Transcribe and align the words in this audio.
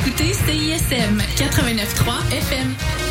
écoutez 0.00 0.32
CISM 0.32 1.18
89.3 1.36 2.32
FM. 2.32 3.07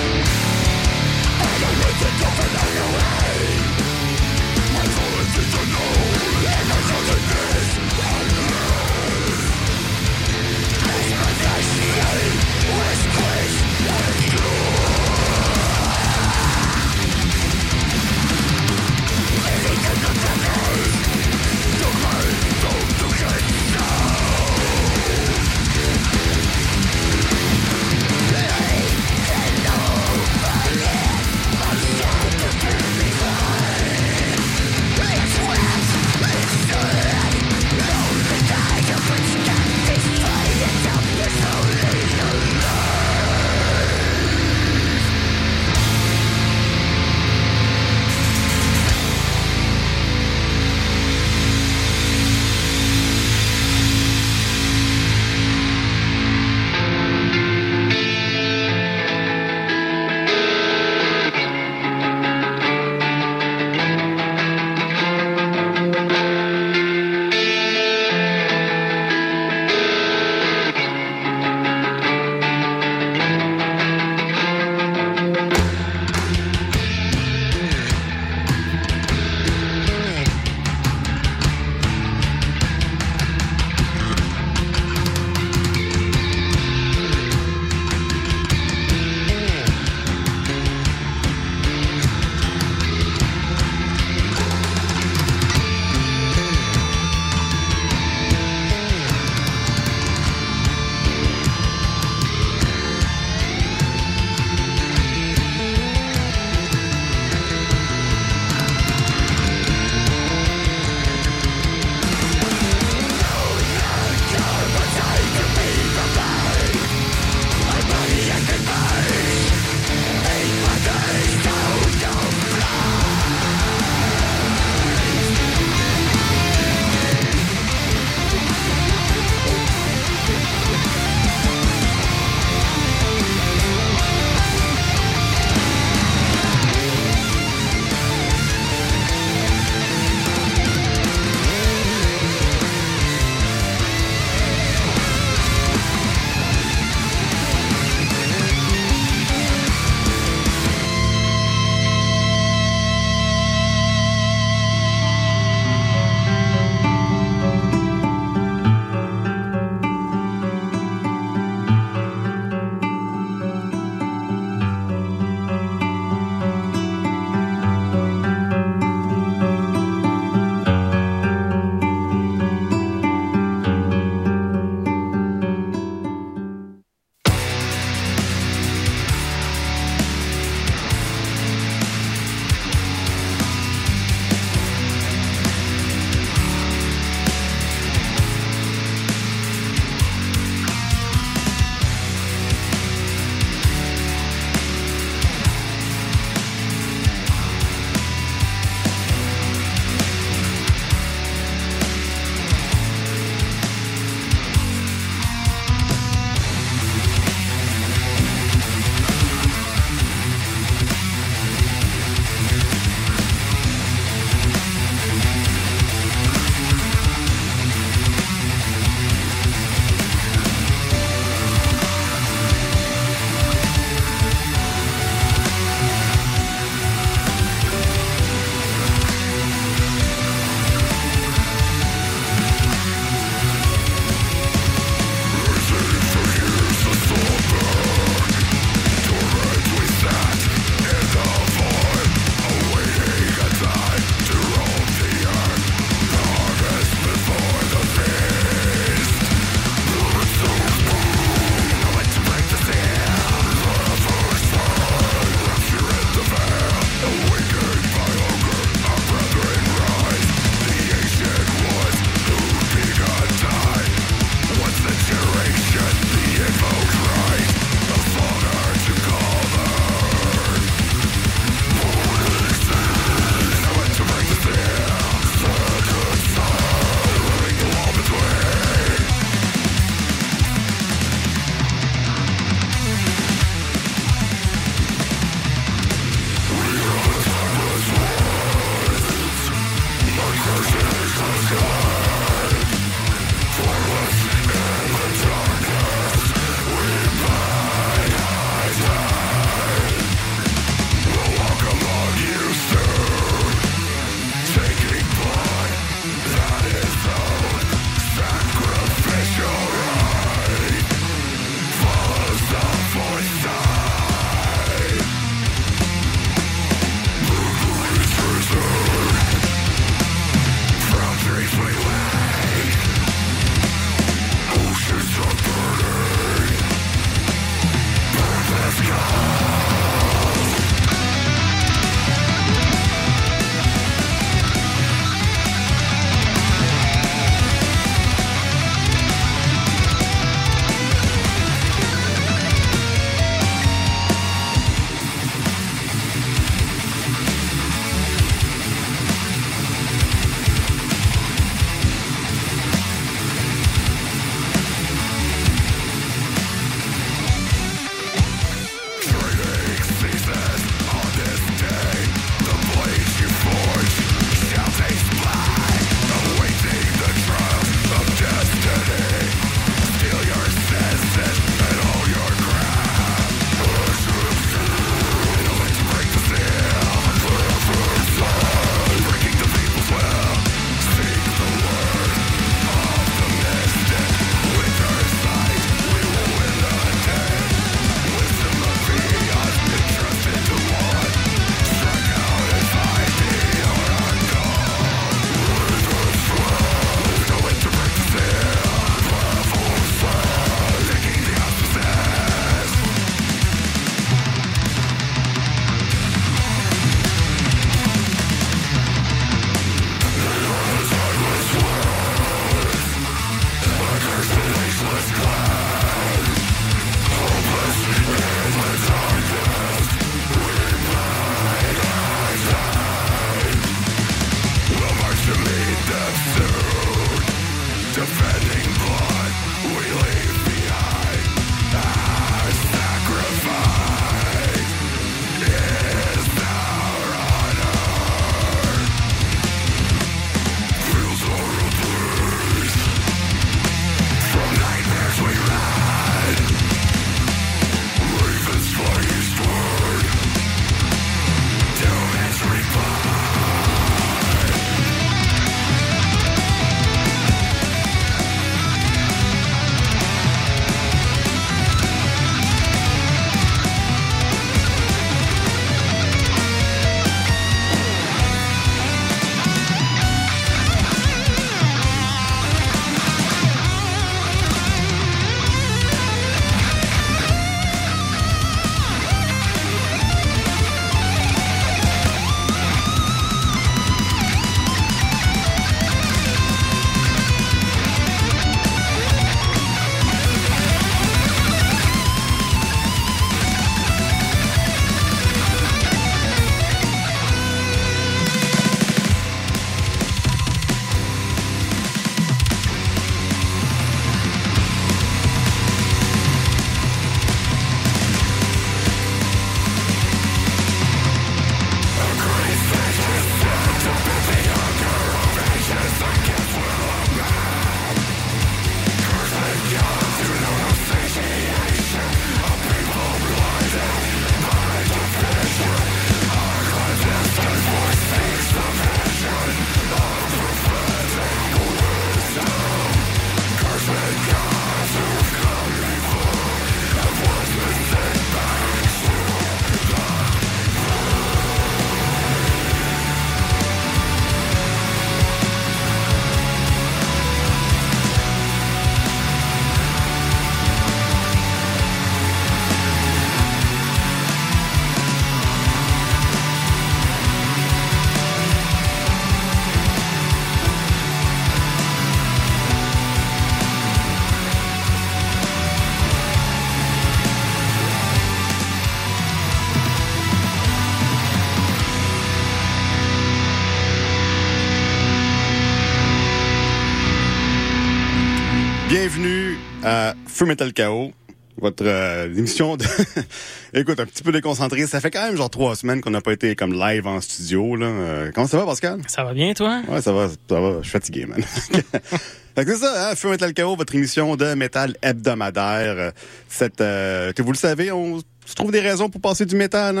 Feu 580.40 580.46
Metal 580.46 580.72
Chaos, 580.72 581.12
votre 581.58 581.84
euh, 581.84 582.24
émission 582.34 582.78
de... 582.78 582.86
Écoute, 583.74 584.00
un 584.00 584.06
petit 584.06 584.22
peu 584.22 584.32
déconcentré. 584.32 584.86
Ça 584.86 584.98
fait 584.98 585.10
quand 585.10 585.26
même 585.26 585.36
genre 585.36 585.50
trois 585.50 585.76
semaines 585.76 586.00
qu'on 586.00 586.08
n'a 586.08 586.22
pas 586.22 586.32
été 586.32 586.56
comme 586.56 586.72
live 586.72 587.06
en 587.06 587.20
studio. 587.20 587.76
Là. 587.76 587.84
Euh, 587.84 588.30
comment 588.34 588.46
ça 588.46 588.56
va, 588.56 588.64
Pascal? 588.64 589.02
Ça 589.06 589.22
va 589.22 589.34
bien, 589.34 589.52
toi? 589.52 589.82
Ouais, 589.86 590.00
ça 590.00 590.14
va, 590.14 590.30
ça 590.30 590.60
va. 590.60 590.78
Je 590.78 590.84
suis 590.84 590.92
fatigué, 590.92 591.26
man. 591.26 591.42
Fait 592.54 592.64
que 592.64 592.72
c'est 592.72 592.78
ça, 592.78 593.10
hein, 593.10 593.14
Feu 593.16 593.28
Metal 593.28 593.52
Chaos, 593.52 593.76
votre 593.76 593.94
émission 593.94 594.34
de 594.36 594.54
métal 594.54 594.96
hebdomadaire. 595.02 595.96
Euh, 595.98 596.10
Cette, 596.48 596.80
euh, 596.80 597.34
que 597.34 597.42
vous 597.42 597.52
le 597.52 597.58
savez, 597.58 597.92
on 597.92 598.22
se 598.50 598.54
trouve 598.56 598.72
des 598.72 598.80
raisons 598.80 599.08
pour 599.08 599.20
passer 599.20 599.46
du 599.46 599.56
métal, 599.56 599.96
hein, 599.98 600.00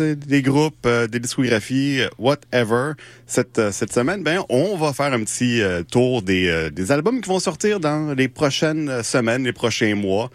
euh, 0.00 0.14
des 0.14 0.42
groupes, 0.42 0.86
euh, 0.86 1.06
des 1.06 1.20
discographies, 1.20 2.00
euh, 2.00 2.08
whatever. 2.18 2.92
Cette, 3.26 3.70
cette 3.72 3.92
semaine, 3.92 4.22
ben, 4.22 4.40
on 4.48 4.76
va 4.76 4.92
faire 4.92 5.12
un 5.12 5.22
petit 5.24 5.60
tour 5.90 6.22
des, 6.22 6.70
des 6.70 6.92
albums 6.92 7.20
qui 7.20 7.28
vont 7.28 7.38
sortir 7.40 7.80
dans 7.80 8.14
les 8.14 8.28
prochaines 8.28 9.02
semaines, 9.02 9.44
les 9.44 9.52
prochains 9.52 9.94
mois. 9.94 10.30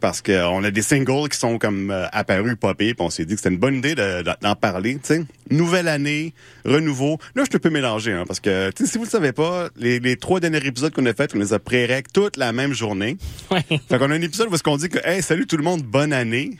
Parce 0.00 0.20
qu'on 0.20 0.64
a 0.64 0.70
des 0.72 0.82
singles 0.82 1.28
qui 1.28 1.38
sont 1.38 1.58
comme 1.58 1.92
euh, 1.92 2.06
apparus, 2.10 2.56
popés, 2.58 2.92
puis 2.92 3.06
on 3.06 3.08
s'est 3.08 3.24
dit 3.24 3.34
que 3.34 3.40
c'était 3.40 3.54
une 3.54 3.60
bonne 3.60 3.76
idée 3.76 3.94
de- 3.94 4.22
de- 4.22 4.32
d'en 4.42 4.56
parler. 4.56 4.96
t'sais. 5.00 5.22
Nouvelle 5.48 5.86
année, 5.86 6.34
renouveau. 6.64 7.18
Là, 7.36 7.44
je 7.44 7.50
te 7.50 7.56
peux 7.56 7.70
mélanger, 7.70 8.10
hein, 8.10 8.24
parce 8.26 8.40
que 8.40 8.70
si 8.74 8.98
vous 8.98 9.04
le 9.04 9.08
savez 9.10 9.30
pas, 9.30 9.68
les, 9.76 10.00
les 10.00 10.16
trois 10.16 10.40
derniers 10.40 10.66
épisodes 10.66 10.92
qu'on 10.92 11.06
a 11.06 11.14
fait, 11.14 11.30
on 11.36 11.38
les 11.38 11.52
a 11.52 11.60
pré 11.60 12.02
toute 12.12 12.36
la 12.36 12.52
même 12.52 12.72
journée. 12.72 13.16
Ouais. 13.52 13.62
Fait 13.88 13.98
qu'on 13.98 14.10
a 14.10 14.14
un 14.14 14.22
épisode 14.22 14.48
où 14.50 14.54
est-ce 14.56 14.64
qu'on 14.64 14.76
dit 14.76 14.88
que 14.88 14.98
Hey, 15.06 15.22
salut 15.22 15.46
tout 15.46 15.56
le 15.56 15.62
monde, 15.62 15.82
bonne 15.82 16.12
année. 16.12 16.50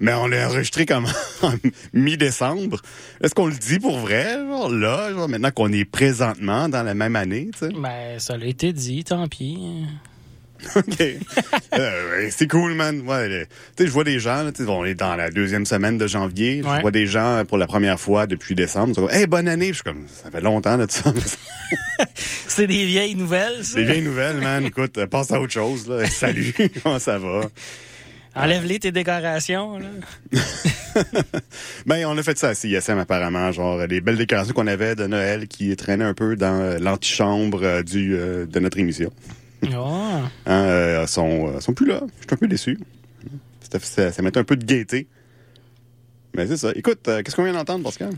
Mais 0.00 0.12
on 0.14 0.26
l'a 0.26 0.48
enregistré 0.48 0.86
comme 0.86 1.06
en 1.42 1.52
mi-décembre. 1.92 2.80
Est-ce 3.22 3.34
qu'on 3.34 3.46
le 3.46 3.54
dit 3.54 3.78
pour 3.78 3.98
vrai, 3.98 4.34
genre 4.34 4.68
là, 4.68 5.12
genre, 5.12 5.28
maintenant 5.28 5.50
qu'on 5.52 5.72
est 5.72 5.84
présentement 5.84 6.68
dans 6.68 6.82
la 6.82 6.94
même 6.94 7.16
année, 7.16 7.50
tu 7.52 7.66
sais? 7.68 7.72
Ben, 7.74 8.18
ça 8.18 8.36
l'a 8.36 8.46
été 8.46 8.72
dit, 8.72 9.04
tant 9.04 9.26
pis. 9.28 9.58
OK. 10.76 11.02
Euh, 11.78 12.28
c'est 12.30 12.48
cool, 12.50 12.74
man. 12.74 13.02
Ouais, 13.06 13.46
tu 13.76 13.82
sais, 13.82 13.86
je 13.86 13.92
vois 13.92 14.04
des 14.04 14.18
gens, 14.18 14.42
là, 14.42 14.50
tu 14.52 14.64
sais, 14.64 14.70
on 14.70 14.84
est 14.84 14.94
dans 14.94 15.14
la 15.14 15.30
deuxième 15.30 15.66
semaine 15.66 15.98
de 15.98 16.06
janvier. 16.06 16.62
Je 16.62 16.68
Ouais. 16.68 16.80
vois 16.80 16.90
des 16.90 17.06
gens 17.06 17.44
pour 17.46 17.58
la 17.58 17.66
première 17.66 18.00
fois 18.00 18.26
depuis 18.26 18.54
décembre. 18.54 18.94
Ils 19.12 19.16
Hey, 19.16 19.26
bonne 19.26 19.46
année. 19.48 19.68
Je 19.68 19.74
suis 19.74 19.82
comme, 19.82 20.06
ça 20.08 20.30
fait 20.30 20.40
longtemps, 20.40 20.76
là, 20.76 20.86
de 20.86 20.90
ça. 20.92 21.12
C'est 22.14 22.66
des 22.66 22.84
vieilles 22.86 23.14
nouvelles, 23.14 23.62
ça? 23.64 23.74
C'est 23.74 23.84
bien 23.84 24.00
nouvelle, 24.00 24.38
man. 24.38 24.64
Écoute, 24.64 24.96
euh, 24.98 25.06
passe 25.06 25.32
à 25.32 25.40
autre 25.40 25.52
chose, 25.52 25.86
là. 25.88 26.06
Salut. 26.06 26.54
Comment 26.82 26.98
ça 26.98 27.18
va? 27.18 27.42
Enlève-les 28.36 28.80
tes 28.80 28.92
décorations, 28.92 29.78
là. 29.78 29.88
Ben, 31.86 32.06
on 32.06 32.16
a 32.16 32.22
fait 32.22 32.38
ça 32.38 32.48
à 32.50 32.54
CISM 32.54 32.98
apparemment, 32.98 33.50
genre 33.52 33.86
des 33.88 34.00
belles 34.00 34.16
décorations 34.16 34.54
qu'on 34.54 34.66
avait 34.66 34.94
de 34.94 35.06
Noël 35.06 35.48
qui 35.48 35.74
traînaient 35.76 36.04
un 36.04 36.14
peu 36.14 36.36
dans 36.36 36.60
euh, 36.60 36.78
l'antichambre 36.78 37.60
euh, 37.62 37.82
du 37.82 38.14
euh, 38.14 38.46
de 38.46 38.60
notre 38.60 38.78
émission. 38.78 39.10
Oh. 39.74 40.20
Hein, 40.44 40.64
euh, 40.64 41.06
sont 41.06 41.48
euh, 41.48 41.60
sont 41.60 41.72
plus 41.72 41.86
là. 41.86 42.02
Je 42.02 42.26
suis 42.26 42.32
un 42.32 42.36
peu 42.36 42.46
déçu. 42.46 42.78
Ça, 43.72 43.78
ça, 43.80 44.12
ça 44.12 44.20
mettait 44.22 44.38
un 44.38 44.44
peu 44.44 44.56
de 44.56 44.64
gaieté. 44.64 45.06
Mais 46.36 46.46
c'est 46.46 46.58
ça. 46.58 46.70
Écoute, 46.74 47.08
euh, 47.08 47.22
qu'est-ce 47.22 47.34
qu'on 47.34 47.44
vient 47.44 47.54
d'entendre, 47.54 47.82
Pascal? 47.82 48.10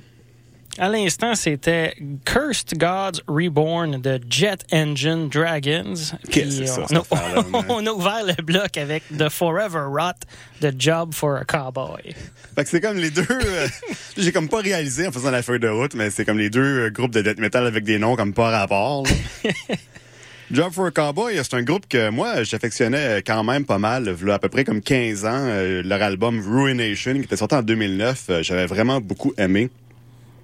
À 0.78 0.88
l'instant, 0.90 1.34
c'était 1.34 1.94
Cursed 2.26 2.76
Gods 2.76 3.22
Reborn 3.28 4.00
de 4.00 4.20
Jet 4.28 4.58
Engine 4.72 5.28
Dragons. 5.28 5.94
Qu'est-ce 6.30 6.60
que 6.60 6.66
c'est 6.66 6.96
on, 6.98 7.64
on 7.70 7.86
a 7.86 7.90
ouvert 7.90 8.24
le 8.26 8.42
bloc 8.42 8.76
avec 8.76 9.02
The 9.16 9.30
Forever 9.30 9.86
Rot 9.88 10.12
de 10.60 10.72
Job 10.78 11.14
for 11.14 11.36
a 11.36 11.44
Cowboy. 11.44 12.14
Fait 12.54 12.64
que 12.64 12.68
c'est 12.68 12.80
comme 12.82 12.98
les 12.98 13.10
deux. 13.10 13.26
euh, 13.30 13.68
J'ai 14.18 14.32
comme 14.32 14.48
pas 14.50 14.60
réalisé 14.60 15.06
en 15.06 15.12
faisant 15.12 15.30
la 15.30 15.42
feuille 15.42 15.60
de 15.60 15.68
route, 15.68 15.94
mais 15.94 16.10
c'est 16.10 16.26
comme 16.26 16.38
les 16.38 16.50
deux 16.50 16.86
euh, 16.86 16.90
groupes 16.90 17.12
de 17.12 17.22
death 17.22 17.38
metal 17.38 17.66
avec 17.66 17.84
des 17.84 17.98
noms 17.98 18.16
comme 18.16 18.34
pas 18.34 18.50
rapport. 18.50 19.04
Job 20.52 20.72
for 20.72 20.86
a 20.86 20.90
Cowboy, 20.92 21.36
c'est 21.42 21.54
un 21.54 21.62
groupe 21.62 21.88
que 21.88 22.10
moi, 22.10 22.44
j'affectionnais 22.44 23.22
quand 23.26 23.42
même 23.42 23.64
pas 23.64 23.78
mal, 23.78 24.08
v'là 24.10 24.34
à 24.34 24.38
peu 24.38 24.48
près 24.48 24.62
comme 24.62 24.80
15 24.80 25.24
ans. 25.24 25.30
Euh, 25.32 25.82
leur 25.84 26.00
album 26.02 26.40
Ruination, 26.40 27.14
qui 27.14 27.20
était 27.22 27.36
sorti 27.36 27.54
en 27.56 27.62
2009, 27.62 28.24
euh, 28.28 28.42
j'avais 28.42 28.66
vraiment 28.66 29.00
beaucoup 29.00 29.32
aimé. 29.38 29.70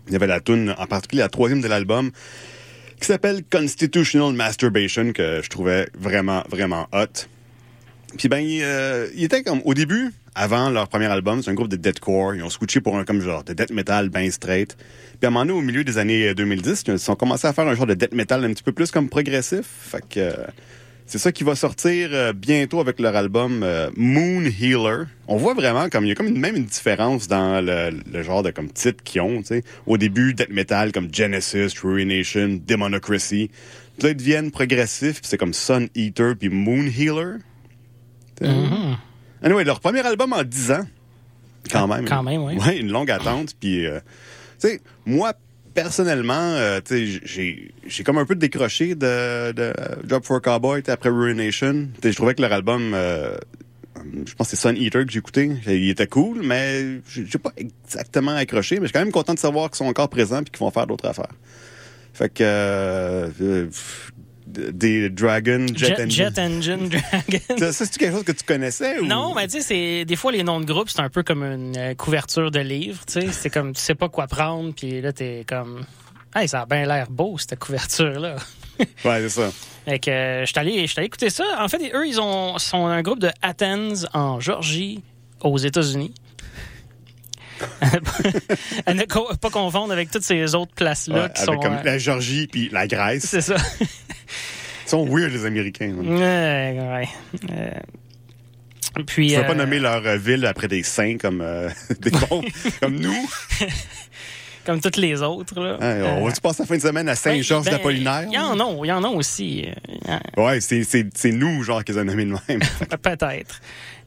Il 0.06 0.12
y 0.12 0.16
avait 0.16 0.26
la 0.26 0.40
tune 0.40 0.74
en 0.76 0.86
particulier 0.86 1.22
la 1.22 1.28
troisième 1.28 1.60
de 1.60 1.68
l'album, 1.68 2.10
qui 3.00 3.06
s'appelle 3.06 3.42
Constitutional 3.50 4.32
Masturbation, 4.32 5.12
que 5.12 5.40
je 5.42 5.48
trouvais 5.48 5.88
vraiment, 5.98 6.42
vraiment 6.48 6.86
hot. 6.92 7.26
Puis 8.16 8.28
ben, 8.28 8.38
il, 8.38 8.62
euh, 8.62 9.08
était 9.16 9.42
comme 9.42 9.60
au 9.64 9.74
début, 9.74 10.12
avant 10.34 10.70
leur 10.70 10.88
premier 10.88 11.06
album, 11.06 11.42
c'est 11.42 11.50
un 11.50 11.54
groupe 11.54 11.68
de 11.68 11.76
deathcore. 11.76 12.34
Ils 12.34 12.42
ont 12.42 12.50
switché 12.50 12.80
pour 12.80 12.96
un 12.96 13.04
comme 13.04 13.20
genre 13.20 13.44
de 13.44 13.52
death 13.52 13.70
metal 13.70 14.08
ben 14.08 14.30
straight. 14.30 14.76
Puis 14.76 15.24
à 15.24 15.28
un 15.28 15.30
moment 15.30 15.46
donné, 15.46 15.58
au 15.58 15.62
milieu 15.62 15.84
des 15.84 15.98
années 15.98 16.34
2010, 16.34 16.84
ils 16.88 17.10
ont 17.10 17.14
commencé 17.16 17.46
à 17.46 17.52
faire 17.52 17.66
un 17.66 17.74
genre 17.74 17.86
de 17.86 17.94
death 17.94 18.14
metal 18.14 18.44
un 18.44 18.52
petit 18.52 18.62
peu 18.62 18.72
plus 18.72 18.90
comme 18.90 19.08
progressif. 19.08 19.64
Fait 19.66 20.00
que 20.08 20.20
euh, 20.20 20.34
c'est 21.12 21.18
ça 21.18 21.30
qui 21.30 21.44
va 21.44 21.54
sortir 21.54 22.08
euh, 22.12 22.32
bientôt 22.32 22.80
avec 22.80 22.98
leur 22.98 23.14
album 23.14 23.62
euh, 23.62 23.90
Moon 23.98 24.44
Healer. 24.44 25.08
On 25.28 25.36
voit 25.36 25.52
vraiment 25.52 25.90
comme 25.90 26.06
il 26.06 26.08
y 26.08 26.12
a 26.12 26.14
comme 26.14 26.28
une, 26.28 26.38
même 26.38 26.56
une 26.56 26.64
différence 26.64 27.28
dans 27.28 27.62
le, 27.62 27.90
le 28.10 28.22
genre 28.22 28.42
de 28.42 28.50
comme 28.50 28.70
titre 28.70 29.04
qu'ils 29.04 29.20
ont. 29.20 29.42
tu 29.42 29.48
sais. 29.48 29.64
Au 29.84 29.98
début, 29.98 30.32
death 30.32 30.48
metal 30.48 30.90
comme 30.90 31.12
Genesis, 31.12 31.74
Ruination, 31.82 32.58
Demonocracy. 32.66 33.50
Puis 33.98 34.06
là, 34.06 34.08
ils 34.12 34.16
deviennent 34.16 34.50
progressifs. 34.50 35.20
puis 35.20 35.28
c'est 35.28 35.36
comme 35.36 35.52
Sun 35.52 35.90
Eater 35.94 36.32
puis 36.34 36.48
Moon 36.48 36.86
Healer. 36.86 37.40
Sais. 38.40 38.48
Mhm. 38.48 38.96
Anyway, 39.42 39.64
leur 39.64 39.80
premier 39.80 40.00
album 40.00 40.32
en 40.32 40.42
10 40.44 40.70
ans. 40.70 40.86
Quand 41.70 41.88
même. 41.88 42.06
Quand 42.06 42.22
même, 42.22 42.42
oui. 42.42 42.56
Ouais, 42.56 42.78
une 42.78 42.90
longue 42.90 43.10
attente. 43.10 43.50
Puis, 43.60 43.84
euh, 43.84 44.00
tu 44.58 44.68
sais, 44.68 44.80
moi, 45.04 45.34
personnellement, 45.74 46.34
euh, 46.34 46.80
j'ai, 46.88 47.72
comme 48.04 48.18
un 48.18 48.26
peu 48.26 48.34
décroché 48.34 48.94
de, 48.94 49.72
Job 50.06 50.24
for 50.24 50.36
a 50.36 50.40
Cowboy 50.40 50.82
après 50.88 51.08
Ruination. 51.08 51.88
Je 52.02 52.10
trouvais 52.10 52.34
que 52.34 52.42
leur 52.42 52.52
album, 52.52 52.92
euh, 52.94 53.36
je 54.26 54.34
pense 54.34 54.50
que 54.50 54.56
c'est 54.56 54.68
Sun 54.68 54.76
Eater 54.76 55.04
que 55.04 55.12
j'ai 55.12 55.18
écouté. 55.18 55.50
Il 55.66 55.90
était 55.90 56.06
cool, 56.06 56.42
mais 56.42 57.00
j'ai 57.08 57.38
pas 57.38 57.52
exactement 57.56 58.32
accroché. 58.32 58.76
Mais 58.76 58.82
je 58.82 58.86
suis 58.86 58.92
quand 58.92 59.04
même 59.04 59.12
content 59.12 59.34
de 59.34 59.38
savoir 59.38 59.70
qu'ils 59.70 59.78
sont 59.78 59.86
encore 59.86 60.08
présents 60.08 60.40
et 60.40 60.44
qu'ils 60.44 60.58
vont 60.58 60.70
faire 60.70 60.86
d'autres 60.86 61.08
affaires. 61.08 61.32
Fait 62.12 62.28
que, 62.28 62.42
euh, 62.42 63.66
des 64.52 65.10
Dragon, 65.10 65.66
Jet, 65.74 65.96
Jet, 65.96 66.00
Engine. 66.00 66.10
Jet 66.10 66.38
Engine 66.38 66.88
Dragons. 66.88 67.58
Ça, 67.58 67.72
ça, 67.72 67.84
c'est 67.84 67.98
quelque 67.98 68.12
chose 68.12 68.24
que 68.24 68.32
tu 68.32 68.44
connaissais 68.44 68.98
ou? 69.00 69.06
Non, 69.06 69.34
mais 69.34 69.46
tu 69.46 69.60
sais, 69.60 69.62
c'est 69.62 70.04
des 70.04 70.16
fois 70.16 70.32
les 70.32 70.42
noms 70.42 70.60
de 70.60 70.64
groupe, 70.64 70.88
c'est 70.88 71.00
un 71.00 71.08
peu 71.08 71.22
comme 71.22 71.42
une 71.42 71.76
euh, 71.76 71.94
couverture 71.94 72.50
de 72.50 72.60
livre, 72.60 73.00
tu 73.06 73.20
sais, 73.20 73.28
c'est 73.32 73.50
comme 73.50 73.72
tu 73.72 73.80
sais 73.80 73.94
pas 73.94 74.08
quoi 74.08 74.26
prendre, 74.26 74.72
puis 74.74 75.00
là 75.00 75.12
t'es 75.12 75.44
comme, 75.46 75.84
hey, 76.34 76.48
ça 76.48 76.62
a 76.62 76.66
bien 76.66 76.86
l'air 76.86 77.10
beau 77.10 77.36
cette 77.38 77.58
couverture 77.58 78.20
là. 78.20 78.36
Ouais, 79.04 79.20
c'est 79.20 79.28
ça. 79.28 79.50
Fait 79.84 79.98
que 79.98 80.10
euh, 80.10 80.46
je 80.46 80.58
allé, 80.58 80.86
allé 80.96 81.06
écouter 81.06 81.30
ça. 81.30 81.44
En 81.58 81.68
fait, 81.68 81.92
eux, 81.94 82.06
ils 82.06 82.20
ont 82.20 82.58
sont 82.58 82.86
un 82.86 83.02
groupe 83.02 83.20
de 83.20 83.30
Athens 83.42 84.06
en 84.12 84.40
Georgie, 84.40 85.02
aux 85.42 85.58
États-Unis. 85.58 86.14
à 88.86 88.94
ne 88.94 89.04
co- 89.04 89.34
pas 89.40 89.50
confondre 89.50 89.92
avec 89.92 90.10
toutes 90.10 90.22
ces 90.24 90.54
autres 90.54 90.72
places 90.74 91.08
là 91.08 91.24
Ouais, 91.24 91.30
qui 91.34 91.42
avec 91.42 91.54
sont. 91.54 91.60
comme 91.60 91.74
euh, 91.74 91.82
la 91.84 91.98
Georgie 91.98 92.46
puis 92.46 92.68
la 92.72 92.86
Grèce. 92.86 93.26
C'est 93.26 93.40
ça. 93.40 93.56
Ils 93.80 94.88
sont 94.88 95.06
weird, 95.06 95.32
les 95.32 95.44
Américains. 95.46 95.94
hein. 95.98 96.18
Ouais. 96.18 97.08
Euh, 97.50 97.70
puis. 99.06 99.32
Ils 99.32 99.38
ne 99.38 99.42
pas 99.42 99.50
euh, 99.52 99.54
nommer 99.54 99.78
leur 99.78 100.04
euh, 100.06 100.16
ville 100.18 100.44
après 100.46 100.68
des 100.68 100.82
saints 100.82 101.16
comme, 101.18 101.40
euh, 101.40 101.68
des 102.00 102.10
cons, 102.10 102.42
comme 102.80 102.96
nous? 102.96 103.28
Comme 104.64 104.80
toutes 104.80 104.96
les 104.98 105.20
autres 105.22 105.58
là. 105.60 105.76
On 105.80 105.84
Euh, 105.84 106.20
va-tu 106.24 106.40
passer 106.40 106.62
la 106.62 106.66
fin 106.68 106.76
de 106.76 106.82
semaine 106.82 107.08
à 107.08 107.14
Ben, 107.24 107.42
d'Apollinaire? 107.64 108.24
Il 108.28 108.34
y 108.34 108.38
en 108.38 108.60
a, 108.60 108.84
il 108.84 108.86
y 108.88 108.92
en 108.92 109.02
a 109.02 109.08
aussi. 109.08 109.66
euh, 110.08 110.18
Ouais, 110.36 110.60
c'est 110.60 111.32
nous, 111.32 111.64
genre, 111.64 111.82
qu'ils 111.82 111.98
ont 111.98 112.04
nommé 112.04 112.24
de 112.26 112.30
même. 112.48 112.60
Peut-être. 113.02 113.60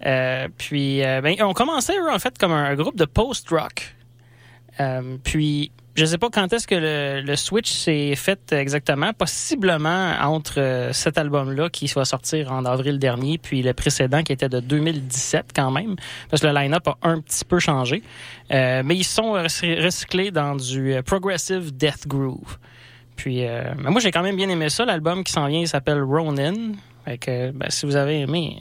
Euh, 0.06 0.48
puis, 0.58 1.04
euh, 1.04 1.22
ben, 1.22 1.36
on 1.42 1.54
commençait, 1.54 1.98
eux, 1.98 2.12
en 2.12 2.20
fait, 2.20 2.38
comme 2.38 2.52
un 2.52 2.76
groupe 2.76 2.98
de 2.98 3.06
post-rock. 3.06 3.96
Euh, 4.80 5.18
puis, 5.24 5.72
je 5.96 6.04
sais 6.04 6.18
pas 6.18 6.30
quand 6.30 6.52
est-ce 6.52 6.68
que 6.68 7.24
le, 7.26 7.36
switch 7.38 7.72
s'est 7.72 8.16
fait 8.16 8.52
exactement. 8.52 9.14
Possiblement 9.14 10.14
entre 10.22 10.60
euh, 10.60 10.92
cet 10.92 11.18
album-là 11.18 11.70
qui 11.70 11.88
va 11.88 12.04
sortir 12.04 12.52
en 12.52 12.66
avril 12.66 13.00
dernier, 13.00 13.38
puis 13.38 13.62
le 13.62 13.74
précédent 13.74 14.22
qui 14.22 14.34
était 14.34 14.50
de 14.50 14.60
2017 14.60 15.52
quand 15.56 15.72
même, 15.72 15.96
parce 16.30 16.42
que 16.42 16.48
le 16.48 16.54
line-up 16.54 16.88
a 16.90 16.98
un 17.04 17.22
petit 17.22 17.46
peu 17.46 17.60
changé. 17.60 18.04
Mais 18.50 18.96
ils 18.96 19.06
sont 19.06 19.34
recy- 19.36 19.82
recyclés 19.82 20.32
dans 20.32 20.56
du 20.56 20.96
progressive 21.06 21.76
death 21.76 22.06
groove. 22.08 22.58
Puis, 23.16 23.46
ben, 23.46 23.90
moi, 23.90 24.02
j'ai 24.02 24.12
quand 24.12 24.24
même 24.24 24.36
bien 24.36 24.50
aimé 24.50 24.68
ça. 24.68 24.84
L'album 24.84 25.24
qui 25.24 25.32
s'en 25.32 25.48
vient, 25.48 25.62
il 25.62 25.68
s'appelle 25.70 26.04
Ronin. 26.04 26.74
Fait 27.06 27.18
que, 27.18 27.52
ben, 27.52 27.70
si 27.70 27.86
vous 27.86 27.96
avez 27.96 28.20
aimé, 28.20 28.58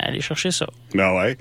allez 0.00 0.20
chercher 0.20 0.50
ça. 0.50 0.66
ben 0.94 1.12
ouais. 1.14 1.36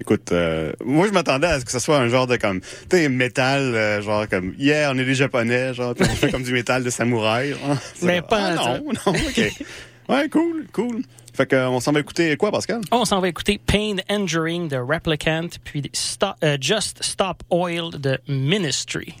Écoute, 0.00 0.30
euh, 0.30 0.72
moi, 0.84 1.08
je 1.08 1.12
m'attendais 1.12 1.48
à 1.48 1.58
ce 1.58 1.64
que 1.64 1.72
ce 1.72 1.80
soit 1.80 1.98
un 1.98 2.08
genre 2.08 2.28
de 2.28 2.36
comme, 2.36 2.60
tu 2.60 2.68
sais, 2.96 3.08
métal, 3.08 3.74
euh, 3.74 4.00
genre 4.00 4.28
comme, 4.28 4.54
yeah, 4.58 4.92
on 4.94 4.98
est 4.98 5.04
des 5.04 5.14
Japonais, 5.16 5.74
genre, 5.74 5.94
on 5.98 6.04
fait 6.04 6.30
comme 6.30 6.44
du 6.44 6.52
métal 6.52 6.84
de 6.84 6.90
samouraï. 6.90 7.56
Mais 8.02 8.22
pas 8.22 8.52
ah, 8.56 8.78
non, 8.78 8.92
non, 9.06 9.12
OK. 9.12 9.40
Ouais, 10.08 10.28
cool, 10.30 10.66
cool. 10.72 11.02
Fait 11.34 11.46
que, 11.46 11.54
euh, 11.54 11.68
on 11.68 11.80
s'en 11.80 11.92
va 11.92 12.00
écouter 12.00 12.34
quoi, 12.38 12.50
Pascal? 12.50 12.80
On 12.90 13.04
s'en 13.04 13.20
va 13.20 13.28
écouter 13.28 13.60
Pain 13.64 13.96
Enduring 14.08 14.68
de 14.68 14.76
Replicant, 14.76 15.48
puis 15.64 15.82
Stop- 15.92 16.36
euh, 16.42 16.56
Just 16.60 17.02
Stop 17.02 17.42
Oil 17.50 17.90
de 17.98 18.18
Ministry. 18.26 19.14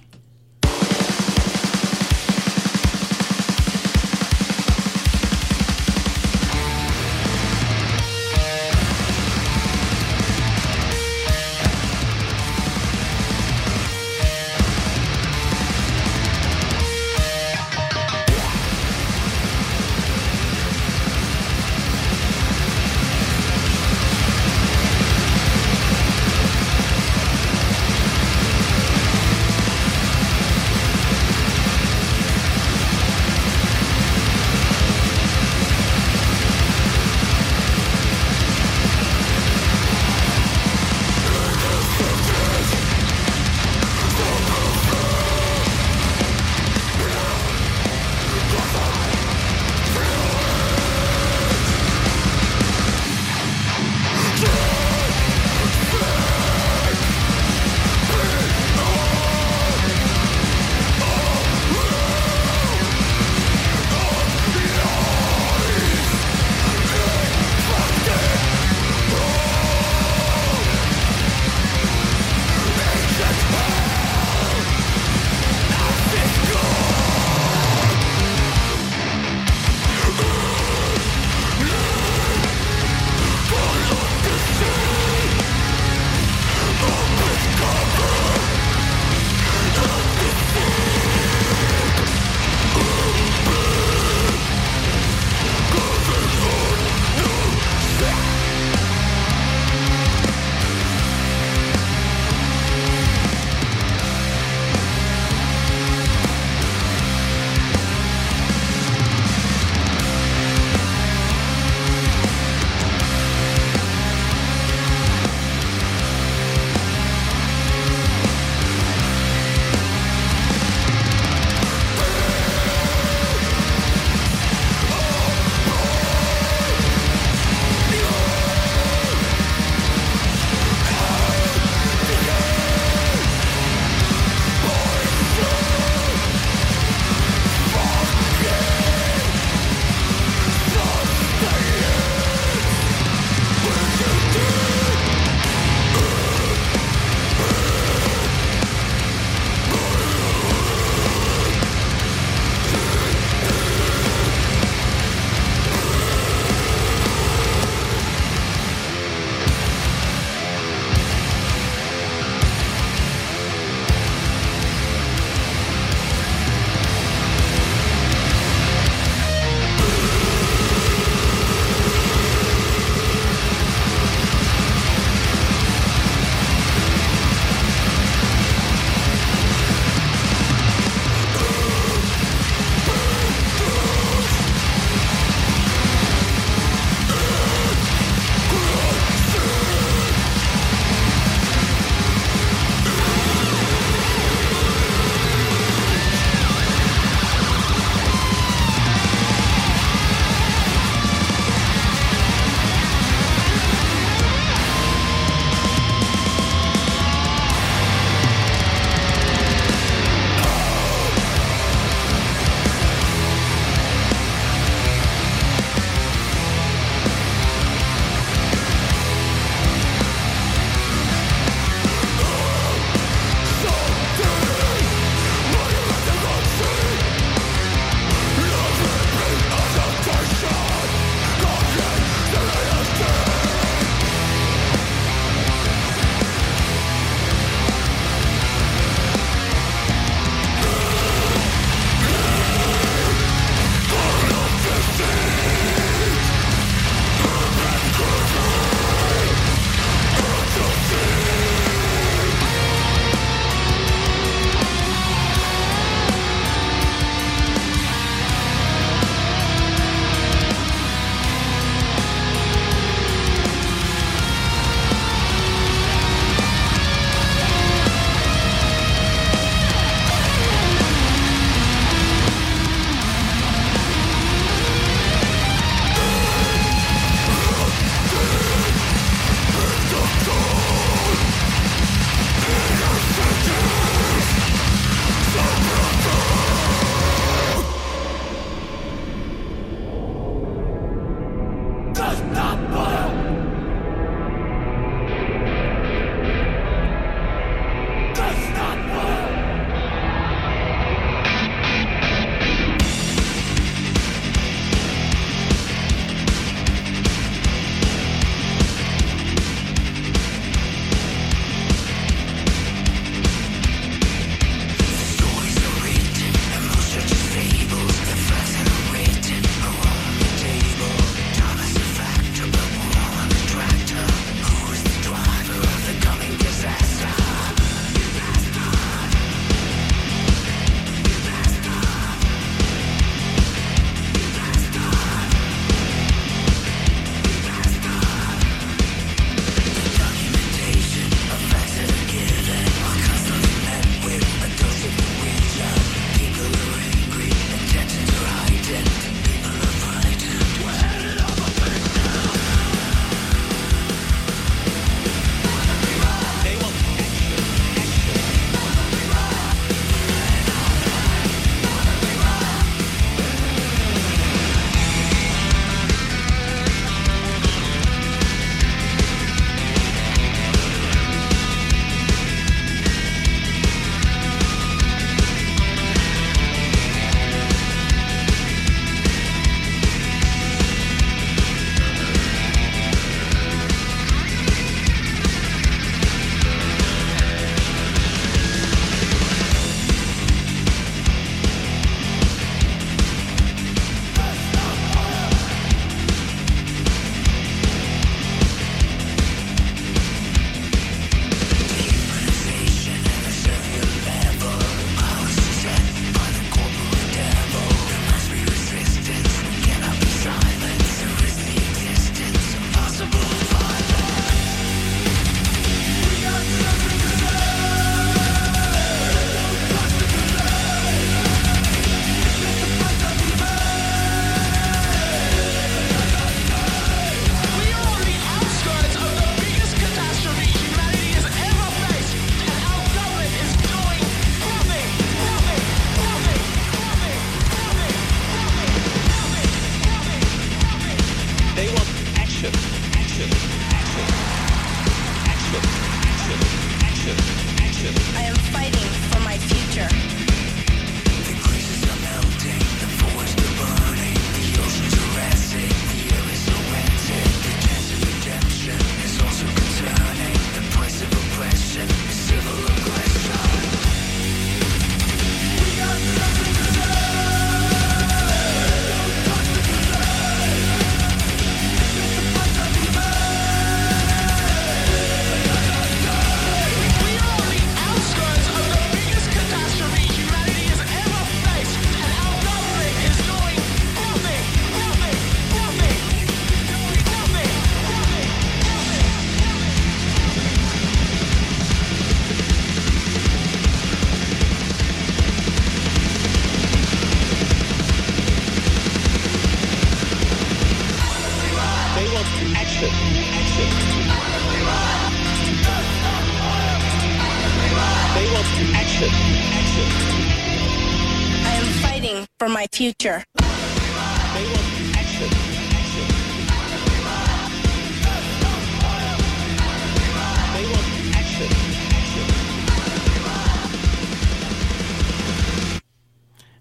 Future. 512.78 513.24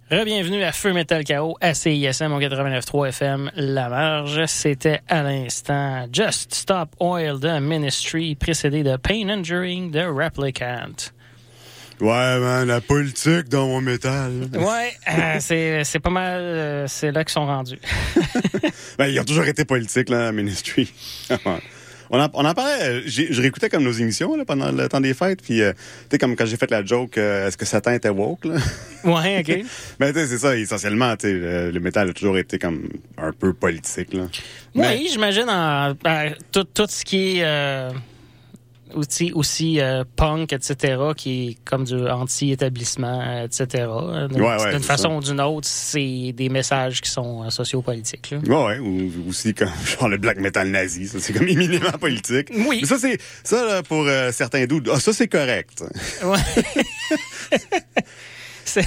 Bienvenue 0.09 0.63
à 0.63 0.71
Feu 0.71 0.93
Metal 0.93 1.23
KO 1.23 1.55
à 1.61 1.75
CISM 1.75 2.33
au 2.33 2.39
89.3 2.39 3.09
FM 3.09 3.51
La 3.55 3.89
Marge. 3.89 4.43
C'était 4.47 5.01
à 5.07 5.21
l'instant 5.21 6.07
Just 6.11 6.55
Stop 6.55 6.95
Oil 6.99 7.39
de 7.39 7.59
Ministry, 7.59 8.33
précédé 8.33 8.81
de 8.81 8.95
Pain 8.95 9.29
and 9.29 9.41
During 9.41 9.91
de 9.91 9.99
Replicant. 9.99 11.11
Ouais, 11.99 12.39
man, 12.39 12.67
la 12.67 12.79
politique 12.81 13.49
dans 13.49 13.67
mon 13.67 13.81
métal. 13.81 14.31
Ouais, 14.53 14.93
euh, 15.09 15.37
c'est, 15.39 15.83
c'est 15.83 15.99
pas 15.99 16.11
mal, 16.11 16.41
euh, 16.41 16.85
c'est 16.87 17.11
là 17.11 17.23
qu'ils 17.23 17.33
sont 17.33 17.45
rendus. 17.45 17.79
ben, 18.99 19.07
ils 19.07 19.19
ont 19.19 19.23
toujours 19.25 19.45
été 19.45 19.65
politiques, 19.65 20.09
là, 20.09 20.31
Ministry. 20.31 20.93
On 22.09 22.21
en, 22.21 22.29
on 22.35 22.45
en 22.45 22.53
parlait, 22.53 23.01
j'ai- 23.05 23.33
je 23.33 23.41
réécoutais 23.41 23.67
comme 23.67 23.83
nos 23.83 23.91
émissions 23.91 24.33
là, 24.37 24.45
pendant 24.45 24.71
le 24.71 24.87
temps 24.87 25.01
des 25.01 25.13
fêtes, 25.13 25.41
puis 25.41 25.61
euh, 25.61 25.73
tu 25.73 25.79
sais, 26.11 26.17
comme 26.17 26.37
quand 26.37 26.45
j'ai 26.45 26.55
fait 26.55 26.71
la 26.71 26.85
joke, 26.85 27.17
euh, 27.17 27.45
est-ce 27.49 27.57
que 27.57 27.65
Satan 27.65 27.91
était 27.91 28.07
woke, 28.07 28.45
là? 28.45 28.55
Ouais, 29.03 29.39
OK. 29.41 29.65
Ben, 29.99 30.13
tu 30.13 30.19
sais, 30.21 30.27
c'est 30.27 30.37
ça, 30.37 30.55
essentiellement, 30.55 31.17
tu 31.17 31.27
sais, 31.27 31.33
le, 31.69 31.79
métal 31.81 32.09
a 32.09 32.13
toujours 32.13 32.37
été 32.37 32.59
comme 32.59 32.87
un 33.17 33.33
peu 33.33 33.51
politique, 33.51 34.13
là. 34.13 34.27
Mais- 34.73 34.95
Oui, 34.99 35.09
j'imagine 35.11 35.49
en, 35.49 35.95
ben, 36.01 36.33
tout, 36.53 36.63
tout 36.63 36.87
ce 36.87 37.03
qui 37.03 37.39
est 37.39 37.43
euh, 37.43 37.89
aussi, 38.93 39.31
aussi 39.33 39.79
euh, 39.79 40.03
punk, 40.15 40.53
etc., 40.53 40.97
qui 41.15 41.49
est 41.49 41.57
comme 41.65 41.83
du 41.83 41.95
anti-établissement, 42.07 43.21
euh, 43.21 43.45
etc. 43.45 43.85
D'une 44.29 44.41
Ouais, 44.41 44.61
ouais, 44.63 44.79
façon 44.79 45.15
ou 45.15 45.21
d'une 45.21 45.41
autre, 45.41 45.67
c'est 45.67 46.31
des 46.33 46.49
messages 46.49 47.01
qui 47.01 47.09
sont 47.09 47.43
euh, 47.43 47.49
sociopolitiques. 47.49 48.31
là. 48.31 48.39
Ouais, 48.39 48.65
ouais, 48.65 48.79
ou 48.79 49.11
aussi 49.29 49.53
comme 49.53 49.69
genre 49.99 50.09
le 50.09 50.17
black 50.17 50.37
metal 50.39 50.69
nazi, 50.69 51.07
ça 51.07 51.19
c'est 51.19 51.33
comme 51.33 51.47
éminemment 51.47 51.91
politique. 51.99 52.49
Oui. 52.53 52.79
Mais 52.81 52.87
ça 52.87 52.97
c'est 52.99 53.17
ça 53.43 53.65
là, 53.65 53.83
pour 53.83 54.05
euh, 54.07 54.31
certains 54.31 54.65
doutes. 54.65 54.89
Ah 54.93 54.99
ça 54.99 55.13
c'est 55.13 55.27
correct. 55.27 55.83
Ouais. 56.23 56.37
C'est- 58.65 58.85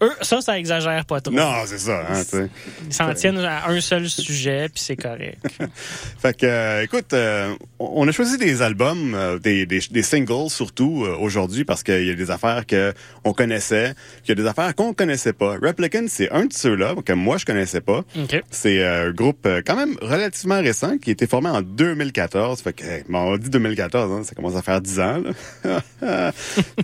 Eux, 0.00 0.12
ça, 0.20 0.40
ça 0.40 0.58
exagère 0.58 1.04
pas 1.04 1.20
trop. 1.20 1.34
Non, 1.34 1.52
c'est 1.66 1.78
ça, 1.78 2.06
hein. 2.10 2.46
Ils 2.86 2.92
s'en 2.92 3.12
tiennent 3.14 3.38
à 3.38 3.68
un 3.68 3.80
seul 3.80 4.08
sujet, 4.08 4.68
puis 4.68 4.82
c'est 4.82 4.96
correct. 4.96 5.38
Fait 6.20 6.36
que, 6.36 6.46
euh, 6.46 6.82
écoute, 6.82 7.12
euh, 7.12 7.54
on 7.78 8.06
a 8.08 8.12
choisi 8.12 8.38
des 8.38 8.62
albums, 8.62 9.14
euh, 9.14 9.38
des, 9.38 9.66
des, 9.66 9.80
des 9.90 10.02
singles 10.02 10.50
surtout 10.50 11.04
euh, 11.04 11.16
aujourd'hui 11.18 11.64
parce 11.64 11.82
qu'il 11.82 12.06
y 12.06 12.10
a 12.10 12.14
des 12.14 12.30
affaires 12.30 12.66
que 12.66 12.92
on 13.24 13.32
connaissait, 13.32 13.94
qu'il 14.24 14.36
y 14.36 14.40
a 14.40 14.42
des 14.42 14.48
affaires 14.48 14.74
qu'on 14.74 14.94
connaissait 14.94 15.32
pas. 15.32 15.56
Replicant, 15.62 16.04
c'est 16.08 16.30
un 16.32 16.46
de 16.46 16.52
ceux-là 16.52 16.94
que 17.04 17.12
moi 17.12 17.36
je 17.38 17.44
connaissais 17.44 17.80
pas. 17.80 17.98
OK. 18.16 18.42
C'est 18.50 18.82
euh, 18.82 19.08
un 19.08 19.12
groupe 19.12 19.44
euh, 19.46 19.62
quand 19.64 19.76
même 19.76 19.96
relativement 20.00 20.60
récent 20.60 20.98
qui 20.98 21.10
a 21.10 21.12
été 21.12 21.26
formé 21.26 21.48
en 21.50 21.62
2014. 21.62 22.60
Fait 22.62 22.72
que, 22.72 22.84
hey, 22.84 23.04
bon, 23.08 23.32
on 23.32 23.36
dit 23.36 23.50
2014, 23.50 24.12
hein, 24.12 24.24
ça 24.24 24.34
commence 24.34 24.56
à 24.56 24.62
faire 24.62 24.80
10 24.80 25.00
ans. 25.00 25.22
là. 25.64 25.82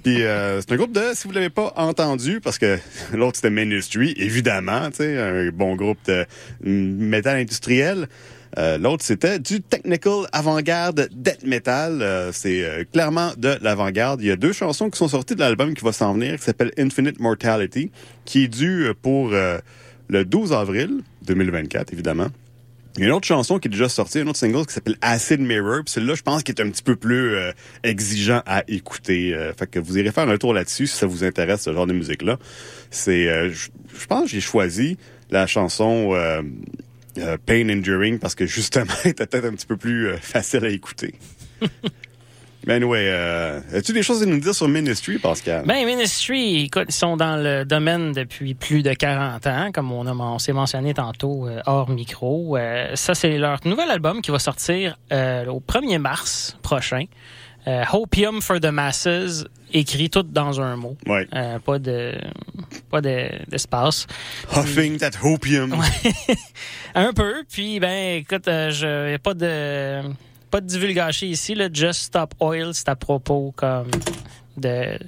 Puis 0.02 0.22
euh, 0.22 0.60
c'est 0.60 0.72
un 0.72 0.76
groupe 0.76 0.92
de, 0.92 1.02
si 1.14 1.26
vous 1.26 1.32
l'avez 1.32 1.50
pas 1.50 1.72
entendu, 1.76 2.40
parce 2.40 2.58
que 2.58 2.78
l'autre 3.12 3.36
c'était 3.36 3.50
Ministry, 3.50 4.14
évidemment, 4.16 4.90
tu 4.90 4.98
sais, 4.98 5.18
un 5.18 5.50
bon 5.50 5.76
groupe 5.76 5.98
de 6.06 6.26
métal 6.62 7.36
industriel. 7.36 8.08
Euh, 8.56 8.78
L'autre, 8.78 9.04
c'était 9.04 9.38
du 9.38 9.60
technical 9.60 10.26
avant-garde 10.32 11.08
death 11.12 11.44
metal. 11.44 12.00
Euh, 12.00 12.32
c'est 12.32 12.64
euh, 12.64 12.84
clairement 12.90 13.32
de 13.36 13.58
l'avant-garde. 13.60 14.22
Il 14.22 14.28
y 14.28 14.30
a 14.30 14.36
deux 14.36 14.52
chansons 14.52 14.88
qui 14.90 14.98
sont 14.98 15.08
sorties 15.08 15.34
de 15.34 15.40
l'album 15.40 15.74
qui 15.74 15.84
va 15.84 15.92
s'en 15.92 16.14
venir, 16.14 16.36
qui 16.36 16.44
s'appelle 16.44 16.72
Infinite 16.78 17.20
Mortality, 17.20 17.90
qui 18.24 18.44
est 18.44 18.62
euh, 18.62 18.94
pour 19.00 19.30
le 19.30 20.24
12 20.24 20.52
avril 20.52 21.02
2024, 21.26 21.92
évidemment. 21.92 22.28
Il 22.96 23.02
y 23.02 23.04
a 23.04 23.08
une 23.08 23.14
autre 23.14 23.26
chanson 23.26 23.58
qui 23.58 23.68
est 23.68 23.70
déjà 23.70 23.88
sortie, 23.88 24.20
un 24.20 24.26
autre 24.26 24.38
single 24.38 24.66
qui 24.66 24.72
s'appelle 24.72 24.96
Acid 25.02 25.40
Mirror. 25.40 25.84
Puis 25.84 25.92
celle-là, 25.92 26.14
je 26.14 26.22
pense 26.22 26.42
qu'il 26.42 26.54
est 26.54 26.60
un 26.60 26.70
petit 26.70 26.82
peu 26.82 26.96
plus 26.96 27.34
euh, 27.34 27.52
exigeant 27.84 28.42
à 28.44 28.64
écouter. 28.66 29.34
Euh, 29.34 29.52
fait 29.52 29.68
que 29.68 29.78
vous 29.78 29.98
irez 29.98 30.10
faire 30.10 30.28
un 30.28 30.36
tour 30.36 30.52
là-dessus 30.52 30.88
si 30.88 30.96
ça 30.96 31.06
vous 31.06 31.22
intéresse, 31.22 31.62
ce 31.62 31.72
genre 31.72 31.86
de 31.86 31.92
musique-là. 31.92 32.38
C'est, 32.90 33.28
euh, 33.28 33.50
je 33.50 34.06
pense 34.08 34.24
que 34.24 34.30
j'ai 34.30 34.40
choisi 34.40 34.96
la 35.30 35.46
chanson 35.46 36.12
Pain 37.46 37.68
Enduring 37.68 38.18
parce 38.18 38.34
que 38.34 38.46
justement, 38.46 38.92
elle 39.04 39.10
était 39.12 39.26
peut-être 39.26 39.44
un 39.44 39.52
petit 39.52 39.66
peu 39.66 39.76
plus 39.76 40.16
facile 40.20 40.64
à 40.64 40.70
écouter. 40.70 41.14
Mais 42.68 42.74
anyway, 42.74 43.08
euh, 43.10 43.60
as-tu 43.72 43.94
des 43.94 44.02
choses 44.02 44.22
à 44.22 44.26
nous 44.26 44.38
dire 44.40 44.54
sur 44.54 44.68
Ministry, 44.68 45.16
Pascal? 45.16 45.64
Ben, 45.66 45.86
Ministry, 45.86 46.64
écoute, 46.64 46.84
ils 46.90 46.94
sont 46.94 47.16
dans 47.16 47.36
le 47.42 47.64
domaine 47.64 48.12
depuis 48.12 48.52
plus 48.52 48.82
de 48.82 48.92
40 48.92 49.46
ans, 49.46 49.70
comme 49.72 49.90
on, 49.90 50.06
a, 50.06 50.12
on 50.12 50.38
s'est 50.38 50.52
mentionné 50.52 50.92
tantôt 50.92 51.48
euh, 51.48 51.60
hors 51.64 51.88
micro. 51.88 52.58
Euh, 52.58 52.94
ça, 52.94 53.14
c'est 53.14 53.38
leur 53.38 53.58
nouvel 53.64 53.90
album 53.90 54.20
qui 54.20 54.30
va 54.30 54.38
sortir 54.38 54.98
euh, 55.12 55.46
au 55.46 55.60
1er 55.60 55.98
mars 55.98 56.58
prochain. 56.62 57.04
Hopium 57.92 58.40
for 58.40 58.60
the 58.60 58.66
Masses, 58.72 59.44
écrit 59.74 60.08
tout 60.08 60.22
dans 60.22 60.58
un 60.58 60.76
mot. 60.76 60.96
Ouais. 61.06 61.26
Euh, 61.34 61.58
pas 61.58 61.78
de 61.78 62.14
pas 62.90 63.02
de- 63.02 63.28
d'espace. 63.46 64.06
Huffing 64.56 64.96
that 64.96 65.10
hopium. 65.22 65.74
Un 66.94 67.12
peu. 67.12 67.44
Puis, 67.50 67.78
ben, 67.78 68.20
écoute, 68.20 68.48
euh, 68.48 68.70
je 68.70 69.10
y 69.10 69.14
a 69.14 69.18
pas 69.18 69.34
de 69.34 70.00
pas 70.50 70.60
de 70.60 70.66
divulgation 70.66 71.26
ici. 71.26 71.54
Là. 71.54 71.68
Just 71.72 72.00
Stop 72.02 72.34
Oil, 72.40 72.70
c'est 72.74 72.88
à 72.88 72.96
propos 72.96 73.52
comme 73.56 73.90
de 74.56 74.98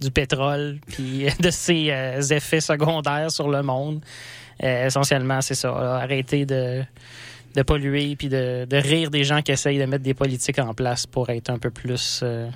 du 0.00 0.10
pétrole 0.10 0.78
puis 0.88 1.26
de 1.40 1.50
ses 1.50 1.90
euh, 1.90 2.20
effets 2.20 2.60
secondaires 2.60 3.30
sur 3.30 3.48
le 3.48 3.62
monde. 3.62 4.00
Euh, 4.62 4.86
essentiellement, 4.86 5.40
c'est 5.40 5.54
ça. 5.54 5.68
là. 5.68 5.94
Arrêter 5.96 6.44
de 6.46 6.82
de 7.54 7.62
polluer 7.62 8.16
puis 8.16 8.28
de, 8.30 8.64
de 8.64 8.76
rire 8.78 9.10
des 9.10 9.24
gens 9.24 9.42
qui 9.42 9.52
essayent 9.52 9.78
de 9.78 9.84
mettre 9.84 10.02
des 10.02 10.14
politiques 10.14 10.58
en 10.58 10.72
place 10.72 11.06
pour 11.06 11.28
être 11.28 11.50
un 11.50 11.58
peu 11.58 11.68
plus 11.70 12.20
euh, 12.22 12.48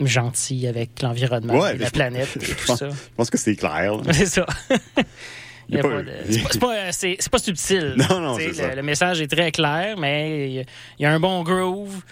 gentils 0.00 0.66
avec 0.66 1.00
l'environnement 1.00 1.58
Ouais, 1.58 1.74
et 1.74 1.78
la 1.78 1.86
je- 1.86 1.92
planète 1.92 2.36
et 2.36 2.40
tout 2.40 2.66
pense- 2.66 2.78
ça. 2.78 2.88
Je 2.90 2.94
pense 3.16 3.30
que 3.30 3.38
c'est 3.38 3.56
clair. 3.56 3.94
C'est 4.12 4.26
ça. 4.26 4.44
Pas- 5.72 5.82
pas 5.82 6.02
C'est 6.30 6.42
pas, 6.60 6.66
pas, 6.68 6.74
euh, 6.76 7.14
pas 7.30 7.38
subtil. 7.38 7.94
Non, 8.10 8.20
non, 8.20 8.38
le, 8.38 8.52
ça. 8.52 8.74
le 8.74 8.82
message 8.82 9.20
est 9.20 9.26
très 9.26 9.50
clair, 9.52 9.96
mais 9.98 10.48
il 10.48 10.54
y 10.54 10.58
a- 10.60 10.64
il 10.98 11.02
y 11.02 11.06
a 11.06 11.12
un 11.12 11.18
bon 11.20 11.42
groove, 11.42 12.02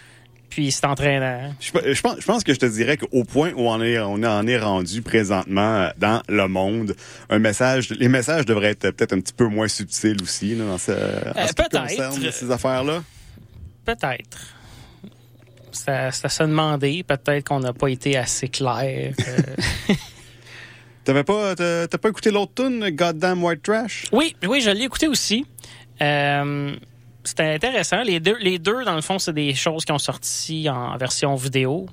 puis 0.50 0.70
c'est 0.72 0.84
entraînant. 0.86 1.54
Je, 1.60 1.70
je 1.94 2.00
pense, 2.00 2.16
je 2.20 2.24
pense 2.26 2.42
que 2.44 2.52
je 2.54 2.58
te 2.58 2.66
dirais 2.66 2.96
qu'au 2.96 3.24
point 3.24 3.52
où 3.56 3.68
on, 3.68 3.80
est, 3.82 3.98
on 3.98 4.22
en 4.22 4.46
est 4.46 4.58
rendu 4.58 5.02
présentement 5.02 5.76
euh, 5.82 5.88
dans 5.98 6.22
le 6.28 6.46
monde, 6.48 6.94
un 7.30 7.38
message, 7.38 7.90
les 7.90 8.08
messages 8.08 8.44
devraient 8.46 8.70
être 8.70 8.90
peut-être 8.90 9.12
un 9.12 9.20
petit 9.20 9.32
peu 9.32 9.46
moins 9.46 9.68
subtils 9.68 10.20
aussi 10.22 10.54
là, 10.54 10.64
dans 10.64 10.78
ce, 10.78 10.92
ce 10.92 11.46
qui 11.48 11.54
peut-être. 11.54 11.80
concerne 11.82 12.30
ces 12.32 12.50
affaires-là. 12.50 13.02
Peut-être. 13.84 14.38
Ça, 15.72 16.12
ça 16.12 16.28
se 16.28 16.42
demander. 16.44 17.02
Peut-être 17.02 17.48
qu'on 17.48 17.58
n'a 17.60 17.72
pas 17.72 17.88
été 17.88 18.16
assez 18.16 18.48
clair. 18.48 19.12
euh. 19.28 19.94
T'avais 21.04 21.24
pas, 21.24 21.54
t'as 21.54 21.86
t'as 21.86 21.98
pas 21.98 22.08
écouté 22.08 22.30
l'autre 22.30 22.52
tune, 22.56 22.88
Goddamn 22.90 23.42
White 23.44 23.62
Trash? 23.62 24.06
oui, 24.12 24.34
oui, 24.46 24.60
je 24.60 24.70
l'ai 24.70 24.84
écouté 24.84 25.06
aussi. 25.08 25.46
Euh, 26.00 26.74
C'était 27.22 27.54
intéressant. 27.54 28.02
Les 28.02 28.20
deux, 28.20 28.36
les 28.40 28.58
deux, 28.58 28.84
dans 28.84 28.94
le 28.96 29.02
fond, 29.02 29.18
c'est 29.18 29.32
des 29.32 29.54
choses 29.54 29.84
qui 29.84 29.92
ont 29.92 29.98
sorti 29.98 30.68
en 30.68 30.96
version 30.96 31.34
vidéo 31.34 31.86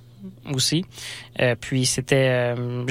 aussi. 0.53 0.85
Euh, 1.39 1.55
puis 1.59 1.85
c'était... 1.85 2.55
euh, 2.57 2.85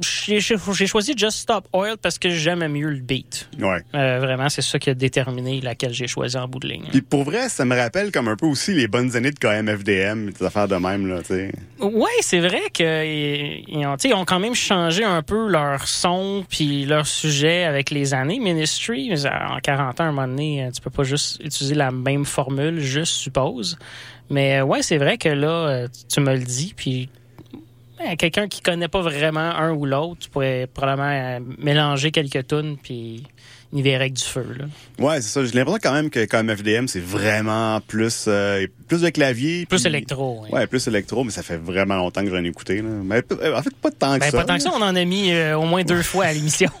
J'ai 0.00 0.86
choisi 0.86 1.14
Just 1.16 1.38
Stop 1.38 1.66
Oil 1.72 1.96
parce 2.00 2.18
que 2.18 2.30
j'aime 2.30 2.66
mieux 2.68 2.90
le 2.90 3.00
beat. 3.00 3.48
Ouais. 3.58 3.82
Euh, 3.94 4.18
vraiment, 4.20 4.48
c'est 4.48 4.62
ça 4.62 4.78
qui 4.78 4.90
a 4.90 4.94
déterminé 4.94 5.60
laquelle 5.60 5.92
j'ai 5.92 6.06
choisi 6.06 6.36
en 6.36 6.48
bout 6.48 6.60
de 6.60 6.68
ligne. 6.68 6.86
Puis 6.90 7.02
pour 7.02 7.24
vrai, 7.24 7.48
ça 7.48 7.64
me 7.64 7.76
rappelle 7.76 8.12
comme 8.12 8.28
un 8.28 8.36
peu 8.36 8.46
aussi 8.46 8.74
les 8.74 8.88
bonnes 8.88 9.16
années 9.16 9.30
de 9.30 9.38
KMFDM, 9.38 10.30
des 10.30 10.44
affaires 10.44 10.68
de 10.68 10.76
même, 10.76 11.06
là, 11.06 11.20
tu 11.20 11.34
sais. 11.34 11.52
Ouais, 11.80 12.10
c'est 12.20 12.40
vrai 12.40 12.62
qu'ils 12.72 13.64
ils 13.68 13.86
ont, 13.86 13.96
ils 13.96 14.14
ont 14.14 14.24
quand 14.24 14.40
même 14.40 14.54
changé 14.54 15.04
un 15.04 15.22
peu 15.22 15.48
leur 15.48 15.86
son 15.86 16.44
puis 16.48 16.84
leur 16.84 17.06
sujet 17.06 17.64
avec 17.64 17.90
les 17.90 18.14
années. 18.14 18.38
Ministry, 18.38 19.08
mais 19.10 19.26
en 19.26 19.58
40 19.60 20.00
ans, 20.00 20.04
à 20.04 20.06
un 20.06 20.12
moment 20.12 20.28
donné, 20.28 20.64
euh, 20.64 20.70
tu 20.70 20.80
peux 20.80 20.90
pas 20.90 21.04
juste 21.04 21.40
utiliser 21.42 21.74
la 21.74 21.90
même 21.90 22.24
formule, 22.24 22.80
je 22.80 23.04
suppose. 23.04 23.78
Mais 24.30 24.58
euh, 24.58 24.64
ouais, 24.64 24.82
c'est 24.82 24.98
vrai 24.98 25.18
que 25.18 25.28
là, 25.28 25.68
euh, 25.68 25.88
tu 26.08 26.20
me 26.20 26.32
le 26.32 26.44
dis, 26.44 26.74
puis 26.76 27.08
ben, 27.98 28.16
quelqu'un 28.16 28.48
qui 28.48 28.60
connaît 28.60 28.88
pas 28.88 29.02
vraiment 29.02 29.40
un 29.40 29.72
ou 29.72 29.84
l'autre, 29.86 30.20
tu 30.20 30.30
pourrais 30.30 30.66
probablement 30.72 31.10
euh, 31.10 31.40
mélanger 31.58 32.10
quelques 32.10 32.46
tunes 32.46 32.76
puis 32.82 33.24
il 33.72 33.82
verrait 33.82 33.96
avec 34.04 34.14
du 34.14 34.24
feu. 34.24 34.46
Là. 34.58 34.64
Ouais, 34.98 35.20
c'est 35.20 35.28
ça. 35.28 35.44
J'ai 35.44 35.52
l'impression 35.52 35.78
quand 35.82 35.92
même 35.92 36.08
que 36.10 36.24
KMFDM, 36.24 36.86
c'est 36.88 37.00
vraiment 37.04 37.80
plus, 37.80 38.24
euh, 38.28 38.66
plus 38.86 39.02
de 39.02 39.10
clavier. 39.10 39.66
Plus 39.66 39.78
puis- 39.82 39.86
électro. 39.88 40.40
oui. 40.42 40.50
Ouais, 40.52 40.66
plus 40.66 40.86
électro, 40.88 41.22
mais 41.24 41.30
ça 41.30 41.42
fait 41.42 41.58
vraiment 41.58 41.96
longtemps 41.96 42.22
que 42.24 42.30
j'en 42.30 42.42
ai 42.42 42.48
écouté. 42.48 42.76
Là. 42.82 42.88
Mais 43.04 43.22
euh, 43.32 43.56
en 43.56 43.62
fait, 43.62 43.74
pas 43.76 43.90
tant 43.90 44.14
que 44.14 44.20
Ben, 44.20 44.30
ça. 44.30 44.38
pas 44.38 44.44
tant 44.44 44.56
que 44.56 44.62
ça, 44.62 44.70
on 44.74 44.80
en 44.82 44.96
a 44.96 45.04
mis 45.04 45.32
euh, 45.32 45.58
au 45.58 45.64
moins 45.66 45.82
deux 45.84 46.02
fois 46.02 46.26
à 46.26 46.32
l'émission. 46.32 46.70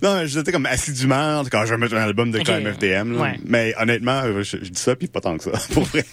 Non, 0.00 0.24
j'étais 0.26 0.52
comme 0.52 0.66
assidûment 0.66 1.42
quand 1.50 1.66
je 1.66 1.74
vais 1.74 1.76
mettre 1.76 1.94
un 1.96 2.02
album 2.02 2.30
de 2.30 2.38
Ok. 2.38 2.44
KMFDM. 2.44 3.16
Là. 3.16 3.20
Ouais. 3.20 3.40
Mais 3.44 3.74
honnêtement, 3.80 4.22
je, 4.42 4.42
je 4.62 4.70
dis 4.70 4.80
ça, 4.80 4.94
puis 4.94 5.08
pas 5.08 5.20
tant 5.20 5.36
que 5.36 5.42
ça, 5.42 5.50
pour 5.74 5.82
vrai. 5.84 6.04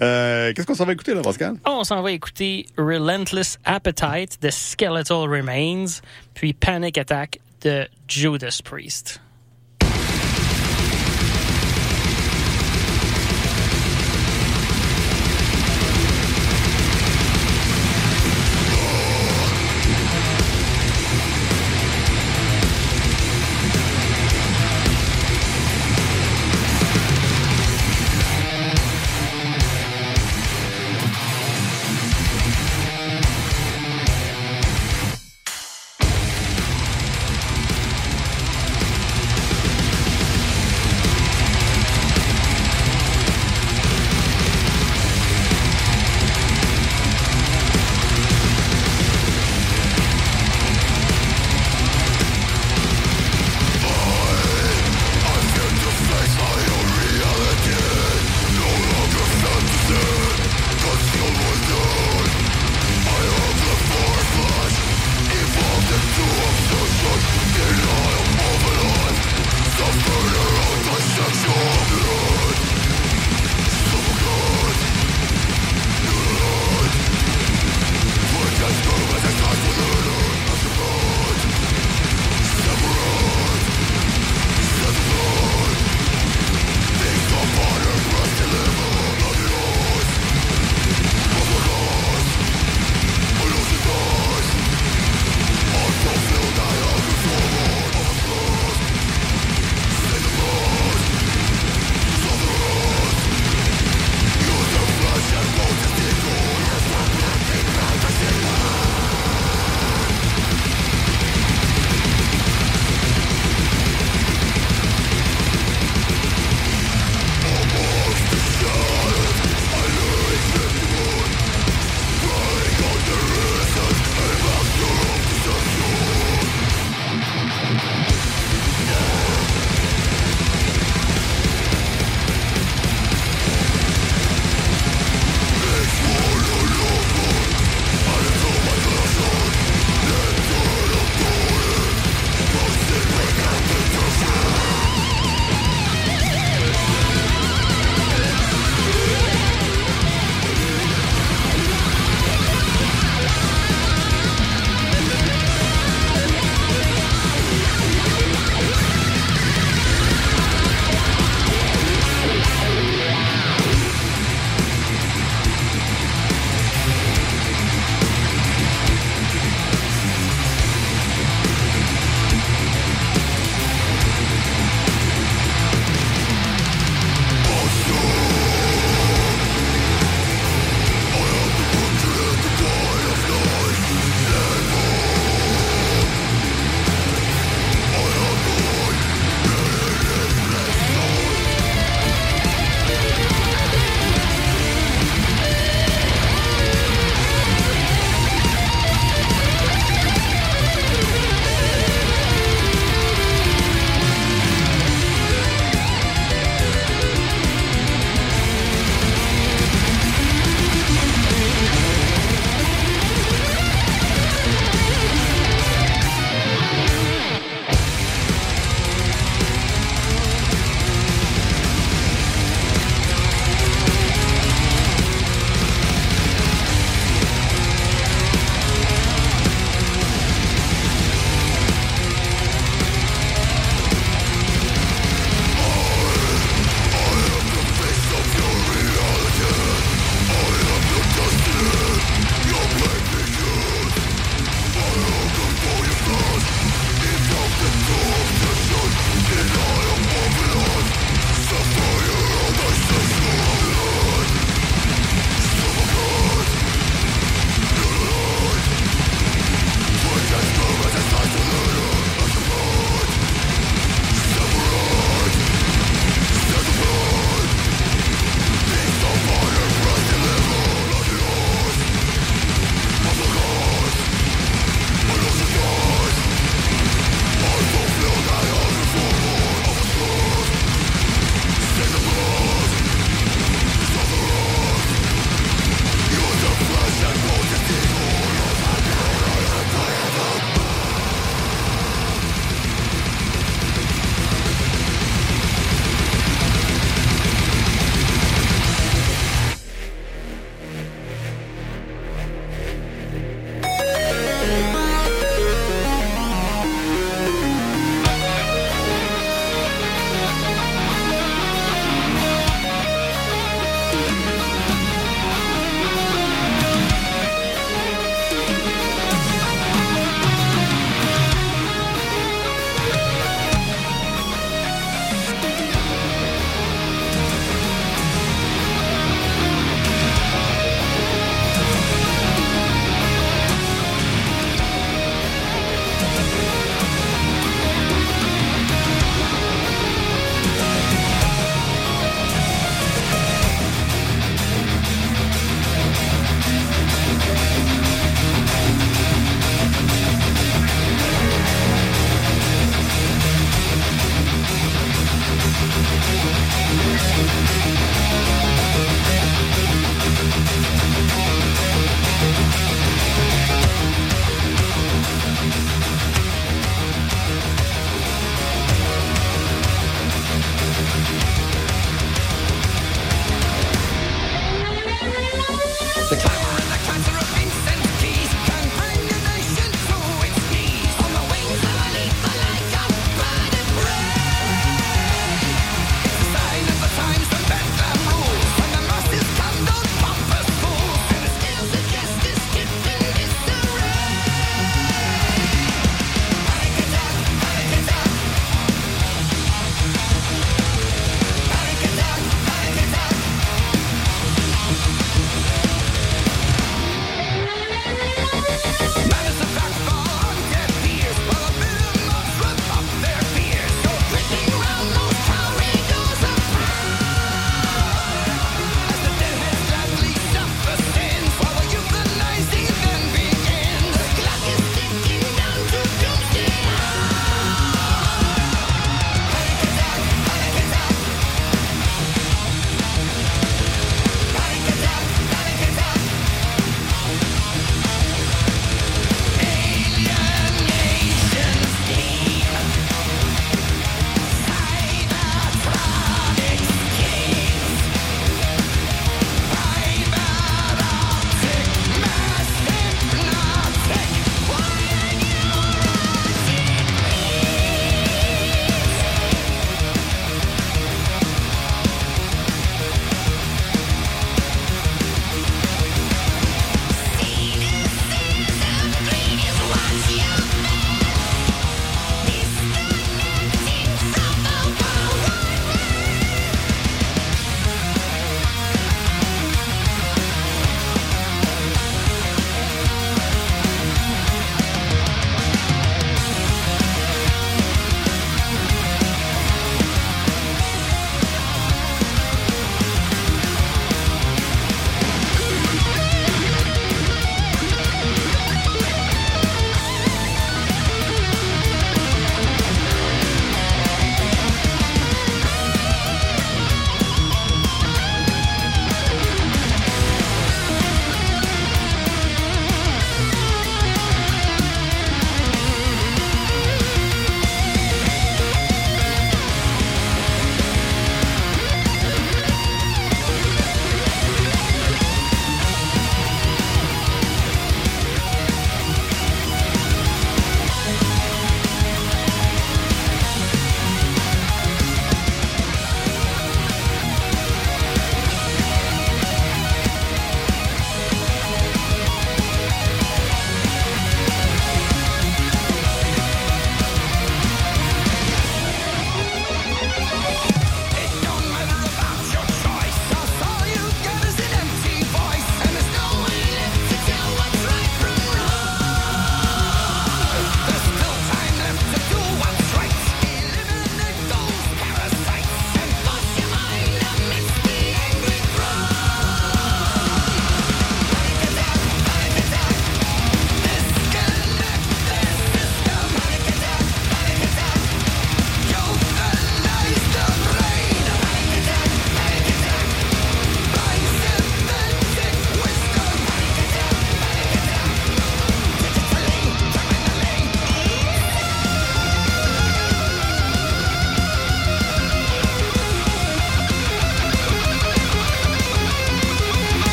Euh, 0.00 0.52
Qu'est-ce 0.52 0.66
qu'on 0.66 0.74
s'en 0.74 0.86
va 0.86 0.92
écouter, 0.92 1.14
là, 1.14 1.22
Pascal? 1.22 1.54
On 1.64 1.84
s'en 1.84 2.02
va 2.02 2.10
écouter 2.10 2.66
Relentless 2.76 3.58
Appetite 3.64 4.42
de 4.42 4.50
Skeletal 4.50 5.18
Remains, 5.30 5.84
puis 6.34 6.52
Panic 6.52 6.98
Attack 6.98 7.38
de 7.62 7.86
Judas 8.08 8.58
Priest. 8.64 9.20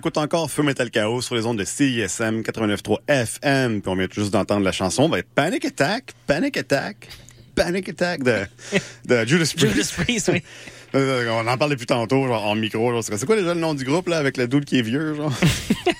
T'écoutes 0.00 0.16
encore 0.16 0.50
Feu 0.50 0.62
Metal 0.62 0.90
Chaos 0.90 1.20
sur 1.20 1.34
les 1.34 1.44
ondes 1.44 1.58
de 1.58 1.64
CISM 1.64 2.40
89.3 2.40 2.96
FM, 3.06 3.82
puis 3.82 3.90
on 3.92 3.96
vient 3.96 4.08
juste 4.10 4.30
d'entendre 4.30 4.64
la 4.64 4.72
chanson, 4.72 5.10
ben, 5.10 5.22
Panic 5.34 5.66
Attack, 5.66 6.14
Panic 6.26 6.56
Attack, 6.56 7.06
Panic 7.54 7.90
Attack 7.90 8.22
de, 8.22 8.46
de 9.04 9.24
Judas 9.26 9.52
Priest. 9.54 9.58
Judas 9.58 9.92
Priest, 10.04 10.30
oui. 10.32 10.42
Euh, 10.96 11.28
On 11.30 11.46
en 11.46 11.56
parlait 11.56 11.76
plus 11.76 11.86
tantôt, 11.86 12.26
genre 12.26 12.44
en 12.46 12.56
micro. 12.56 12.90
genre, 12.90 13.04
C'est 13.04 13.24
quoi 13.24 13.36
déjà 13.36 13.54
le 13.54 13.60
nom 13.60 13.74
du 13.74 13.84
groupe, 13.84 14.08
là, 14.08 14.16
avec 14.18 14.36
le 14.36 14.48
doute 14.48 14.64
qui 14.64 14.76
est 14.80 14.82
vieux, 14.82 15.14
genre? 15.14 15.32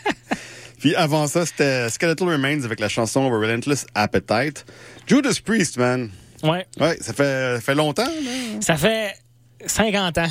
Puis 0.81 0.97
avant 0.97 1.29
ça, 1.29 1.47
c'était 1.47 1.89
Skeletal 1.91 2.27
Remains 2.27 2.65
avec 2.65 2.81
la 2.81 2.89
chanson 2.89 3.29
Relentless 3.31 3.87
Appetite. 3.95 4.65
Judas 5.07 5.39
Priest, 5.45 5.77
man. 5.77 6.11
Ouais. 6.43 6.67
Ouais, 6.81 6.97
ça 7.01 7.13
fait, 7.13 7.55
ça 7.57 7.61
fait 7.61 7.75
longtemps, 7.77 8.03
là. 8.03 8.61
Ça 8.63 8.77
fait 8.77 9.15
50 9.65 10.19
ans. 10.19 10.27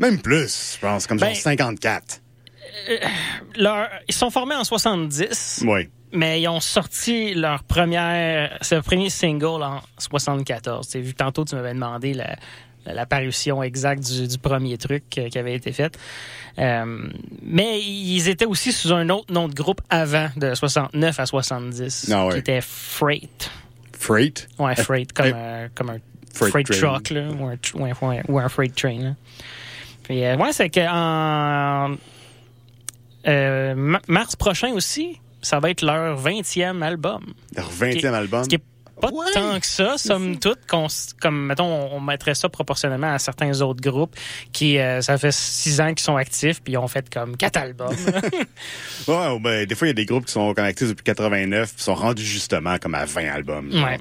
Même 0.00 0.18
plus, 0.20 0.72
je 0.74 0.80
pense, 0.80 1.06
comme 1.06 1.18
Ben- 1.18 1.26
genre 1.32 1.36
54. 1.36 2.22
Leur- 3.56 3.88
ils 4.08 4.14
sont 4.14 4.30
formés 4.30 4.54
en 4.54 4.64
70, 4.64 5.64
Oui. 5.66 5.88
mais 6.12 6.40
ils 6.40 6.48
ont 6.48 6.60
sorti 6.60 7.34
leur 7.34 7.62
première, 7.64 8.58
le 8.70 8.80
premier 8.80 9.10
single 9.10 9.62
en 9.62 9.80
74. 9.98 10.86
T'sais, 10.88 11.00
vu 11.00 11.14
tantôt 11.14 11.44
tu 11.44 11.54
m'avais 11.54 11.72
demandé 11.74 12.14
la, 12.14 12.36
la 12.86 13.06
parution 13.06 13.62
exacte 13.62 14.02
du, 14.04 14.26
du 14.28 14.38
premier 14.38 14.76
truc 14.78 15.04
euh, 15.18 15.28
qui 15.28 15.38
avait 15.38 15.54
été 15.54 15.72
fait. 15.72 15.96
Euh, 16.58 17.08
mais 17.42 17.80
ils 17.80 18.28
étaient 18.28 18.44
aussi 18.46 18.72
sous 18.72 18.92
un 18.92 19.08
autre 19.08 19.32
nom 19.32 19.48
de 19.48 19.54
groupe 19.54 19.80
avant, 19.90 20.28
de 20.36 20.54
69 20.54 21.18
à 21.20 21.26
70, 21.26 22.10
Ah 22.12 22.26
ouais. 22.26 22.32
qui 22.34 22.38
était 22.40 22.60
Freight. 22.60 23.50
Freight? 23.98 24.48
Ouais, 24.58 24.74
Freight, 24.76 25.12
comme, 25.12 25.26
eh, 25.28 25.32
euh, 25.34 25.68
comme 25.74 25.90
un 25.90 25.98
Freight 26.34 26.50
freight, 26.50 26.66
truck, 26.80 27.10
là, 27.10 27.28
ou, 27.30 27.46
un, 27.46 27.56
ouais, 28.08 28.22
ou 28.28 28.38
un 28.40 28.48
freight 28.48 28.74
train. 28.74 28.98
Là. 28.98 29.10
Puis, 30.02 30.24
euh, 30.24 30.36
ouais, 30.36 30.52
c'est 30.52 30.68
qu'en 30.68 31.96
euh, 33.26 33.74
ma- 33.74 34.00
mars 34.08 34.36
prochain 34.36 34.72
aussi, 34.72 35.20
ça 35.42 35.60
va 35.60 35.70
être 35.70 35.82
leur 35.82 36.18
20e 36.20 36.82
album. 36.82 37.34
Leur 37.56 37.70
20e 37.70 38.12
album? 38.12 38.44
Ce 38.44 38.48
qui 38.48 38.54
est 38.56 38.62
pas 39.00 39.08
Ouais. 39.10 39.26
tant 39.34 39.58
que 39.58 39.66
ça, 39.66 39.98
somme 39.98 40.38
toute, 40.38 40.60
comme, 40.66 41.46
mettons, 41.46 41.66
on, 41.92 42.00
mettrait 42.00 42.36
ça 42.36 42.48
proportionnellement 42.48 43.12
à 43.12 43.18
certains 43.18 43.60
autres 43.60 43.80
groupes 43.82 44.14
qui, 44.52 44.78
euh, 44.78 45.00
ça 45.02 45.18
fait 45.18 45.32
six 45.32 45.80
ans 45.80 45.88
qu'ils 45.88 45.98
sont 46.04 46.16
actifs, 46.16 46.62
puis 46.62 46.74
ils 46.74 46.78
ont 46.78 46.86
fait 46.86 47.12
comme 47.12 47.36
quatre 47.36 47.56
albums. 47.56 47.94
Ouais, 49.08 49.38
ben, 49.40 49.66
des 49.66 49.74
fois, 49.74 49.88
il 49.88 49.90
y 49.90 49.92
a 49.92 49.94
des 49.94 50.06
groupes 50.06 50.26
qui 50.26 50.32
sont 50.32 50.54
connectés 50.54 50.86
depuis 50.86 51.02
89 51.04 51.74
puis 51.74 51.82
sont 51.82 51.94
rendus 51.94 52.24
justement 52.24 52.78
comme 52.78 52.94
à 52.94 53.04
20 53.04 53.28
albums. 53.32 53.70
genre, 53.72 53.84
Ouais. 53.84 53.98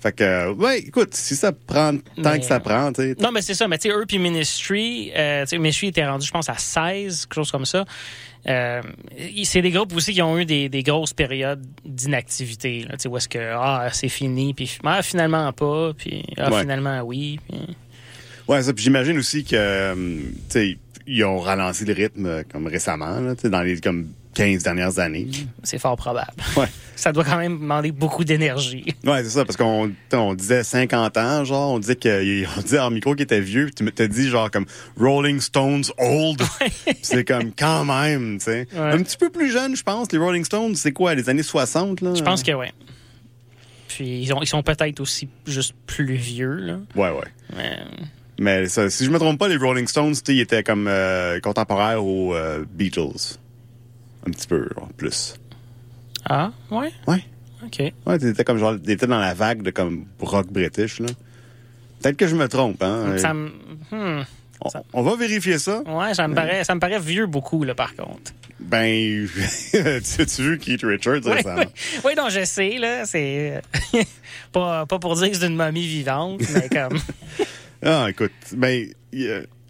Fait 0.00 0.12
que, 0.12 0.22
euh, 0.22 0.52
ouais, 0.54 0.78
écoute, 0.78 1.12
si 1.14 1.34
ça 1.34 1.50
prend 1.50 1.96
tant 1.96 2.02
Mais, 2.32 2.38
que 2.38 2.44
ça 2.44 2.60
prend, 2.60 2.92
tu 2.92 3.02
sais. 3.02 3.16
Non, 3.20 3.32
mais 3.32 3.42
c'est 3.42 3.54
ça. 3.54 3.66
Mais 3.66 3.78
tu 3.78 3.88
sais, 3.88 3.94
eux 3.96 4.04
puis 4.06 4.18
Ministry, 4.20 5.10
euh, 5.16 5.42
tu 5.42 5.48
sais, 5.48 5.58
Ministry 5.58 5.88
était 5.88 6.06
rendu, 6.06 6.24
je 6.24 6.30
pense, 6.30 6.48
à 6.48 6.56
16, 6.56 7.26
quelque 7.26 7.34
chose 7.34 7.50
comme 7.50 7.66
ça. 7.66 7.84
Euh, 8.46 8.80
c'est 9.44 9.62
des 9.62 9.70
groupes 9.70 9.94
aussi 9.94 10.12
qui 10.14 10.22
ont 10.22 10.38
eu 10.38 10.44
des, 10.44 10.68
des 10.68 10.82
grosses 10.82 11.12
périodes 11.12 11.64
d'inactivité. 11.84 12.86
où 13.08 13.16
est-ce 13.16 13.28
que, 13.28 13.38
ah, 13.54 13.88
c'est 13.92 14.08
fini, 14.08 14.54
puis 14.54 14.78
ah, 14.84 15.02
finalement 15.02 15.52
pas, 15.52 15.92
puis 15.96 16.24
ah, 16.36 16.50
Ouais. 16.52 16.60
finalement 16.60 17.00
oui. 17.02 17.38
puis- 17.48 17.76
Ouais, 18.46 18.62
ça, 18.62 18.72
puis 18.72 18.82
j'imagine 18.84 19.18
aussi 19.18 19.44
que, 19.44 19.54
euh, 19.56 19.94
tu 19.94 20.32
sais, 20.48 20.78
ils 21.06 21.24
ont 21.24 21.38
ralenti 21.38 21.84
le 21.84 21.92
rythme 21.92 22.26
euh, 22.26 22.42
comme 22.50 22.66
récemment, 22.66 23.20
là, 23.20 23.34
dans 23.34 23.62
les 23.62 23.78
comme 23.80 24.08
15 24.38 24.62
dernières 24.62 24.98
années. 25.00 25.26
C'est 25.64 25.78
fort 25.80 25.96
probable. 25.96 26.30
Ouais. 26.56 26.66
Ça 26.94 27.12
doit 27.12 27.24
quand 27.24 27.36
même 27.38 27.58
demander 27.58 27.90
beaucoup 27.92 28.24
d'énergie. 28.24 28.84
Ouais, 29.04 29.22
c'est 29.22 29.30
ça, 29.30 29.44
parce 29.44 29.56
qu'on 29.56 29.92
on 30.12 30.34
disait 30.34 30.64
50 30.64 31.16
ans, 31.16 31.44
genre, 31.44 31.72
on 31.72 31.78
disait 31.78 31.94
que, 31.96 32.44
on 32.58 32.62
disait 32.62 32.78
en 32.80 32.90
micro 32.90 33.14
qu'il 33.14 33.22
était 33.22 33.40
vieux, 33.40 33.66
puis 33.66 33.74
tu 33.74 33.84
m'as 33.84 34.08
dit 34.08 34.28
genre 34.28 34.50
comme 34.50 34.66
Rolling 34.98 35.40
Stones 35.40 35.84
old. 35.98 36.42
c'est 37.02 37.24
comme 37.24 37.52
quand 37.56 37.84
même, 37.84 38.38
tu 38.38 38.44
sais. 38.44 38.66
Ouais. 38.72 38.80
Un 38.80 39.02
petit 39.02 39.16
peu 39.16 39.30
plus 39.30 39.50
jeune, 39.50 39.76
je 39.76 39.82
pense, 39.82 40.10
les 40.12 40.18
Rolling 40.18 40.44
Stones, 40.44 40.74
c'est 40.74 40.92
quoi, 40.92 41.14
les 41.14 41.28
années 41.28 41.42
60, 41.42 42.00
là? 42.00 42.14
Je 42.14 42.22
pense 42.22 42.42
que 42.42 42.52
oui. 42.52 42.66
Puis 43.88 44.20
ils, 44.22 44.32
ont- 44.32 44.42
ils 44.42 44.46
sont 44.48 44.62
peut-être 44.62 45.00
aussi 45.00 45.28
juste 45.46 45.74
plus 45.86 46.14
vieux, 46.14 46.54
là. 46.54 46.78
Ouais, 46.96 47.10
ouais. 47.10 47.28
Mais, 47.56 47.78
Mais 48.38 48.68
ça, 48.68 48.90
si 48.90 49.04
je 49.04 49.10
me 49.10 49.18
trompe 49.18 49.38
pas, 49.38 49.48
les 49.48 49.56
Rolling 49.56 49.86
Stones, 49.86 50.12
tu 50.14 50.20
sais, 50.24 50.34
ils 50.34 50.40
étaient 50.40 50.62
comme 50.62 50.86
euh, 50.88 51.40
contemporains 51.40 51.96
aux 51.96 52.34
euh, 52.34 52.64
Beatles. 52.70 53.38
Un 54.26 54.30
petit 54.30 54.46
peu, 54.46 54.68
genre, 54.76 54.88
plus. 54.96 55.34
ah, 56.28 56.50
ouais? 56.70 56.92
Ouais. 57.06 57.24
OK. 57.64 57.82
Ouais, 58.06 58.18
t'étais 58.18 58.44
comme 58.44 58.58
genre, 58.58 58.76
t'étais 58.80 59.06
dans 59.06 59.18
la 59.18 59.34
vague 59.34 59.62
de 59.62 59.70
comme 59.70 60.06
rock 60.20 60.46
british, 60.52 61.00
là. 61.00 61.08
Peut-être 62.00 62.16
que 62.16 62.26
je 62.28 62.36
me 62.36 62.46
trompe, 62.48 62.82
hein. 62.82 63.18
Ça 63.18 63.34
me... 63.34 63.48
hmm. 63.90 64.24
on, 64.60 64.70
on 64.92 65.02
va 65.02 65.16
vérifier 65.16 65.58
ça. 65.58 65.82
Ouais, 65.86 66.14
ça 66.14 66.28
me 66.28 66.34
paraît, 66.34 66.62
ça 66.62 66.74
me 66.74 66.80
paraît 66.80 67.00
vieux 67.00 67.26
beaucoup, 67.26 67.64
là, 67.64 67.74
par 67.74 67.94
contre. 67.96 68.32
Ben, 68.60 69.26
tu 69.72 69.76
as 69.78 70.40
vu 70.40 70.58
Keith 70.58 70.82
Richards 70.82 71.20
Oui, 71.24 71.32
récemment? 71.32 71.62
oui. 71.62 72.00
Oui, 72.04 72.12
non, 72.16 72.28
je 72.28 72.44
sais, 72.44 72.78
là. 72.78 73.06
C'est 73.06 73.62
pas, 74.52 74.86
pas 74.86 74.98
pour 74.98 75.14
dire 75.16 75.30
que 75.30 75.36
c'est 75.36 75.46
une 75.46 75.56
momie 75.56 75.86
vivante, 75.86 76.42
mais 76.54 76.68
comme. 76.68 76.98
Ah, 77.80 78.06
écoute, 78.10 78.32
ben. 78.56 78.88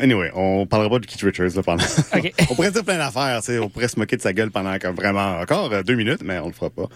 Anyway, 0.01 0.31
on 0.35 0.67
parlera 0.67 0.91
pas 0.91 0.99
de 0.99 1.07
Keith 1.07 1.23
Richards 1.23 1.57
là, 1.57 1.63
pendant. 1.63 1.85
OK. 2.17 2.33
on 2.51 2.55
pourrait 2.55 2.71
dire 2.71 2.85
plein 2.85 2.99
d'affaires, 2.99 3.41
on 3.63 3.69
pourrait 3.69 3.89
se 3.89 3.99
moquer 3.99 4.17
de 4.17 4.23
sa 4.23 4.33
gueule 4.33 4.51
pendant 4.51 4.79
comme 4.79 4.95
vraiment 4.97 5.39
encore 5.41 5.73
euh, 5.73 5.83
deux 5.83 5.95
minutes, 5.95 6.23
mais 6.25 6.39
on 6.39 6.47
le 6.49 6.53
fera 6.53 6.71
pas. 6.71 6.87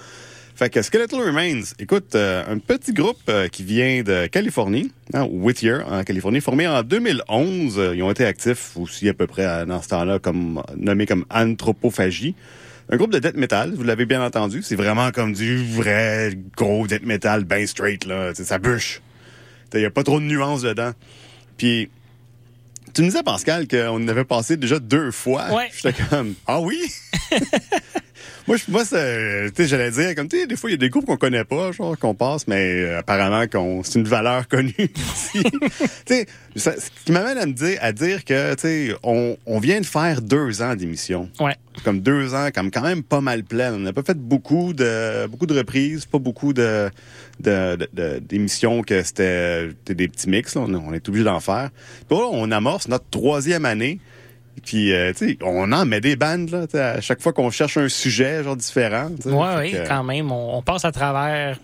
Fait 0.55 0.69
que 0.69 0.83
Skeletal 0.83 1.19
Remains, 1.21 1.63
écoute, 1.79 2.15
euh, 2.15 2.45
un 2.47 2.59
petit 2.59 2.93
groupe 2.93 3.19
euh, 3.31 3.49
qui 3.49 3.65
vient 3.65 4.03
de 4.03 4.27
Californie, 4.27 4.93
hein, 5.15 5.27
Whittier, 5.31 5.79
en 5.91 6.05
Californie, 6.05 6.41
formé 6.43 6.69
en 6.69 6.83
2011. 6.83 7.79
Euh, 7.79 7.97
ils 7.97 8.03
ont 8.03 8.11
été 8.11 8.27
actifs 8.27 8.77
aussi 8.77 9.09
à 9.09 9.15
peu 9.15 9.27
près 9.27 9.45
à- 9.45 9.65
dans 9.65 9.81
ce 9.81 9.89
temps-là, 9.89 10.19
comme 10.19 10.63
nommé 10.77 11.07
comme 11.07 11.25
Anthropophagie. 11.31 12.35
Un 12.91 12.97
groupe 12.99 13.13
de 13.13 13.19
death 13.19 13.37
metal, 13.37 13.73
vous 13.75 13.83
l'avez 13.83 14.05
bien 14.05 14.23
entendu. 14.23 14.61
C'est 14.63 14.77
vraiment 14.77 15.11
comme 15.11 15.33
du 15.33 15.57
vrai 15.65 16.35
gros 16.57 16.87
death 16.87 17.07
metal, 17.07 17.45
ben 17.45 17.67
straight, 17.67 18.05
là. 18.05 18.35
Ça 18.35 18.59
bûche. 18.59 19.01
Il 19.73 19.81
n'y 19.81 19.87
a 19.87 19.91
pas 19.91 20.03
trop 20.03 20.21
de 20.21 20.27
nuances 20.27 20.61
dedans. 20.63 20.93
Puis, 21.57 21.89
tu 22.93 23.03
me 23.03 23.07
disais, 23.09 23.23
Pascal, 23.23 23.67
qu'on 23.69 24.07
avait 24.09 24.25
passé 24.25 24.57
déjà 24.57 24.79
deux 24.79 25.11
fois. 25.11 25.53
Ouais. 25.53 25.71
J'étais 25.75 26.03
comme, 26.11 26.35
ah 26.47 26.61
oui? 26.61 26.81
moi, 28.49 28.57
je- 28.57 28.65
moi 28.71 28.85
c'est- 28.85 29.51
tu 29.53 29.63
sais, 29.63 29.69
j'allais 29.69 29.91
dire, 29.91 30.15
comme, 30.15 30.29
tu 30.29 30.39
sais, 30.41 30.47
des 30.47 30.57
fois, 30.57 30.71
il 30.71 30.73
y 30.73 30.75
a 30.75 30.79
des 30.79 30.89
groupes 30.89 31.07
qu'on 31.07 31.17
connaît 31.17 31.45
pas, 31.45 31.73
genre, 31.73 31.99
qu'on 31.99 32.15
passe, 32.15 32.47
mais 32.49 32.83
euh, 32.83 32.99
apparemment, 32.99 33.47
qu'on, 33.47 33.83
c'est 33.83 33.99
une 33.99 34.07
valeur 34.09 34.49
connue 34.49 34.75
ici. 34.79 35.43
tu 36.07 36.15
sais, 36.15 36.27
ce 36.57 36.71
qui 37.05 37.13
m'amène 37.13 37.39
à 37.39 37.47
me 37.47 37.53
dire, 37.53 37.79
à 37.81 37.93
dire 37.93 38.25
que, 38.25 38.55
tu 38.55 38.61
sais, 38.61 38.95
on, 39.03 39.37
on 39.47 39.59
vient 39.59 39.81
de 39.81 39.87
faire 39.87 40.23
deux 40.23 40.63
ans 40.63 40.75
d'émission. 40.75 41.29
Ouais. 41.41 41.57
Comme 41.85 42.01
deux 42.01 42.35
ans, 42.35 42.49
comme 42.55 42.71
quand 42.71 42.83
même 42.83 43.03
pas 43.03 43.21
mal 43.23 43.45
pleine. 43.45 43.75
On 43.75 43.79
n'a 43.79 43.93
pas 43.95 44.03
fait 44.03 44.19
beaucoup 44.19 44.75
de 44.75 45.27
beaucoup 45.27 45.47
de 45.47 45.57
reprises, 45.57 46.05
pas 46.05 46.19
beaucoup 46.19 46.53
de 46.53 46.91
de- 47.41 47.77
de- 47.77 47.89
de- 47.95 48.19
d'émissions 48.19 48.83
que 48.83 49.03
c'était 49.03 49.69
c'était 49.71 49.95
des 49.95 50.09
petits 50.09 50.29
mix. 50.29 50.55
là. 50.55 50.61
On, 50.63 50.75
on 50.75 50.93
est 50.93 51.09
obligé 51.09 51.25
d'en 51.25 51.41
faire. 51.41 51.71
Puis 52.09 52.19
là, 52.19 52.25
on 52.31 52.51
amorce 52.51 52.89
notre 52.89 53.09
troisième 53.11 53.65
année. 53.65 54.01
Puis, 54.65 54.93
euh, 54.93 55.13
tu 55.13 55.31
sais, 55.31 55.39
on 55.43 55.73
en 55.73 55.85
met 55.87 56.01
des 56.01 56.15
bandes, 56.17 56.51
là, 56.51 56.67
à 56.95 57.01
chaque 57.01 57.21
fois 57.21 57.33
qu'on 57.33 57.51
cherche 57.51 57.77
un 57.79 57.89
sujet, 57.89 58.45
genre, 58.45 58.57
différent. 58.57 59.11
Ouais, 59.25 59.55
oui, 59.59 59.73
que- 59.73 59.89
quand 59.89 60.05
même. 60.05 60.31
On, 60.31 60.59
on 60.59 60.63
passe 60.63 60.85
à 60.85 60.93
travers. 60.93 61.59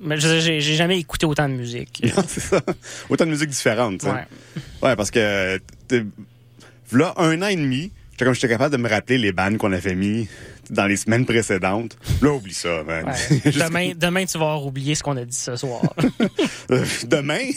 Mais 0.00 0.18
je- 0.18 0.40
j'ai 0.40 0.60
jamais 0.60 0.98
écouté 0.98 1.26
autant 1.26 1.48
de 1.48 1.54
musique. 1.54 2.02
c'est 2.28 2.40
ça. 2.40 2.60
Autant 3.08 3.24
de 3.26 3.30
musique 3.30 3.50
différente, 3.50 4.00
tu 4.00 4.06
sais. 4.06 4.12
Ouais. 4.12 4.24
Ouais, 4.82 4.96
parce 4.96 5.10
que, 5.10 5.60
là, 6.92 7.14
un 7.16 7.42
an 7.42 7.46
et 7.48 7.56
demi, 7.56 7.92
comme 8.18 8.32
j'étais 8.34 8.48
capable 8.48 8.74
de 8.76 8.80
me 8.82 8.88
rappeler 8.88 9.18
les 9.18 9.32
bandes 9.32 9.56
qu'on 9.58 9.72
avait 9.72 9.94
mis 9.94 10.28
dans 10.70 10.86
les 10.86 10.96
semaines 10.96 11.26
précédentes. 11.26 11.96
Là, 12.22 12.32
oublie 12.32 12.54
ça, 12.54 12.82
man. 12.84 13.04
Ouais. 13.06 13.52
Demain, 13.52 13.92
demain, 13.94 14.24
tu 14.24 14.38
vas 14.38 14.44
avoir 14.46 14.64
oublié 14.66 14.94
ce 14.94 15.02
qu'on 15.02 15.16
a 15.16 15.24
dit 15.24 15.36
ce 15.36 15.56
soir. 15.56 15.82
Euh, 16.70 16.82
demain? 17.06 17.50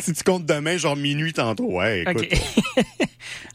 si 0.00 0.12
tu 0.14 0.22
comptes 0.24 0.46
demain, 0.46 0.78
genre 0.78 0.96
minuit 0.96 1.34
tantôt, 1.34 1.70
ouais, 1.72 2.02
écoute. 2.08 2.26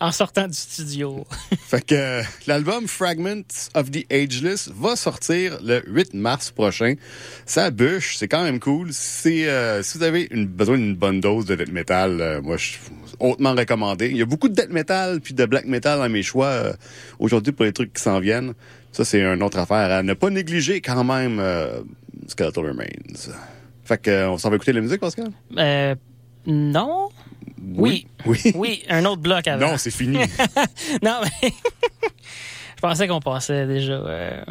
En 0.03 0.11
sortant 0.11 0.49
du 0.49 0.53
studio. 0.53 1.25
Fait 1.59 1.85
que 1.85 1.95
euh, 1.95 2.23
l'album 2.45 2.89
Fragments 2.89 3.69
of 3.73 3.89
the 3.89 4.05
Ageless 4.11 4.69
va 4.75 4.97
sortir 4.97 5.57
le 5.63 5.81
8 5.87 6.13
mars 6.13 6.51
prochain. 6.51 6.95
Ça 7.45 7.71
bûche, 7.71 8.17
c'est 8.17 8.27
quand 8.27 8.43
même 8.43 8.59
cool. 8.59 8.89
C'est 8.91 9.47
euh, 9.47 9.81
si 9.81 9.97
vous 9.97 10.03
avez 10.03 10.27
une, 10.29 10.45
besoin 10.45 10.77
d'une 10.77 10.95
bonne 10.95 11.21
dose 11.21 11.45
de 11.45 11.55
death 11.55 11.71
metal, 11.71 12.19
euh, 12.19 12.41
moi 12.41 12.57
je 12.57 12.71
suis 12.71 12.79
hautement 13.21 13.53
recommandé. 13.53 14.09
Il 14.09 14.17
y 14.17 14.21
a 14.21 14.25
beaucoup 14.25 14.49
de 14.49 14.53
death 14.53 14.71
metal 14.71 15.21
puis 15.21 15.33
de 15.33 15.45
black 15.45 15.65
metal 15.67 15.99
dans 15.99 16.09
mes 16.09 16.21
choix 16.21 16.47
euh, 16.47 16.73
aujourd'hui 17.19 17.53
pour 17.53 17.63
les 17.63 17.71
trucs 17.71 17.93
qui 17.93 18.01
s'en 18.01 18.19
viennent. 18.19 18.55
Ça 18.91 19.05
c'est 19.05 19.21
une 19.21 19.41
autre 19.41 19.57
affaire 19.57 19.89
à 19.89 20.03
ne 20.03 20.13
pas 20.13 20.29
négliger 20.29 20.81
quand 20.81 21.05
même 21.05 21.39
euh, 21.39 21.79
Skeletal 22.27 22.65
Remains. 22.65 22.85
Fait 23.85 24.01
que 24.01 24.27
on 24.27 24.37
s'en 24.37 24.49
va 24.49 24.57
écouter 24.57 24.73
la 24.73 24.81
musique 24.81 24.99
Pascal? 24.99 25.31
Euh, 25.57 25.95
non? 26.45 27.09
Oui. 27.75 28.07
Oui. 28.25 28.39
Oui, 28.55 28.83
un 28.89 29.05
autre 29.05 29.21
bloc 29.21 29.47
avant. 29.47 29.71
Non, 29.71 29.77
c'est 29.77 29.91
fini. 29.91 30.17
Non, 31.01 31.19
mais 31.23 31.49
je 32.75 32.81
pensais 32.81 33.07
qu'on 33.07 33.19
passait 33.19 33.65
déjà 33.65 33.93
euh, 33.93 34.43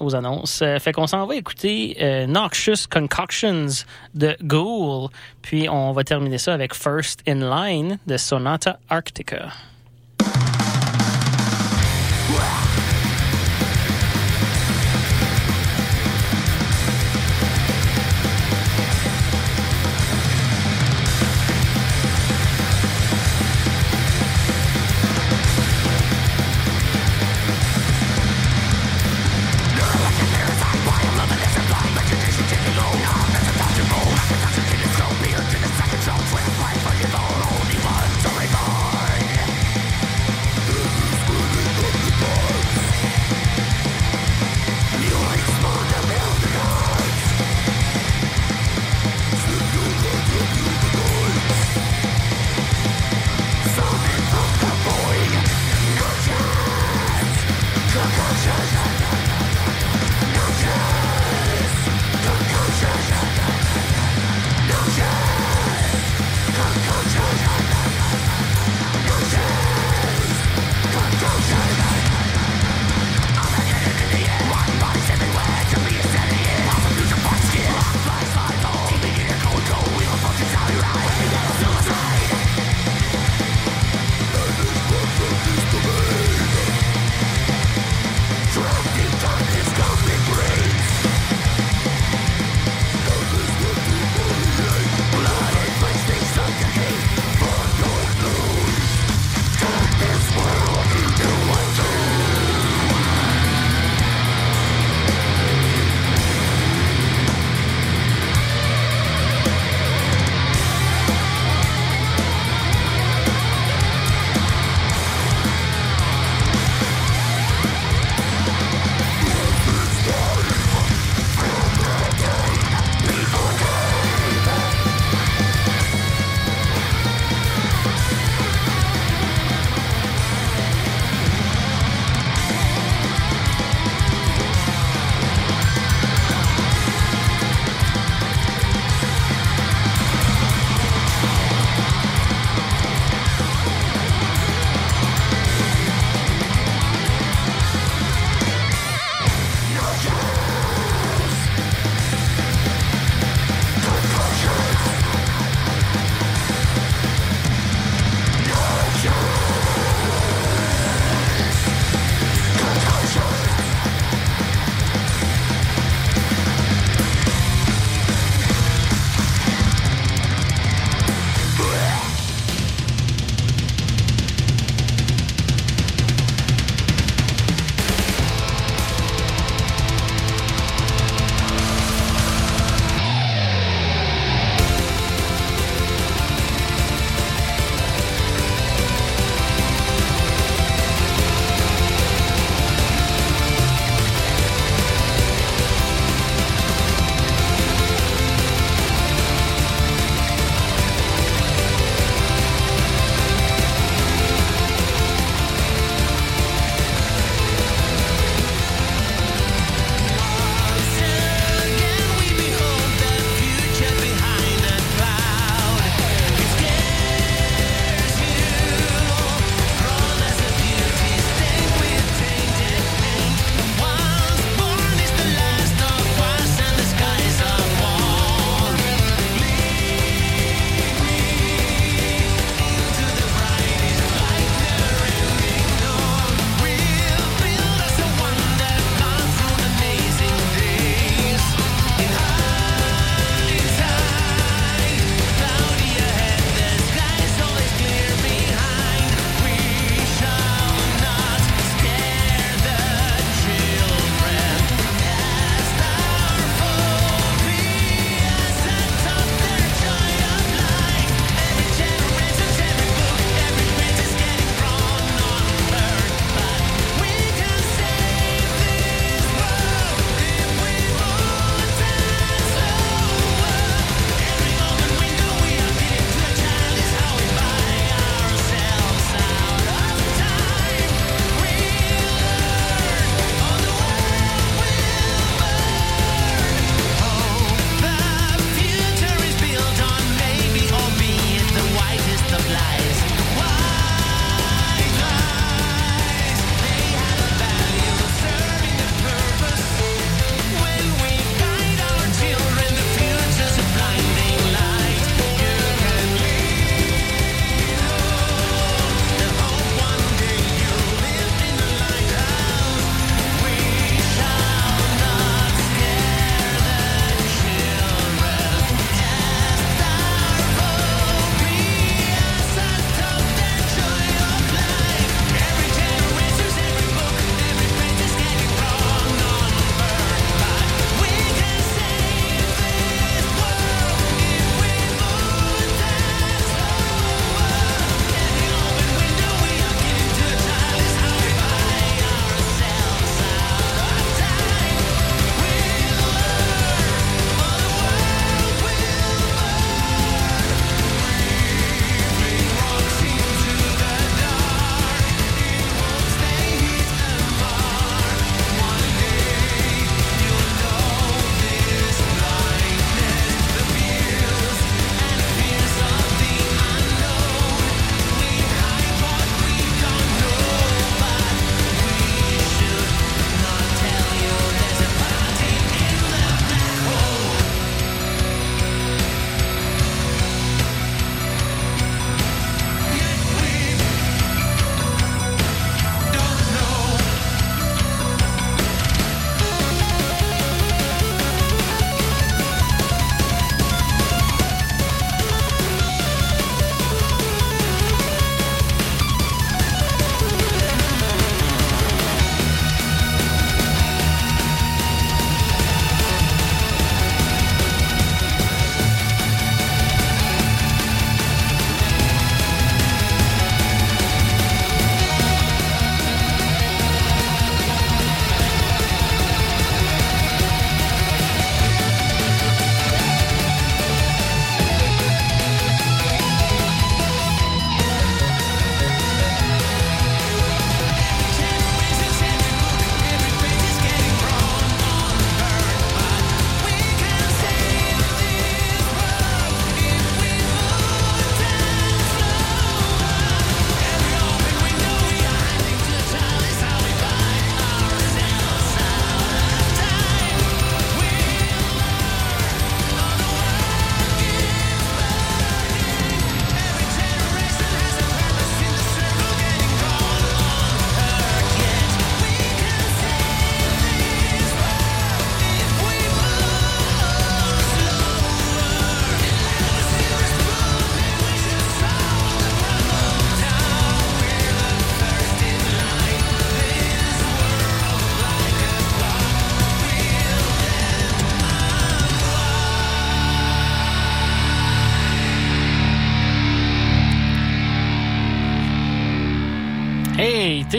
aux 0.00 0.14
annonces. 0.14 0.60
Euh, 0.62 0.78
fait 0.78 0.92
qu'on 0.92 1.06
s'en 1.06 1.26
va 1.26 1.36
écouter 1.36 1.96
euh, 2.00 2.26
Noxious 2.26 2.88
Concoctions 2.90 3.66
de 4.14 4.36
Ghoul, 4.42 5.08
puis 5.42 5.68
on 5.68 5.92
va 5.92 6.04
terminer 6.04 6.38
ça 6.38 6.54
avec 6.54 6.74
First 6.74 7.22
in 7.28 7.36
Line 7.36 7.98
de 8.06 8.16
Sonata 8.16 8.78
Arctica. 8.88 9.50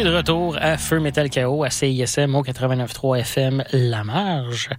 De 0.04 0.10
retour 0.16 0.58
à 0.60 0.78
Feu 0.78 1.00
Metal 1.00 1.30
KO 1.30 1.64
à 1.64 1.70
CISM 1.70 2.34
au 2.36 2.44
89.3 2.44 3.20
FM 3.20 3.64
La 3.72 4.04
Marge. 4.04 4.70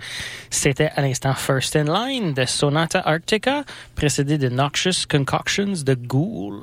C'était 0.50 0.90
à 0.96 1.02
l'instant 1.02 1.34
First 1.34 1.76
in 1.76 1.84
Line 1.84 2.34
de 2.34 2.44
Sonata 2.44 3.00
Arctica, 3.04 3.62
précédé 3.94 4.38
de 4.38 4.48
Noxious 4.48 5.06
Concoctions 5.08 5.74
de 5.84 5.94
Ghoul. 5.94 6.60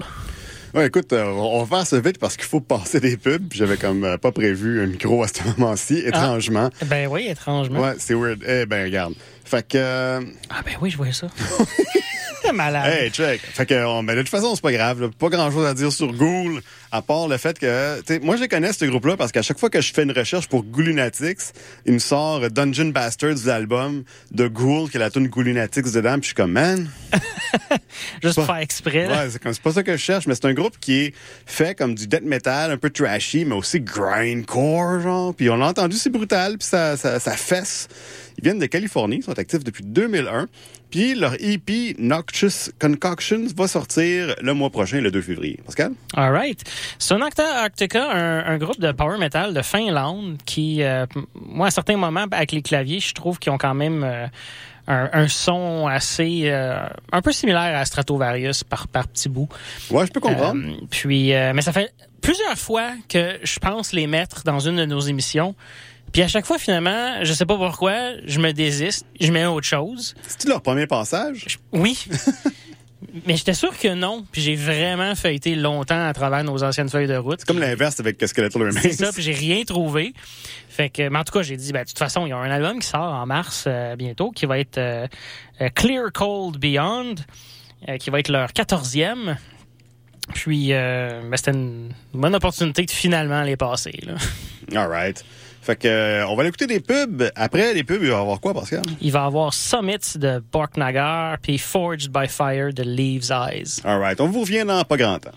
Ouais, 0.74 0.88
écoute, 0.88 1.14
euh, 1.14 1.26
on 1.26 1.64
va 1.64 1.78
faire 1.78 1.88
ça 1.88 2.00
vite 2.00 2.20
parce 2.20 2.36
qu'il 2.38 2.46
faut 2.48 2.60
passer 2.60 3.00
des 3.00 3.18
pubs. 3.18 3.52
J'avais 3.54 3.78
comme 3.78 4.04
euh, 4.04 4.18
pas 4.18 4.32
prévu 4.32 4.84
un 4.84 4.88
micro 4.88 5.24
à 5.24 5.28
ce 5.28 5.42
moment-ci, 5.58 6.00
étrangement. 6.06 6.70
Ben 6.86 7.08
oui, 7.08 7.28
étrangement. 7.28 7.80
Ouais, 7.80 7.96
c'est 7.98 8.14
weird. 8.14 8.44
Eh 8.48 8.66
ben, 8.66 8.84
regarde. 8.86 9.14
Fait 9.46 9.68
que... 9.68 9.78
euh, 9.78 10.22
Ah 10.50 10.62
ben 10.66 10.74
oui, 10.82 10.90
je 10.90 10.98
voyais 10.98 11.14
ça. 11.14 11.28
Malade. 12.54 12.86
Hey, 12.94 13.10
check. 13.12 13.42
Fait 13.42 13.66
que, 13.66 13.86
on- 13.86 14.04
ben, 14.04 14.16
de 14.16 14.22
toute 14.22 14.30
façon, 14.30 14.54
c'est 14.56 14.62
pas 14.62 14.72
grave. 14.72 15.02
là. 15.02 15.10
Pas 15.18 15.30
grand 15.30 15.52
chose 15.52 15.66
à 15.66 15.74
dire 15.74 15.92
sur 15.92 16.12
Ghoul, 16.14 16.62
à 16.92 17.02
part 17.02 17.28
le 17.28 17.38
fait 17.38 17.58
que, 17.60 18.20
moi, 18.24 18.36
je 18.38 18.46
connais 18.46 18.74
ce 18.74 18.86
groupe-là 18.86 19.18
parce 19.18 19.32
qu'à 19.32 19.42
chaque 19.42 19.60
fois 19.60 19.70
que 19.70 19.82
je 19.82 19.94
fais 19.94 20.04
une 20.04 20.12
recherche 20.12 20.48
pour 20.48 20.64
Ghoulunatics, 20.64 21.40
il 21.86 21.94
me 21.94 22.00
sort 22.00 22.50
Dungeon 22.50 22.90
Bastards, 22.90 23.46
l'album 23.46 24.04
de 24.32 24.48
Ghoul, 24.48 24.90
qui 24.90 24.98
est 24.98 25.00
la 25.00 25.10
tune 25.10 25.28
Ghoulunatics 25.28 25.92
dedans, 25.92 26.14
puis 26.14 26.22
je 26.22 26.26
suis 26.28 26.36
comme, 26.36 26.52
man. 26.54 26.90
Juste 28.24 28.36
pas- 28.36 28.46
faire 28.46 28.58
exprès. 28.58 29.08
là. 29.08 29.24
Ouais, 29.24 29.30
c'est 29.32 29.42
comme, 29.42 29.54
c'est 29.54 29.62
pas 29.62 29.72
ça 29.74 29.84
que 29.84 29.92
je 29.94 29.98
cherche, 30.02 30.28
mais 30.28 30.36
c'est 30.36 30.46
un 30.46 30.54
groupe 30.54 30.78
qui 30.80 31.06
est 31.06 31.14
fait 31.46 31.76
comme 31.78 31.96
du 31.96 32.08
death 32.08 32.24
metal, 32.24 32.72
un 32.72 32.78
peu 32.78 32.90
trashy, 32.90 33.46
mais 33.46 33.56
aussi 33.56 33.80
grindcore, 33.80 35.02
genre. 35.02 35.34
Puis 35.36 35.50
on 35.50 35.56
l'a 35.58 35.68
entendu, 35.68 35.98
c'est 35.98 36.10
brutal, 36.10 36.58
puis 36.58 36.68
ça, 36.68 36.98
ça, 36.98 37.20
ça 37.20 37.32
fesse. 37.32 37.88
Ils 38.38 38.44
viennent 38.44 38.60
de 38.60 38.66
Californie, 38.68 39.18
ils 39.18 39.24
sont 39.24 39.38
actifs 39.38 39.64
depuis 39.64 39.84
2001. 39.84 40.48
Puis 40.90 41.14
leur 41.16 41.34
EP 41.40 41.96
Noxious 42.00 42.72
Concoctions 42.80 43.46
va 43.56 43.68
sortir 43.68 44.36
le 44.42 44.54
mois 44.54 44.70
prochain, 44.70 45.02
le 45.02 45.12
2 45.12 45.22
février. 45.22 45.60
Pascal? 45.66 45.94
All 46.16 46.32
right. 46.32 46.64
Sonata 46.98 47.64
Arctica, 47.64 48.12
un, 48.12 48.46
un 48.46 48.58
groupe 48.58 48.80
de 48.80 48.92
power 48.92 49.18
metal 49.18 49.54
de 49.54 49.62
Finlande 49.62 50.38
qui, 50.46 50.82
euh, 50.84 51.06
moi, 51.36 51.68
à 51.68 51.72
certains 51.72 51.98
moments, 51.98 52.26
avec 52.32 52.52
les 52.52 52.62
claviers, 52.62 53.00
je 53.00 53.14
trouve 53.14 53.38
qu'ils 53.40 53.52
ont 53.52 53.58
quand 53.58 53.76
même 53.76 54.04
euh, 54.04 54.28
un, 54.90 55.10
un 55.14 55.28
son 55.30 55.88
assez, 55.88 56.42
euh, 56.46 56.80
un 57.12 57.22
peu 57.22 57.32
similaire 57.32 57.78
à 57.80 57.86
Stratovarius 57.86 58.64
par, 58.66 58.88
par 58.90 59.08
petits 59.08 59.30
bouts. 59.30 59.48
Ouais, 59.92 60.06
je 60.06 60.12
peux 60.12 60.20
comprendre. 60.20 60.62
Euh, 60.66 60.86
puis, 60.90 61.34
euh, 61.34 61.54
mais 61.56 61.62
ça 61.62 61.72
fait 61.72 61.94
plusieurs 62.22 62.58
fois 62.58 62.92
que 63.08 63.38
je 63.44 63.60
pense 63.60 63.94
les 63.94 64.08
mettre 64.08 64.44
dans 64.44 64.60
une 64.60 64.76
de 64.78 64.86
nos 64.86 65.00
émissions. 65.00 65.56
Puis 66.12 66.24
à 66.24 66.28
chaque 66.28 66.46
fois, 66.46 66.58
finalement, 66.58 67.24
je 67.24 67.32
sais 67.34 67.46
pas 67.46 67.56
pourquoi, 67.56 67.94
je 68.26 68.40
me 68.40 68.52
désiste, 68.52 69.06
je 69.22 69.32
mets 69.32 69.46
autre 69.46 69.68
chose. 69.68 70.16
C'est-tu 70.28 70.48
leur 70.48 70.62
premier 70.62 70.88
passage? 70.88 71.46
Je- 71.48 71.58
Oui. 71.72 72.04
Mais 73.26 73.38
j'étais 73.38 73.54
sûr 73.54 73.78
que 73.78 73.94
non. 73.94 74.26
Puis 74.32 74.42
j'ai 74.42 74.56
vraiment 74.56 75.16
feuilleté 75.16 75.56
longtemps 75.56 76.08
à 76.08 76.14
travers 76.14 76.44
nos 76.44 76.64
anciennes 76.64 76.90
feuilles 76.90 77.08
de 77.08 77.16
route. 77.16 77.40
C'est 77.40 77.48
comme 77.48 77.60
l'inverse 77.60 78.00
avec 78.00 78.22
Skeletal 78.22 78.62
Remains. 78.62 78.82
C'est 78.82 78.94
ça, 78.94 79.12
puis 79.14 79.24
j'ai 79.24 79.34
rien 79.34 79.64
trouvé. 79.64 80.14
Fait 80.70 80.90
que, 80.90 81.08
mais 81.08 81.20
en 81.20 81.24
tout 81.24 81.34
cas, 81.34 81.42
j'ai 81.42 81.58
dit, 81.58 81.72
ben, 81.72 81.84
de 81.84 81.88
toute 81.88 81.98
façon, 81.98 82.26
il 82.26 82.30
y 82.30 82.34
a 82.34 82.38
un 82.38 82.52
album 82.52 82.80
qui 82.80 82.88
sort 82.88 83.02
en 83.02 83.26
mars 83.26 83.66
euh, 83.68 83.96
bientôt, 83.96 84.32
qui 84.32 84.46
va 84.46 84.60
être 84.60 84.78
euh, 84.78 85.08
euh, 85.62 85.70
Clear 85.74 86.12
Cold 86.14 86.58
Beyond, 86.58 87.16
euh, 87.88 87.98
qui 87.98 88.10
va 88.10 88.20
être 88.20 88.30
leur 88.30 88.52
quatorzième. 88.54 89.38
Puis, 90.34 90.74
euh, 90.74 91.22
ben, 91.24 91.38
c'était 91.38 91.52
une 91.52 91.92
bonne 92.14 92.36
opportunité 92.36 92.86
de 92.86 92.92
finalement 92.92 93.42
les 93.44 93.58
passer. 93.58 93.98
Là. 94.04 94.16
All 94.76 94.90
right. 94.90 95.24
Fait 95.62 95.76
que, 95.76 95.88
euh, 95.88 96.28
on 96.28 96.36
va 96.36 96.42
aller 96.42 96.50
écouter 96.50 96.68
des 96.68 96.80
pubs. 96.80 97.30
Après 97.36 97.74
les 97.74 97.84
pubs, 97.84 98.02
il 98.02 98.10
va 98.10 98.18
y 98.18 98.20
avoir 98.20 98.40
quoi, 98.40 98.54
Pascal? 98.54 98.82
Il 99.02 99.12
va 99.12 99.24
y 99.24 99.26
avoir 99.26 99.54
Summits 99.54 100.18
de 100.18 100.42
Bork 100.52 100.78
Nagar, 100.78 101.38
puis 101.42 101.58
Forged 101.58 102.12
by 102.12 102.28
Fire 102.28 102.74
de 102.74 102.84
Leaves 102.84 103.32
Eyes. 103.32 103.82
All 103.84 104.00
right. 104.00 104.20
On 104.22 104.28
vous 104.28 104.42
revient 104.42 104.64
dans 104.66 104.84
pas 104.84 104.98
grand 104.98 105.20
temps. 105.20 105.32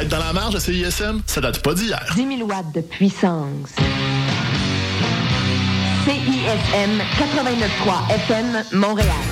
Être 0.00 0.08
dans 0.08 0.18
la 0.18 0.32
marge 0.32 0.54
de 0.54 0.58
CISM, 0.58 1.22
ça 1.26 1.40
date 1.40 1.62
pas 1.62 1.74
d'hier. 1.74 2.04
10 2.16 2.36
000 2.38 2.48
watts 2.48 2.74
de 2.74 2.80
puissance. 2.80 3.70
CISM 6.04 6.98
89.3 7.18 8.14
FM 8.14 8.64
Montréal. 8.72 9.31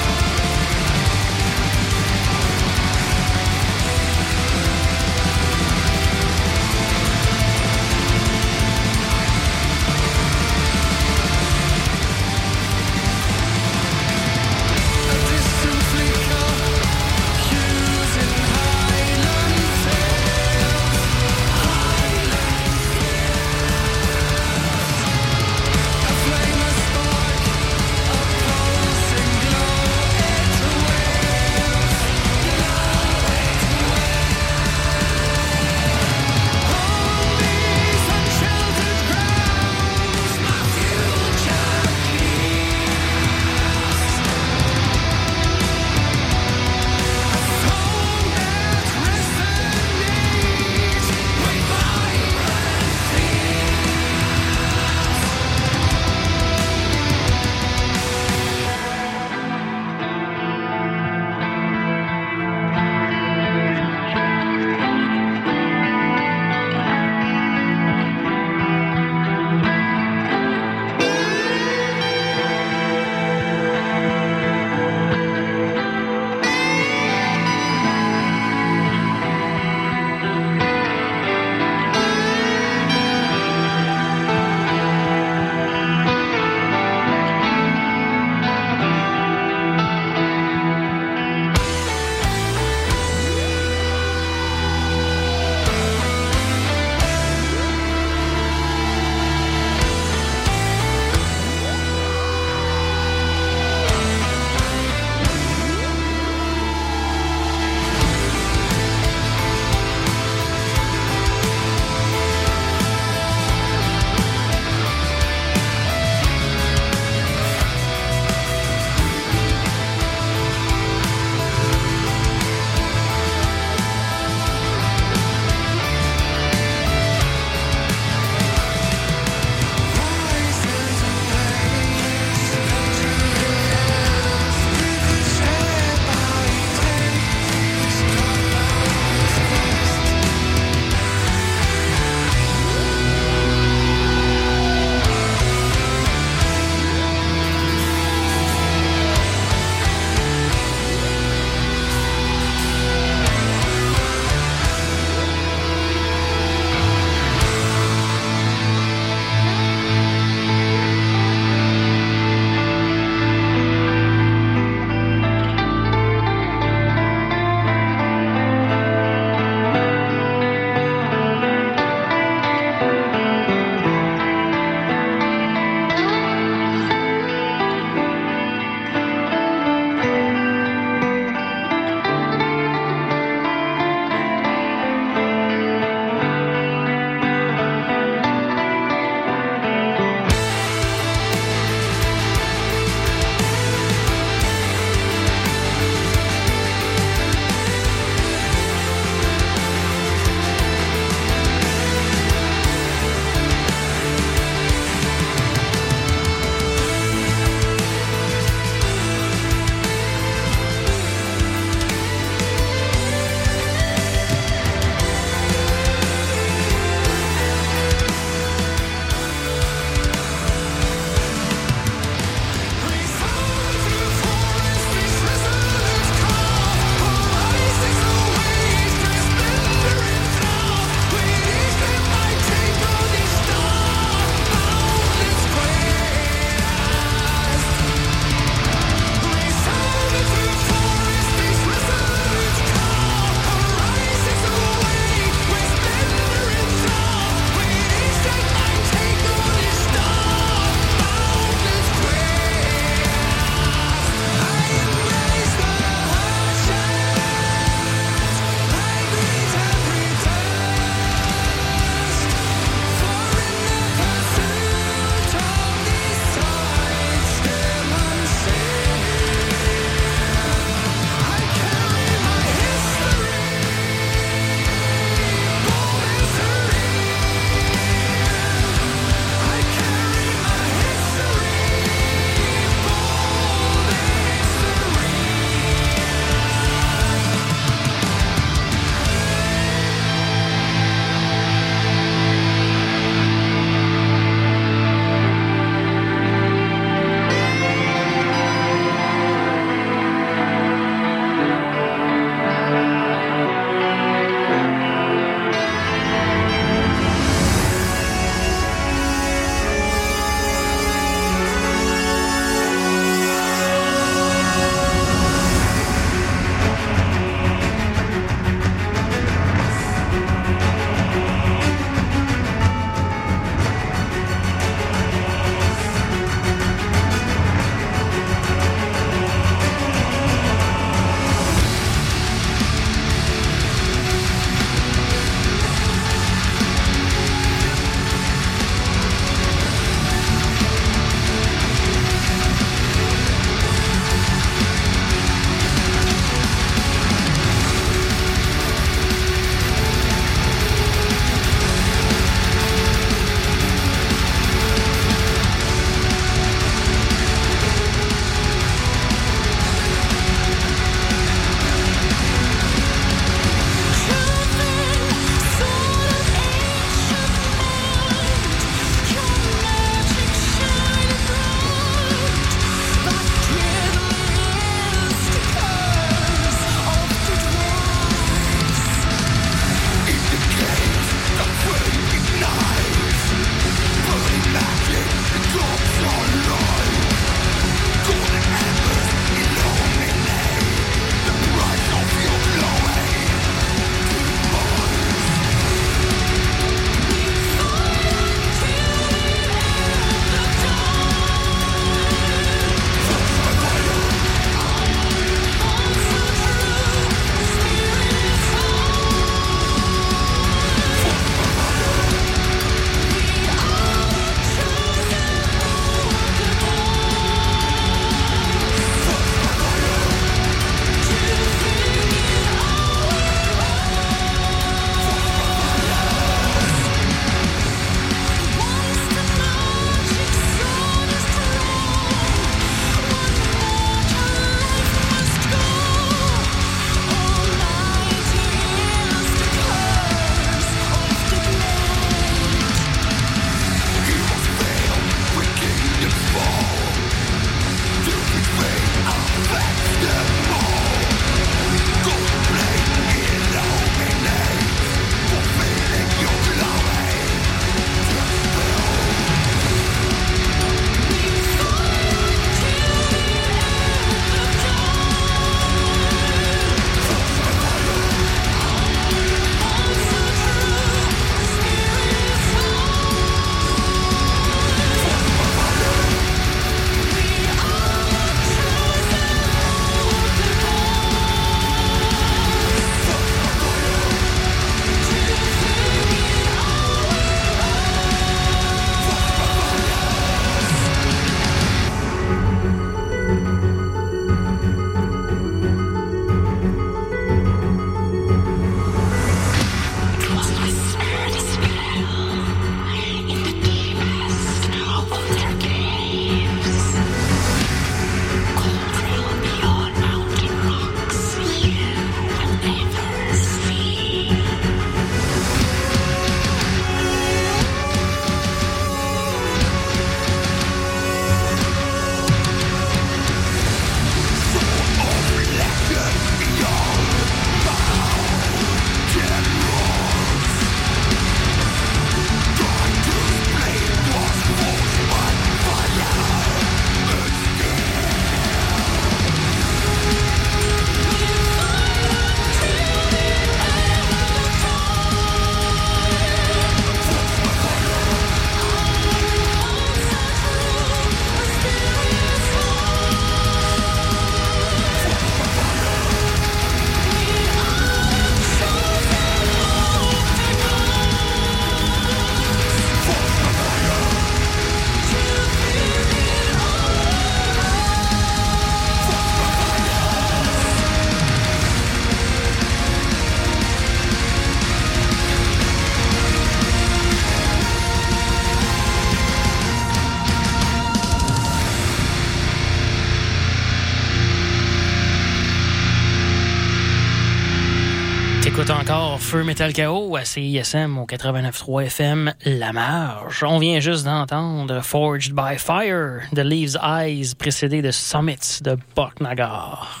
Feu 589.31 589.45
Metal 589.45 589.71
Chaos 589.71 590.17
à 590.17 590.25
CISM 590.25 590.97
au 590.97 591.05
89.3 591.05 591.85
FM 591.85 592.33
La 592.43 592.73
Marge. 592.73 593.45
On 593.47 593.59
vient 593.59 593.79
juste 593.79 594.03
d'entendre 594.03 594.81
Forged 594.81 595.33
by 595.33 595.57
Fire 595.57 596.23
de 596.33 596.41
Leaves 596.41 596.77
Eyes 596.83 597.33
précédé 597.37 597.81
de 597.81 597.91
Summits 597.91 598.59
de 598.61 598.77
Boknagar. 598.93 600.00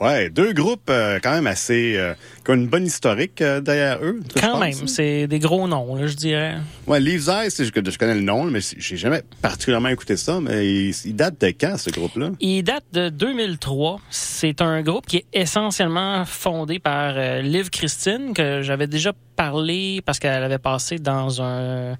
Ouais, 0.00 0.30
deux 0.30 0.52
groupes 0.52 0.90
euh, 0.90 1.18
quand 1.22 1.32
même 1.32 1.46
assez... 1.46 1.96
euh, 1.96 2.14
qui 2.44 2.50
ont 2.50 2.54
une 2.54 2.68
bonne 2.68 2.86
historique 2.86 3.40
euh, 3.42 3.60
derrière 3.60 3.98
eux. 4.02 4.20
Quand 4.40 4.58
même, 4.58 4.72
hein. 4.72 4.86
c'est 4.86 5.26
des 5.26 5.38
gros 5.38 5.66
noms, 5.66 5.94
là, 5.96 6.06
je 6.06 6.14
dirais. 6.14 6.56
Ouais, 6.86 7.00
Leaves 7.00 7.28
Eyes, 7.28 7.50
je, 7.58 7.64
je 7.64 7.98
connais 7.98 8.14
le 8.14 8.20
nom, 8.20 8.44
mais 8.44 8.60
j'ai 8.60 8.96
jamais 8.96 9.22
particulièrement 9.42 9.88
écouté 9.88 10.16
ça, 10.16 10.40
mais 10.40 10.66
il, 10.66 10.94
il 11.04 11.16
date 11.16 11.40
de 11.40 11.48
quand, 11.48 11.76
ce 11.78 11.90
groupe-là? 11.90 12.30
Il 12.40 12.62
date 12.62 12.84
de 12.92 13.08
2003. 13.08 14.00
C'est 14.10 14.62
un 14.62 14.82
groupe 14.82 15.06
qui 15.06 15.18
est 15.18 15.26
essentiellement 15.32 16.24
fondé 16.24 16.78
par 16.78 17.14
Liv 17.42 17.70
Christine, 17.70 18.32
que 18.34 18.62
j'avais 18.62 18.86
déjà 18.86 19.12
parlé 19.36 20.00
parce 20.04 20.18
qu'elle 20.18 20.42
avait 20.42 20.58
passé 20.58 20.98
dans 20.98 21.42
un, 21.42 21.96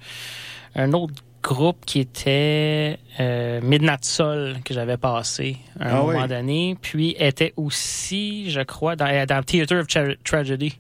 un 0.75 0.93
autre 0.93 1.15
groupe 1.43 1.85
qui 1.87 2.01
était 2.01 2.99
euh, 3.21 3.61
Midnight 3.63 4.05
Soul, 4.05 4.57
que 4.65 4.75
j'avais 4.75 4.97
passé 4.97 5.57
à 5.79 5.85
un 5.89 5.91
Ah 5.91 6.03
moment 6.03 6.23
oui. 6.23 6.29
donné. 6.29 6.77
Puis 6.81 7.17
était 7.19 7.53
aussi, 7.57 8.51
je 8.51 8.61
crois, 8.61 8.97
dans, 8.97 9.07
euh, 9.07 9.25
dans 9.27 9.43
Theater 9.43 9.81
of 9.81 9.87
Tra- 9.87 10.17
Tragedy. 10.25 10.77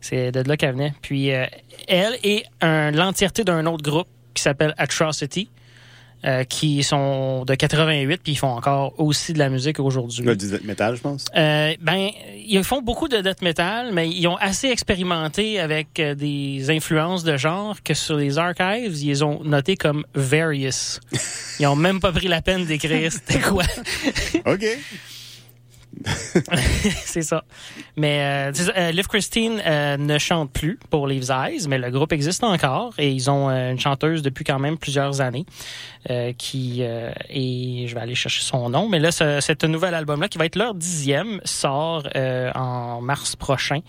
C'est 0.00 0.30
de 0.32 0.40
là 0.48 0.56
qu'elle 0.56 0.72
venait. 0.72 0.94
Puis 1.02 1.32
euh, 1.32 1.46
elle 1.88 2.16
et 2.22 2.44
l'entièreté 2.62 3.44
d'un 3.44 3.66
autre 3.66 3.82
groupe 3.82 4.08
qui 4.34 4.42
s'appelle 4.42 4.74
Atrocity, 4.78 5.48
euh, 6.24 6.44
qui 6.44 6.82
sont 6.82 7.44
de 7.44 7.54
88, 7.54 8.20
puis 8.22 8.32
ils 8.32 8.36
font 8.36 8.48
encore 8.48 8.94
aussi 8.98 9.32
de 9.32 9.38
la 9.38 9.48
musique 9.48 9.78
aujourd'hui. 9.78 10.24
Du 10.24 10.48
death 10.48 10.64
metal, 10.64 10.96
je 10.96 11.00
pense. 11.02 11.26
Euh, 11.36 11.74
ben, 11.80 12.08
ils 12.46 12.64
font 12.64 12.80
beaucoup 12.82 13.06
de 13.06 13.18
death 13.18 13.42
metal, 13.42 13.92
mais 13.92 14.08
ils 14.08 14.26
ont 14.26 14.36
assez 14.36 14.68
expérimenté 14.68 15.60
avec 15.60 16.00
euh, 16.00 16.14
des 16.14 16.70
influences 16.70 17.22
de 17.22 17.36
genre 17.36 17.76
que 17.82 17.94
sur 17.94 18.16
les 18.16 18.38
archives, 18.38 18.96
ils 18.96 19.08
les 19.08 19.22
ont 19.22 19.44
notés 19.44 19.76
comme 19.76 20.04
various. 20.14 21.00
Ils 21.58 21.66
ont 21.66 21.76
même 21.76 22.00
pas 22.00 22.12
pris 22.12 22.28
la 22.28 22.42
peine 22.42 22.66
d'écrire 22.66 23.10
c'était 23.10 23.40
quoi. 23.40 23.64
OK. 24.46 24.66
c'est 27.04 27.22
ça. 27.22 27.44
Mais 27.96 28.50
euh, 28.50 28.52
euh, 28.76 28.90
Liv 28.90 29.06
Christine 29.06 29.62
euh, 29.64 29.96
ne 29.96 30.18
chante 30.18 30.52
plus 30.52 30.78
pour 30.90 31.06
Leaves 31.06 31.30
Eyes, 31.30 31.66
mais 31.68 31.78
le 31.78 31.90
groupe 31.90 32.12
existe 32.12 32.44
encore 32.44 32.94
et 32.98 33.10
ils 33.10 33.30
ont 33.30 33.48
une 33.48 33.78
chanteuse 33.78 34.22
depuis 34.22 34.44
quand 34.44 34.58
même 34.58 34.78
plusieurs 34.78 35.20
années 35.20 35.46
qui 36.38 36.82
et 36.82 37.86
je 37.88 37.94
vais 37.94 38.00
aller 38.00 38.14
chercher 38.14 38.42
son 38.42 38.70
nom. 38.70 38.88
Mais 38.88 38.98
là, 38.98 39.10
ce, 39.10 39.40
cet 39.40 39.64
nouvel 39.64 39.94
album-là 39.94 40.28
qui 40.28 40.38
va 40.38 40.46
être 40.46 40.56
leur 40.56 40.74
dixième 40.74 41.40
sort 41.44 42.06
en 42.14 43.00
mars 43.00 43.36
prochain. 43.36 43.80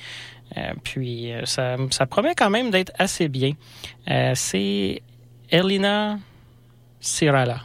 Puis 0.84 1.32
ça, 1.46 1.76
ça 1.92 2.06
promet 2.06 2.34
quand 2.36 2.50
même 2.50 2.72
d'être 2.72 2.92
assez 2.98 3.28
bien. 3.28 3.52
C'est 4.34 5.02
Elina 5.52 6.18
Sirala. 7.00 7.62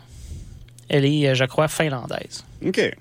Elle 0.88 1.06
est, 1.06 1.34
je 1.34 1.44
crois, 1.44 1.68
finlandaise. 1.68 2.44
OK. 2.66 2.94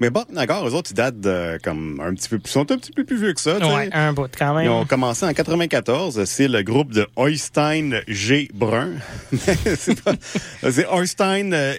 Mais 0.00 0.10
Bach 0.10 0.26
Nagar, 0.30 0.66
eux 0.66 0.74
autres, 0.74 0.90
ils 0.90 0.94
datent 0.94 1.20
de, 1.20 1.58
comme 1.62 2.00
un 2.00 2.14
petit 2.14 2.28
peu 2.28 2.38
plus, 2.38 2.50
sont 2.50 2.70
un 2.70 2.78
petit 2.78 2.92
peu 2.92 3.04
plus 3.04 3.16
vieux 3.16 3.32
que 3.32 3.40
ça. 3.40 3.58
Ouais, 3.58 3.88
un 3.92 4.12
bout 4.12 4.30
quand 4.36 4.54
même. 4.54 4.64
Ils 4.66 4.70
ont 4.70 4.84
commencé 4.84 5.24
en 5.24 5.32
94. 5.32 6.24
C'est 6.24 6.48
le 6.48 6.62
groupe 6.62 6.92
de 6.92 7.06
Oystein 7.16 8.00
G. 8.08 8.48
Brun. 8.54 8.92
C'est 9.32 10.86
Oystein 10.88 11.52
euh, 11.52 11.74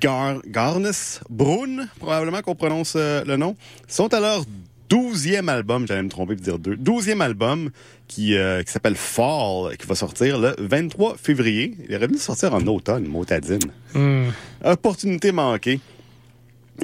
Gar, 0.00 0.40
Garnes 0.46 0.92
Brun, 1.28 1.86
probablement 1.98 2.40
qu'on 2.42 2.54
prononce 2.54 2.94
euh, 2.96 3.24
le 3.24 3.36
nom. 3.36 3.56
Ils 3.88 3.94
sont 3.94 4.12
à 4.14 4.20
leur 4.20 4.44
douzième 4.88 5.48
album, 5.48 5.86
j'allais 5.86 6.02
me 6.02 6.10
tromper 6.10 6.34
pour 6.34 6.44
dire 6.44 6.58
deux. 6.58 6.76
Douzième 6.76 7.22
album 7.22 7.70
qui, 8.08 8.36
euh, 8.36 8.62
qui 8.62 8.70
s'appelle 8.70 8.94
Fall, 8.94 9.76
qui 9.78 9.86
va 9.86 9.94
sortir 9.94 10.38
le 10.38 10.54
23 10.58 11.16
février. 11.16 11.74
Il 11.88 11.96
aurait 11.96 12.08
dû 12.08 12.18
sortir 12.18 12.54
en 12.54 12.60
automne, 12.66 13.06
motadine. 13.06 13.70
Hmm. 13.94 14.28
Opportunité 14.62 15.32
manquée. 15.32 15.80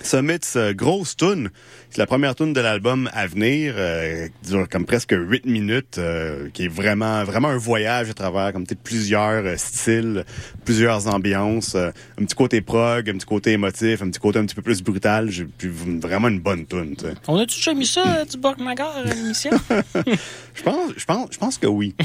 Summits, 0.02 0.74
grosse 0.74 1.16
tune. 1.16 1.50
C'est 1.90 1.98
la 1.98 2.06
première 2.06 2.34
tune 2.34 2.52
de 2.52 2.60
l'album 2.60 3.08
à 3.12 3.26
venir, 3.26 3.74
euh, 3.76 4.28
qui 4.28 4.50
dure 4.50 4.68
comme 4.68 4.84
presque 4.84 5.14
8 5.16 5.46
minutes, 5.46 5.98
euh, 5.98 6.48
qui 6.52 6.64
est 6.64 6.68
vraiment 6.68 7.24
vraiment 7.24 7.48
un 7.48 7.56
voyage 7.56 8.10
à 8.10 8.14
travers 8.14 8.52
comme 8.52 8.66
peut-être 8.66 8.82
plusieurs 8.82 9.44
euh, 9.44 9.56
styles, 9.56 10.24
plusieurs 10.64 11.06
ambiances, 11.12 11.74
un 11.74 11.92
petit 12.24 12.34
côté 12.34 12.60
prog, 12.60 13.08
un 13.08 13.14
petit 13.14 13.26
côté 13.26 13.52
émotif, 13.52 14.02
un 14.02 14.10
petit 14.10 14.20
côté 14.20 14.38
un 14.38 14.44
petit 14.44 14.54
peu 14.54 14.62
plus 14.62 14.82
brutal, 14.82 15.30
j'ai 15.30 15.44
puis 15.44 15.68
vraiment 15.68 16.28
une 16.28 16.40
bonne 16.40 16.66
tune. 16.66 16.94
On 17.26 17.36
a-tu 17.36 17.56
déjà 17.56 17.74
mis 17.74 17.86
ça, 17.86 18.24
du 18.24 18.36
Buck 18.36 18.58
Nagar 18.58 18.96
à 18.96 19.02
l'émission? 19.02 19.50
Je 20.54 20.62
pense 20.62 20.92
je 20.96 21.04
pense 21.04 21.28
je 21.32 21.38
pense 21.38 21.58
que 21.58 21.66
oui. 21.66 21.94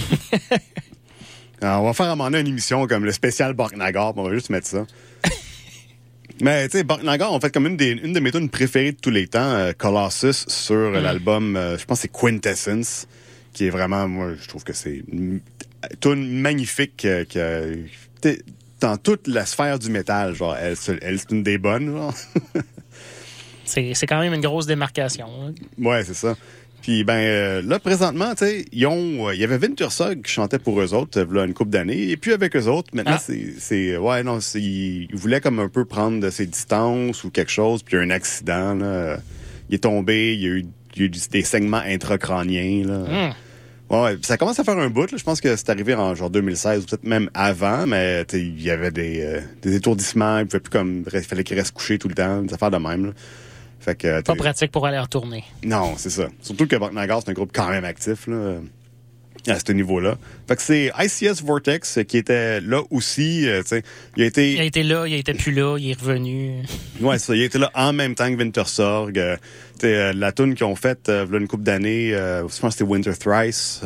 Alors, 1.64 1.84
on 1.84 1.86
va 1.86 1.94
faire 1.94 2.08
à 2.08 2.12
un 2.12 2.16
moment 2.16 2.30
donné 2.30 2.42
une 2.42 2.48
émission 2.48 2.86
comme 2.88 3.06
le 3.06 3.14
spécial 3.14 3.54
Barknagar, 3.54 4.18
on 4.18 4.24
va 4.24 4.34
juste 4.34 4.50
mettre 4.50 4.68
ça. 4.68 4.86
Mais 6.42 6.68
tu 6.68 6.78
sais, 6.78 6.84
Barknagar 6.84 7.32
ont 7.32 7.40
fait 7.40 7.52
comme 7.54 7.68
une, 7.68 7.78
des, 7.78 7.92
une 7.92 8.14
de 8.14 8.20
mes 8.20 8.32
tunes 8.32 8.50
préférées 8.50 8.92
de 8.94 8.98
tous 8.98 9.12
les 9.12 9.28
temps, 9.28 9.40
euh, 9.52 9.72
Colossus, 9.78 10.46
sur 10.48 10.76
euh, 10.76 11.00
l'album, 11.02 11.56
euh, 11.56 11.78
je 11.78 11.86
pense 11.86 12.00
que 12.00 12.02
c'est 12.04 12.12
Quintessence, 12.12 13.08
qui 13.54 13.68
est 13.68 13.70
vraiment, 13.70 14.08
moi, 14.08 14.34
je 14.42 14.48
trouve 14.48 14.64
que 14.64 14.74
c'est 14.74 15.04
une 15.12 15.40
tune 16.02 16.40
magnifique 16.42 16.98
que, 16.98 17.78
dans 18.82 18.98
toute 18.98 19.28
la 19.28 19.46
sphère 19.46 19.80
du 19.80 19.90
métal, 19.90 20.34
genre, 20.36 20.56
elle, 20.56 20.76
c'est- 20.76 20.98
elle 21.02 21.20
c'est 21.20 21.32
une 21.32 21.44
des 21.44 21.58
bonnes, 21.58 21.92
genre. 21.96 22.14
C'est 23.66 23.94
c'est 23.94 24.06
quand 24.08 24.20
même 24.20 24.34
une 24.34 24.42
grosse 24.42 24.66
démarcation. 24.66 25.26
hein. 25.42 25.54
Ouais, 25.78 26.04
c'est 26.04 26.14
ça. 26.14 26.36
Puis 26.84 27.04
ben 27.06 27.16
euh, 27.16 27.62
là 27.62 27.80
présentement, 27.80 28.36
tu 28.36 28.46
sais, 28.46 28.66
ils 28.74 28.86
ont 28.86 29.30
euh, 29.30 29.34
il 29.34 29.40
y 29.40 29.44
avait 29.46 29.58
Wintersog 29.58 30.22
qui 30.22 30.32
chantait 30.32 30.60
pour 30.60 30.80
eux 30.82 30.94
autres 30.94 31.22
euh, 31.22 31.24
v'là 31.26 31.46
une 31.46 31.54
couple 31.54 31.72
d'années 31.72 32.10
et 32.10 32.18
puis 32.18 32.34
avec 32.34 32.56
eux 32.58 32.68
autres, 32.68 32.90
maintenant 32.94 33.16
Ah. 33.16 33.24
c'est 33.26 33.54
c'est 33.58 33.96
ouais 33.98 34.22
non, 34.22 34.42
c'est 34.42 34.62
ils 34.62 35.08
voulaient 35.14 35.40
comme 35.40 35.60
un 35.60 35.70
peu 35.70 35.86
prendre 35.86 36.20
de 36.20 36.30
ses 36.30 36.46
distances 36.46 37.24
ou 37.24 37.30
quelque 37.32 37.52
chose, 37.52 37.84
puis 37.84 37.96
il 37.96 38.00
y 38.00 38.02
a 38.02 38.04
eu 38.04 38.08
un 38.08 38.12
accident 38.12 38.76
là, 38.76 38.86
euh, 38.86 39.18
il 39.70 39.76
est 39.76 39.80
tombé, 39.80 40.34
il 40.34 40.42
y 40.42 40.46
a 40.46 40.50
eu 40.50 40.66
il 40.96 41.00
y 41.00 41.04
a 41.04 41.06
eu 41.06 41.10
des 41.10 41.42
saignements 41.44 41.82
intracrâniens 41.84 42.86
là. 42.86 43.30
Hmm. 43.30 43.34
Ouais, 43.90 44.18
ça 44.22 44.38
commence 44.38 44.60
à 44.60 44.64
faire 44.64 44.78
un 44.78 44.90
bout. 44.90 45.12
Là. 45.12 45.18
Je 45.18 45.24
pense 45.24 45.40
que 45.40 45.56
c'est 45.56 45.70
arrivé 45.70 45.94
en 45.94 46.16
genre 46.16 46.30
2016 46.32 46.84
ou 46.84 46.86
peut-être 46.88 47.04
même 47.04 47.30
avant, 47.36 47.86
mais 47.86 48.26
tu 48.26 48.38
sais, 48.38 48.44
il 48.44 48.62
y 48.62 48.72
avait 48.72 48.90
des, 48.92 49.22
euh, 49.22 49.40
des 49.62 49.76
étourdissements. 49.76 50.40
Il 50.40 50.48
pouvait 50.48 50.62
plus 50.62 50.72
comme, 50.72 51.04
il 51.14 51.22
fallait 51.22 51.44
qu'il 51.44 51.58
reste 51.58 51.74
couché 51.74 52.00
tout 52.00 52.08
le 52.08 52.16
temps, 52.16 52.42
des 52.42 52.54
affaires 52.54 52.72
de 52.72 52.78
même. 52.78 53.08
Là. 53.08 53.12
Fait 53.84 53.96
que, 53.96 54.22
Pas 54.22 54.36
pratique 54.36 54.72
pour 54.72 54.86
aller 54.88 55.00
retourner. 55.00 55.44
non, 55.64 55.94
c'est 55.98 56.10
ça. 56.10 56.28
Surtout 56.42 56.68
que 56.68 56.76
Nagar, 56.94 57.22
c'est 57.24 57.32
un 57.32 57.34
groupe 57.34 57.52
quand 57.54 57.68
même 57.70 57.84
actif 57.84 58.28
là, 58.28 58.56
à 59.48 59.60
ce 59.60 59.74
niveau-là. 59.74 60.16
Fait 60.48 60.56
que 60.56 60.62
c'est 60.62 60.92
ICS 60.98 61.44
Vortex 61.44 61.98
euh, 61.98 62.04
qui 62.04 62.18
était 62.18 62.62
là 62.62 62.80
aussi. 62.92 63.46
euh, 63.46 63.62
il 64.16 64.24
a 64.24 64.26
été, 64.26 64.54
Il 64.54 64.62
a 64.62 64.64
été 64.64 64.84
là, 64.84 65.06
il 65.06 65.14
a 65.14 65.18
été 65.18 65.34
plus 65.34 65.52
là, 65.52 65.76
il 65.78 65.90
est 65.92 66.00
revenu. 66.00 66.64
ouais, 67.02 67.20
ça, 67.20 67.36
il 67.36 67.42
a 67.42 67.46
été 67.46 67.58
là 67.60 67.70
en 67.76 67.92
même 67.92 68.16
temps 68.16 68.32
que 68.34 68.38
Wintersorg. 68.42 69.20
Euh, 69.20 69.36
euh, 69.84 70.14
la 70.16 70.32
tune 70.32 70.56
qu'ils 70.56 70.66
ont 70.66 70.78
faite 70.78 71.10
euh, 71.10 71.26
une 71.38 71.50
couple 71.50 71.64
d'années, 71.64 72.12
je 72.12 72.42
pense 72.44 72.60
que 72.62 72.70
c'était 72.72 72.84
Winter 72.86 73.12
Thrice. 73.20 73.82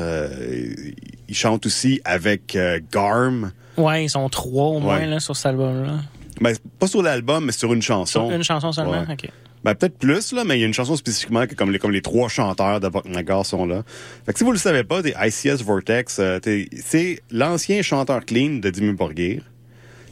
Ils- 1.28 1.36
chantent 1.36 1.65
aussi 1.65 2.02
avec 2.06 2.56
Garm. 2.91 3.52
Ouais, 3.78 4.06
ils 4.06 4.10
sont 4.10 4.30
trois 4.30 4.65
au 4.68 4.80
moins 4.80 4.98
Ouais. 4.99 5.07
là, 5.07 5.19
sur 5.19 5.36
cet 5.36 5.48
album-là. 5.48 6.02
Ben, 6.40 6.56
pas 6.80 6.86
sur 6.88 7.02
l'album, 7.02 7.45
mais 7.45 7.52
sur 7.52 7.74
une 7.74 7.82
chanson. 7.82 8.28
Sur 8.28 8.36
une 8.36 8.44
chanson 8.44 8.72
seulement? 8.72 9.02
Ouais. 9.02 9.11
OK. 9.14 9.28
Ben, 9.68 9.76
peut-être 9.76 9.98
plus, 9.98 10.31
là, 10.31 10.45
mais 10.45 10.57
il 10.57 10.61
y 10.61 10.64
a 10.64 10.65
une 10.65 10.73
chanson 10.73 10.95
spécifiquement 10.95 11.45
que 11.45 11.53
comme 11.53 11.73
les, 11.73 12.02
trois 12.02 12.30
chanteurs 12.30 12.80
de 12.80 12.89
Nagar 13.10 13.45
sont 13.45 13.65
là. 13.65 13.84
Fait 14.26 14.31
que 14.31 14.38
si 14.39 14.45
vous 14.45 14.53
le 14.53 14.57
savez 14.57 14.85
pas, 14.85 15.02
des 15.02 15.14
ICS 15.22 15.61
Vortex, 15.61 16.19
euh, 16.19 16.39
c'est 16.85 17.19
l'ancien 17.31 17.81
chanteur 17.81 18.23
clean 18.23 18.60
de 18.60 18.69
Dimmu 18.69 18.94
Borgir. 18.94 19.44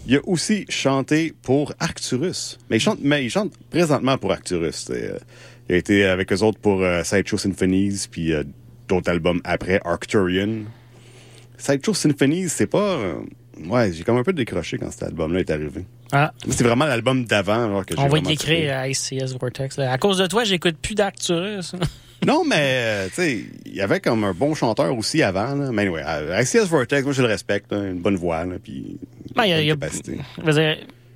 Il 0.07 0.18
a 0.18 0.19
aussi 0.27 0.65
chanté 0.68 1.34
pour 1.41 1.72
Arcturus. 1.80 2.57
Mais 2.69 2.80
il 3.23 3.30
chante, 3.30 3.53
présentement 3.69 4.18
pour 4.18 4.34
Arcturus. 4.34 4.90
euh, 4.90 5.19
il 5.69 5.76
a 5.76 5.77
été 5.77 6.03
avec 6.03 6.34
eux 6.34 6.44
autres 6.44 6.60
pour 6.60 6.84
euh, 6.84 7.06
Sideshow 7.06 7.38
Symphonies, 7.38 8.07
puis 8.11 8.34
euh, 8.34 8.44
d'autres 8.90 9.10
albums 9.10 9.40
après, 9.45 9.80
Arcturian. 9.86 10.65
Sideshow 11.57 11.94
Symphonies, 11.94 12.49
c'est 12.49 12.68
pas... 12.68 12.99
ouais, 13.69 13.94
j'ai 13.94 14.03
comme 14.03 14.18
un 14.18 14.23
peu 14.23 14.34
décroché 14.34 14.77
quand 14.77 14.91
cet 14.91 15.03
album-là 15.03 15.40
est 15.40 15.49
arrivé. 15.49 15.86
Ah, 16.16 16.34
C'est 16.50 16.64
vraiment 16.64 16.86
l'album 16.86 17.26
d'avant 17.26 17.66
alors 17.66 17.86
que 17.86 17.94
on 17.98 18.08
va 18.08 18.20
y 18.20 18.32
écrire 18.34 18.78
à 18.78 18.88
ICS 18.88 19.38
Vortex. 19.40 19.78
là. 19.78 19.92
À 19.92 19.98
cause 19.98 20.18
de 20.18 20.28
toi, 20.28 20.44
j'écoute 20.44 20.78
plus 20.82 20.96
d'Arcturus. 20.96 21.74
Non, 22.26 22.44
mais, 22.44 22.56
euh, 22.58 23.08
tu 23.10 23.14
sais, 23.16 23.46
il 23.66 23.76
y 23.76 23.82
avait 23.82 24.00
comme 24.00 24.24
un 24.24 24.34
bon 24.34 24.56
chanteur 24.56 24.98
aussi 24.98 25.22
avant, 25.22 25.54
là. 25.54 25.70
Mais 25.72 25.84
anyway, 25.84 26.02
ICS 26.42 26.66
Vortex, 26.70 27.04
moi, 27.04 27.14
je 27.14 27.22
le 27.22 27.28
respecte, 27.28 27.72
là, 27.72 27.78
une 27.86 28.00
bonne 28.00 28.16
voix, 28.16 28.44
puis 28.64 28.98
Ben, 29.36 29.46
y 29.46 29.54
a- 29.54 29.60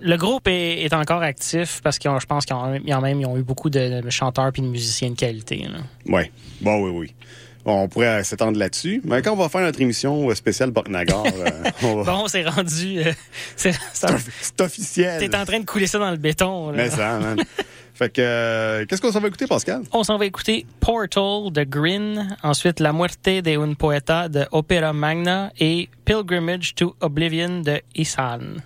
le 0.02 0.18
groupe 0.18 0.48
est, 0.48 0.84
est 0.84 0.94
encore 0.94 1.24
actif 1.24 1.80
parce 1.84 1.98
ont, 2.12 2.20
je 2.20 2.26
pense 2.28 2.46
qu'ils 2.46 2.56
ont, 2.56 2.76
ils 2.86 2.94
ont 2.94 3.02
même 3.02 3.20
ils 3.22 3.26
ont 3.26 3.38
eu 3.38 3.42
beaucoup 3.44 3.70
de, 3.72 4.02
de 4.02 4.10
chanteurs 4.10 4.52
puis 4.52 4.62
de 4.62 4.68
musiciens 4.68 5.10
de 5.10 5.16
qualité. 5.16 5.66
Ouais. 6.06 6.32
Bon, 6.62 6.84
oui, 6.84 6.92
oui. 6.94 7.14
On 7.66 7.88
pourrait 7.88 8.24
s'étendre 8.24 8.58
là-dessus. 8.58 9.02
Mais 9.04 9.22
quand 9.22 9.34
on 9.34 9.36
va 9.36 9.50
faire 9.50 9.62
notre 9.62 9.82
émission 9.82 10.30
euh, 10.30 10.36
spéciale 10.36 10.72
Borknagar, 10.72 11.26
euh, 11.26 11.50
on 11.84 12.02
va... 12.02 12.12
Bon, 12.12 12.28
c'est 12.28 12.44
rendu. 12.48 13.00
Euh, 13.00 13.12
c'est 13.56 14.62
officiel. 14.62 15.20
T'es 15.20 15.36
en 15.36 15.46
train 15.46 15.60
de 15.60 15.66
couler 15.66 15.88
ça 15.88 16.00
dans 16.00 16.12
le 16.12 16.18
béton. 16.18 16.72
Mais 16.72 16.90
ça, 16.90 17.20
man. 17.20 17.38
Fait 17.94 18.10
que, 18.10 18.86
qu'est-ce 18.86 19.02
qu'on 19.02 19.12
s'en 19.12 19.20
va 19.20 19.28
écouter, 19.28 19.46
Pascal? 19.46 19.82
On 19.92 20.06
s'en 20.06 20.18
va 20.18 20.26
écouter 20.26 20.66
Portal 20.80 21.52
de 21.52 21.66
Green, 21.66 22.38
ensuite 22.44 22.80
La 22.80 22.94
Muerte 22.94 23.28
de 23.28 23.58
un 23.58 23.74
Poeta 23.74 24.30
de 24.30 24.46
Opera 24.54 24.94
Magna 24.94 25.52
et 25.60 25.90
Pilgrimage 26.06 26.76
to 26.76 26.96
Oblivion 27.02 27.60
de 27.60 27.82
Isan. 27.96 28.62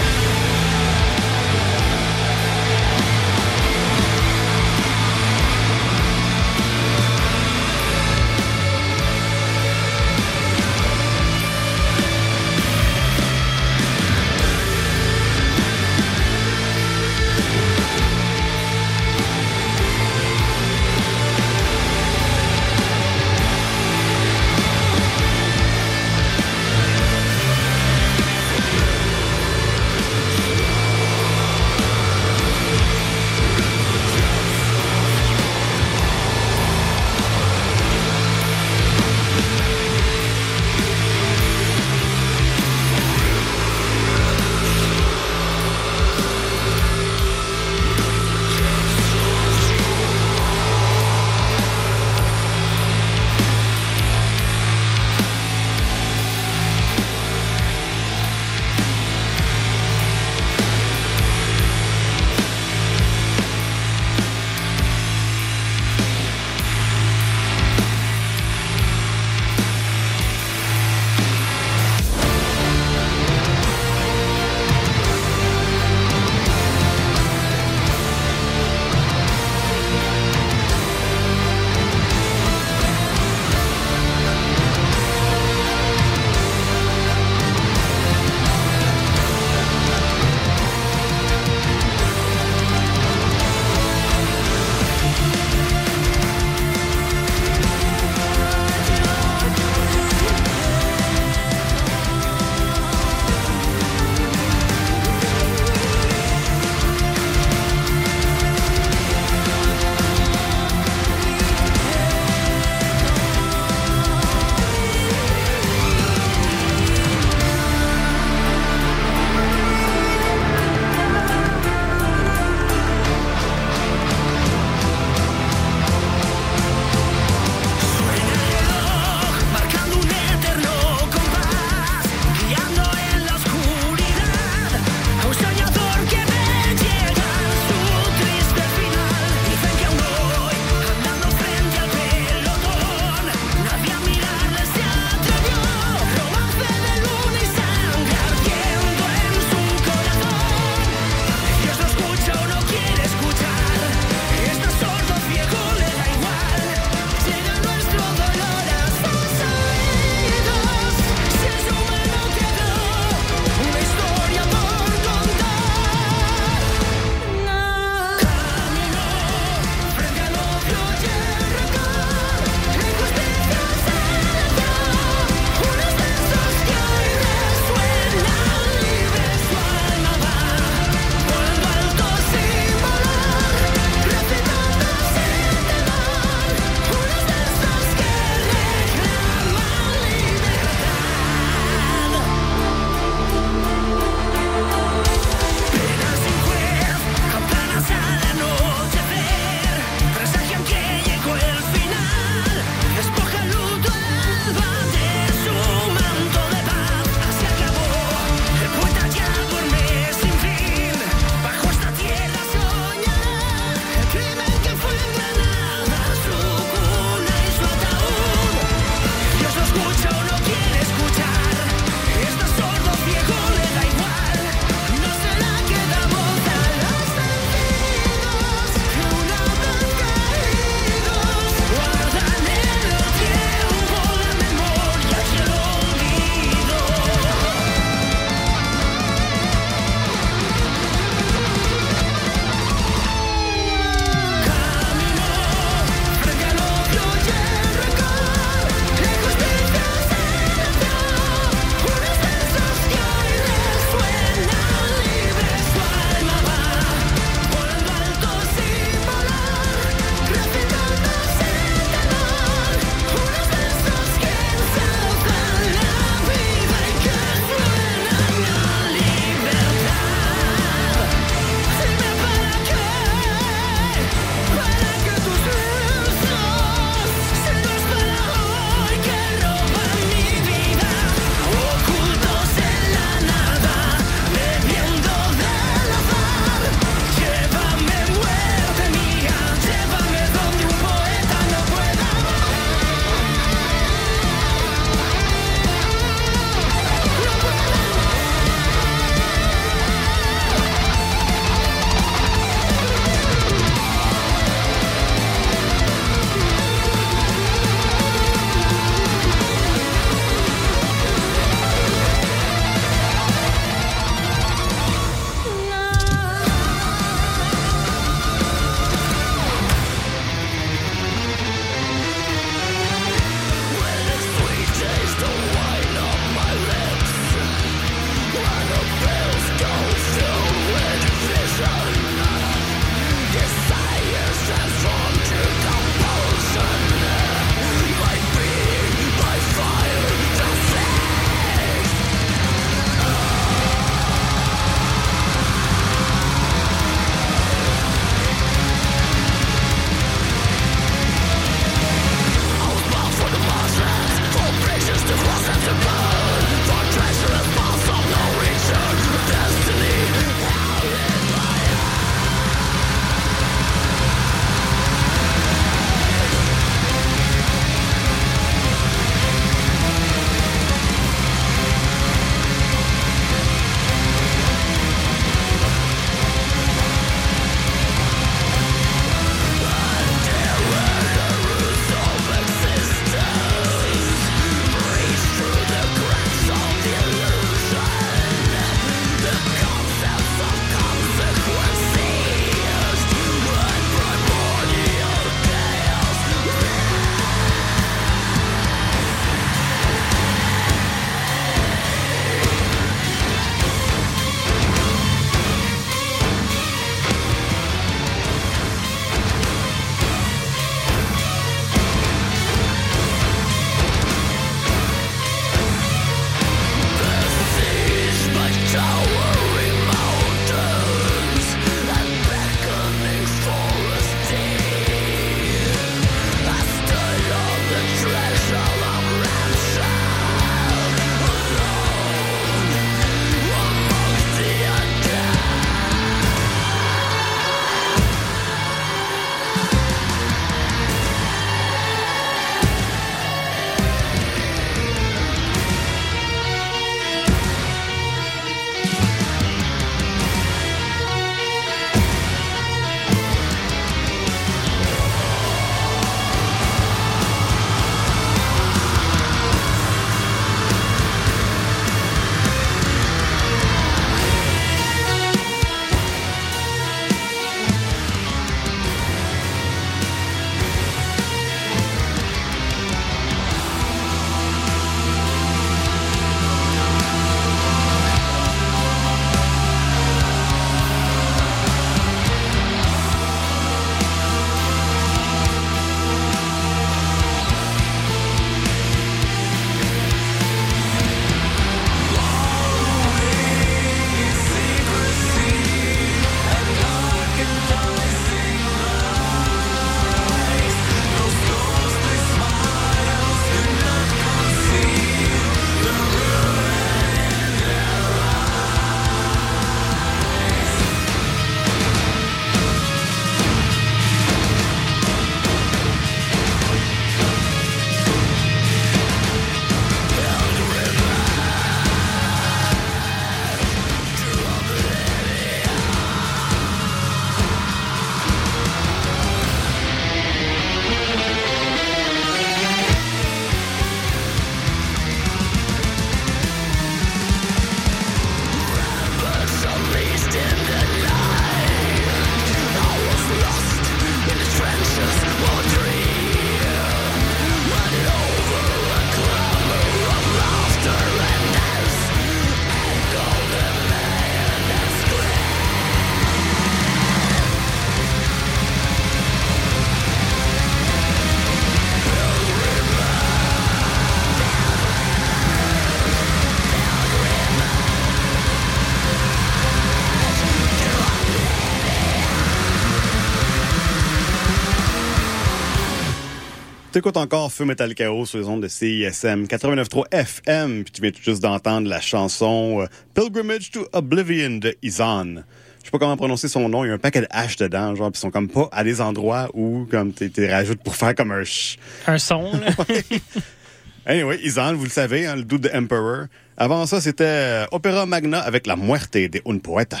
T'écoutes 577.00 577.16
encore 577.16 577.50
Feu 577.50 577.64
Metal 577.64 577.94
Chaos 577.94 578.26
sur 578.26 578.36
les 578.36 578.46
ondes 578.46 578.62
de 578.62 578.68
CISM 578.68 579.44
89.3 579.44 580.04
FM, 580.12 580.84
puis 580.84 580.92
tu 580.92 581.00
viens 581.00 581.10
tout 581.10 581.22
juste 581.22 581.40
d'entendre 581.42 581.88
la 581.88 581.98
chanson 581.98 582.82
euh, 582.82 582.86
Pilgrimage 583.14 583.70
to 583.70 583.88
Oblivion 583.94 584.58
de 584.58 584.76
Izan. 584.82 585.36
Je 585.78 585.86
sais 585.86 585.90
pas 585.90 585.98
comment 585.98 586.18
prononcer 586.18 586.46
son 586.46 586.68
nom, 586.68 586.84
il 586.84 586.88
y 586.88 586.90
a 586.90 586.92
un 586.92 586.98
paquet 586.98 587.22
de 587.22 587.26
H 587.28 587.58
dedans, 587.58 587.94
genre, 587.94 588.12
puis 588.12 588.18
ils 588.18 588.20
sont 588.20 588.30
comme 588.30 588.50
pas 588.50 588.68
à 588.70 588.84
des 588.84 589.00
endroits 589.00 589.48
où, 589.54 589.86
comme, 589.90 590.12
t'es 590.12 590.28
t'es 590.28 590.52
rajoutes 590.52 590.82
pour 590.82 590.94
faire 590.94 591.14
comme 591.14 591.32
un 591.32 591.42
ch... 591.42 591.78
Un 592.06 592.18
son, 592.18 592.52
là. 592.52 592.68
Anyway, 594.04 594.38
Izan, 594.42 594.74
vous 594.74 594.84
le 594.84 594.90
savez, 594.90 595.26
hein, 595.26 595.36
le 595.36 595.44
doute 595.44 595.62
de 595.62 595.70
Emperor. 595.74 596.26
Avant 596.58 596.84
ça, 596.84 597.00
c'était 597.00 597.24
euh, 597.24 597.66
Opera 597.72 598.04
Magna 598.04 598.40
avec 598.40 598.66
La 598.66 598.76
Muerte 598.76 599.16
de 599.16 599.40
Un 599.46 599.56
Poeta. 599.56 600.00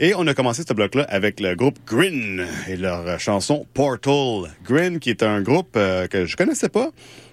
Et 0.00 0.14
on 0.14 0.26
a 0.28 0.34
commencé 0.34 0.62
ce 0.66 0.72
bloc-là 0.72 1.04
avec 1.08 1.40
le 1.40 1.56
groupe 1.56 1.76
Grin 1.84 2.44
et 2.68 2.76
leur 2.76 3.18
chanson 3.18 3.66
Portal. 3.74 4.48
Grin, 4.64 4.98
qui 4.98 5.10
est 5.10 5.24
un 5.24 5.42
groupe 5.42 5.74
euh, 5.76 6.06
que 6.06 6.24
je 6.24 6.36
connaissais 6.36 6.68
pas, 6.68 6.90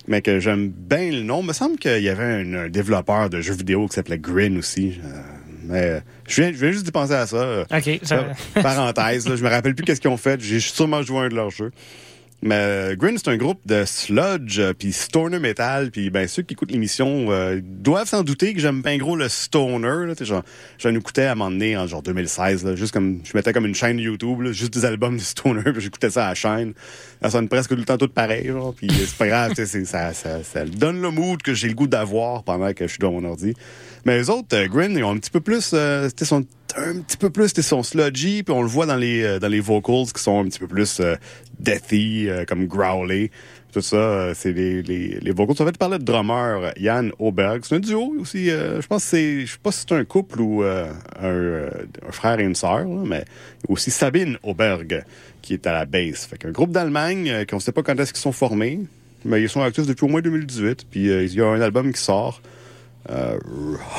mais 0.08 0.24
que 0.24 0.40
j'aime 0.40 0.70
bien 0.70 1.12
le 1.12 1.22
nom. 1.22 1.42
Il 1.42 1.48
me 1.48 1.54
semble 1.54 1.78
qu'il 1.78 2.02
y 2.02 2.10
avait 2.10 2.24
un, 2.24 2.54
un 2.56 2.70
développeur 2.70 3.30
de 3.30 3.40
jeux 3.40 3.54
vidéo 3.54 3.88
qui 3.88 3.94
s'appelait 3.94 4.18
Grin 4.18 4.58
aussi. 4.58 5.00
Euh, 5.04 5.22
mais 5.66 6.02
je 6.28 6.42
viens, 6.42 6.52
je 6.52 6.58
viens 6.58 6.72
juste 6.72 6.86
d'y 6.86 6.92
penser 6.92 7.14
à 7.14 7.28
ça. 7.28 7.66
OK. 7.72 8.00
Ça... 8.02 8.26
parenthèse, 8.62 9.30
là, 9.30 9.36
je 9.36 9.44
me 9.44 9.50
rappelle 9.50 9.76
plus 9.76 9.86
qu'est-ce 9.86 10.02
qu'ils 10.02 10.10
ont 10.10 10.18
fait. 10.18 10.42
J'ai 10.42 10.60
sûrement 10.60 11.04
joué 11.04 11.20
à 11.20 11.22
un 11.22 11.30
de 11.30 11.36
leurs 11.36 11.52
jeux. 11.52 11.72
Mais 12.41 12.56
euh, 12.56 12.95
Grin, 12.95 13.16
c'est 13.18 13.30
un 13.30 13.38
groupe 13.38 13.60
de 13.66 13.86
sludge, 13.86 14.60
euh, 14.60 14.74
puis 14.74 14.91
stoner 14.91 15.40
metal, 15.40 15.90
puis 15.90 16.10
ben 16.10 16.28
ceux 16.28 16.44
qui 16.44 16.53
écoutent 16.53 16.72
l'émission 16.72 17.32
euh, 17.32 17.60
doivent 17.64 18.07
s'en 18.07 18.24
douter 18.24 18.53
que 18.53 18.60
j'aime 18.60 18.82
bien 18.82 18.98
gros 18.98 19.16
le 19.16 19.30
stoner. 19.30 20.06
Là, 20.06 20.14
genre, 20.20 20.44
j'en 20.78 20.94
écoutais 20.94 21.24
à 21.24 21.32
un 21.32 21.36
moment 21.36 21.49
donné 21.49 21.76
en 21.76 21.88
genre 21.88 22.03
2016, 22.03 22.66
là, 22.66 22.76
juste 22.76 22.94
comme 22.94 23.22
je 23.24 23.32
mettais 23.36 23.53
comme 23.53 23.66
une 23.66 23.74
chaîne 23.74 23.98
YouTube, 23.99 24.41
là, 24.41 24.52
juste 24.52 24.74
des 24.74 24.86
albums 24.86 25.18
de 25.18 25.22
stoner, 25.22 25.64
puis 25.74 25.82
j'écoutais 25.82 26.10
ça 26.10 26.26
à 26.26 26.30
la 26.30 26.36
chaîne. 26.36 26.74
Ça 27.22 27.32
sonne 27.32 27.48
presque 27.48 27.70
tout 27.70 27.78
le 27.78 27.86
temps 27.86 27.98
tout 27.98 28.10
pareil, 28.10 28.48
genre, 28.48 28.76
puis 28.76 28.90
c'est 28.91 29.18
pas 29.18 29.28
grave, 29.28 29.53
ça, 29.56 30.14
ça, 30.14 30.44
ça 30.44 30.66
donne 30.66 31.02
le 31.02 31.10
mood 31.10 31.41
que 31.41 31.53
j'ai 31.53 31.70
le 31.70 31.74
goût 31.74 31.88
d'avoir 31.88 32.44
pendant 32.44 32.74
que 32.74 32.86
je 32.86 32.91
suis 32.91 32.99
dans 32.99 33.12
mon 33.12 33.24
ordi. 33.24 33.56
Mais 34.06 34.18
les 34.18 34.30
autres, 34.30 34.56
euh, 34.56 34.68
Grin, 34.68 34.91
ils 34.91 35.03
ont 35.03 35.11
un 35.11 35.18
petit 35.18 35.32
peu 35.32 35.41
plus, 35.41 35.72
euh, 35.73 36.10
son, 36.22 36.45
un 36.77 36.99
petit 37.02 37.18
peu 37.18 37.30
plus, 37.30 37.53
son 37.61 37.84
sludgy, 37.84 38.44
puis 38.44 38.53
on 38.53 38.61
le 38.61 38.68
voit 38.68 38.86
dans 38.86 38.95
les, 38.95 39.23
euh, 39.23 39.40
dans 39.40 39.48
les 39.48 39.60
vocals 39.60 40.11
qui 40.14 40.22
sont 40.22 40.40
un 40.40 40.45
petit 40.45 40.60
peu 40.60 40.68
plus 40.68 40.99
euh, 40.99 41.15
deathy, 41.60 42.30
euh, 42.30 42.45
comme 42.45 42.68
growly. 42.68 43.32
Tout 43.73 43.82
ça, 43.82 44.34
c'est 44.36 44.53
les, 44.53 44.82
les, 44.84 45.19
les 45.19 45.32
vocals. 45.32 45.57
Ça 45.57 45.65
fait 45.65 45.77
parler 45.77 45.98
de 45.98 46.03
drummer 46.03 46.72
Yann 46.77 47.11
Auberg. 47.19 47.61
C'est 47.64 47.76
un 47.76 47.80
duo 47.80 48.15
aussi. 48.22 48.45
je 48.45 48.88
pense 48.88 49.03
que 49.03 49.10
c'est, 49.10 49.41
je 49.41 49.52
sais 49.52 49.57
pas 49.61 49.73
si 49.73 49.82
c'est 49.82 49.94
un 49.94 50.06
couple 50.06 50.40
ou 50.40 50.64
un, 50.64 50.86
un 51.22 52.11
frère 52.11 52.40
et 52.40 52.44
une 52.44 52.56
sœur, 52.56 52.86
là, 52.86 53.03
mais 53.06 53.26
aussi 53.68 53.91
Sabine 53.91 54.38
Auberg 54.44 55.03
qui 55.41 55.56
est 55.56 55.68
à 55.68 55.73
la 55.73 55.84
base. 55.84 56.19
Fait 56.19 56.38
qu'un 56.38 56.52
groupe 56.52 56.72
d'Allemagne 56.72 57.45
qu'on 57.49 57.60
sait 57.60 57.73
pas 57.73 57.84
quand 57.84 57.99
est-ce 57.99 58.14
qu'ils 58.14 58.22
sont 58.22 58.32
formés, 58.32 58.80
mais 59.26 59.41
ils 59.41 59.49
sont 59.49 59.61
actifs 59.61 59.88
depuis 59.88 60.06
au 60.06 60.10
moins 60.10 60.22
2018. 60.22 60.86
Puis 60.90 61.07
il 61.07 61.34
y 61.34 61.41
a 61.41 61.48
un 61.48 61.60
album 61.60 61.91
qui 61.91 61.99
sort. 61.99 62.41
Euh, 63.10 63.38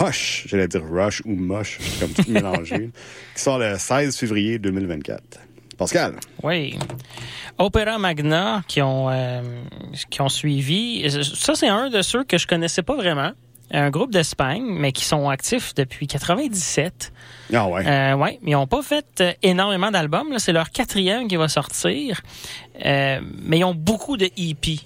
Hush, 0.01 0.47
j'allais 0.49 0.69
dire 0.69 0.83
Rush 0.91 1.23
ou 1.25 1.35
Mush, 1.35 1.79
c'est 1.81 2.01
comme 2.01 2.13
tout 2.13 2.31
mélangé, 2.31 2.91
qui 3.35 3.43
sort 3.43 3.59
le 3.59 3.77
16 3.79 4.17
février 4.17 4.59
2024. 4.59 5.23
Pascal. 5.77 6.15
Oui. 6.43 6.79
Opera 7.59 7.99
Magna 7.99 8.63
qui 8.67 8.83
ont, 8.83 9.09
euh, 9.11 9.43
qui 10.11 10.21
ont 10.23 10.29
suivi. 10.29 11.09
Ça, 11.23 11.55
c'est 11.55 11.69
un 11.69 11.91
de 11.91 12.03
ceux 12.03 12.25
que 12.25 12.39
je 12.39 12.47
connaissais 12.47 12.83
pas 12.83 12.97
vraiment. 12.97 13.33
Un 13.73 13.91
groupe 13.91 14.13
d'Espagne, 14.13 14.65
mais 14.65 14.93
qui 14.93 15.05
sont 15.05 15.29
actifs 15.29 15.75
depuis 15.75 16.07
97. 16.07 17.13
Ah 17.53 17.67
ouais. 17.67 17.85
Euh, 17.85 18.15
ouais, 18.15 18.39
mais 18.43 18.53
ils 18.53 18.55
n'ont 18.55 18.69
pas 18.69 18.83
fait 18.83 19.07
euh, 19.21 19.33
énormément 19.43 19.91
d'albums. 19.91 20.39
C'est 20.39 20.53
leur 20.53 20.71
quatrième 20.71 21.27
qui 21.27 21.35
va 21.35 21.49
sortir. 21.49 22.23
Euh, 22.85 23.21
mais 23.43 23.59
ils 23.59 23.65
ont 23.65 23.75
beaucoup 23.75 24.17
de 24.17 24.31
EP. 24.37 24.79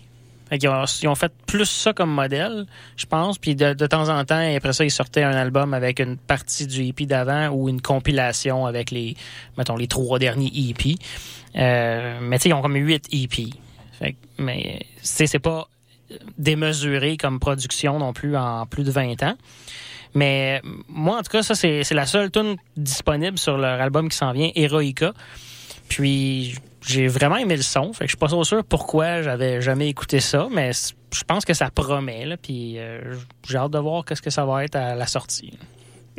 Fait 0.50 0.58
qu'ils 0.58 0.68
ont, 0.68 0.84
ils 1.02 1.08
ont 1.08 1.14
fait 1.14 1.32
plus 1.46 1.64
ça 1.64 1.92
comme 1.92 2.10
modèle, 2.12 2.66
je 2.96 3.06
pense. 3.06 3.38
Puis 3.38 3.54
de, 3.54 3.72
de 3.72 3.86
temps 3.86 4.08
en 4.08 4.24
temps, 4.24 4.54
après 4.56 4.72
ça, 4.74 4.84
ils 4.84 4.90
sortaient 4.90 5.22
un 5.22 5.32
album 5.36 5.72
avec 5.72 6.00
une 6.00 6.16
partie 6.18 6.66
du 6.66 6.82
EP 6.88 7.06
d'avant 7.06 7.48
ou 7.48 7.68
une 7.68 7.80
compilation 7.80 8.66
avec 8.66 8.90
les, 8.90 9.16
mettons, 9.56 9.76
les 9.76 9.86
trois 9.86 10.18
derniers 10.18 10.50
EP. 10.54 10.96
Euh, 11.56 12.18
mais 12.20 12.38
tu 12.38 12.42
sais, 12.42 12.48
ils 12.50 12.52
ont 12.52 12.62
comme 12.62 12.74
huit 12.76 13.06
EP. 13.12 13.46
Fait 13.98 14.12
que- 14.12 14.16
mais 14.38 14.80
c'est 15.02 15.38
pas 15.38 15.68
démesuré 16.38 17.16
comme 17.16 17.38
production 17.38 17.98
non 17.98 18.12
plus 18.12 18.36
en 18.36 18.66
plus 18.66 18.84
de 18.84 18.90
20 18.90 19.22
ans. 19.22 19.36
Mais 20.14 20.60
moi, 20.88 21.18
en 21.18 21.22
tout 21.22 21.30
cas, 21.30 21.42
ça, 21.44 21.54
c'est 21.54 21.84
c'est 21.84 21.94
la 21.94 22.06
seule 22.06 22.32
tune 22.32 22.56
disponible 22.76 23.38
sur 23.38 23.56
leur 23.56 23.80
album 23.80 24.08
qui 24.08 24.16
s'en 24.16 24.32
vient, 24.32 24.50
Heroica. 24.56 25.12
Puis 25.88 26.56
j'ai 26.86 27.08
vraiment 27.08 27.36
aimé 27.36 27.56
le 27.56 27.62
son. 27.62 27.92
Fait 27.92 28.04
que 28.04 28.06
je 28.06 28.12
suis 28.12 28.16
pas 28.18 28.28
trop 28.28 28.44
sûr 28.44 28.64
pourquoi 28.64 29.22
j'avais 29.22 29.60
jamais 29.60 29.88
écouté 29.88 30.20
ça, 30.20 30.48
mais 30.50 30.70
je 30.72 31.24
pense 31.24 31.44
que 31.44 31.54
ça 31.54 31.70
promet. 31.70 32.24
Là, 32.24 32.36
puis 32.36 32.78
euh, 32.78 33.00
j'ai 33.48 33.58
hâte 33.58 33.72
de 33.72 33.78
voir 33.78 34.04
qu'est-ce 34.04 34.22
que 34.22 34.30
ça 34.30 34.44
va 34.44 34.64
être 34.64 34.76
à 34.76 34.94
la 34.94 35.06
sortie. 35.06 35.58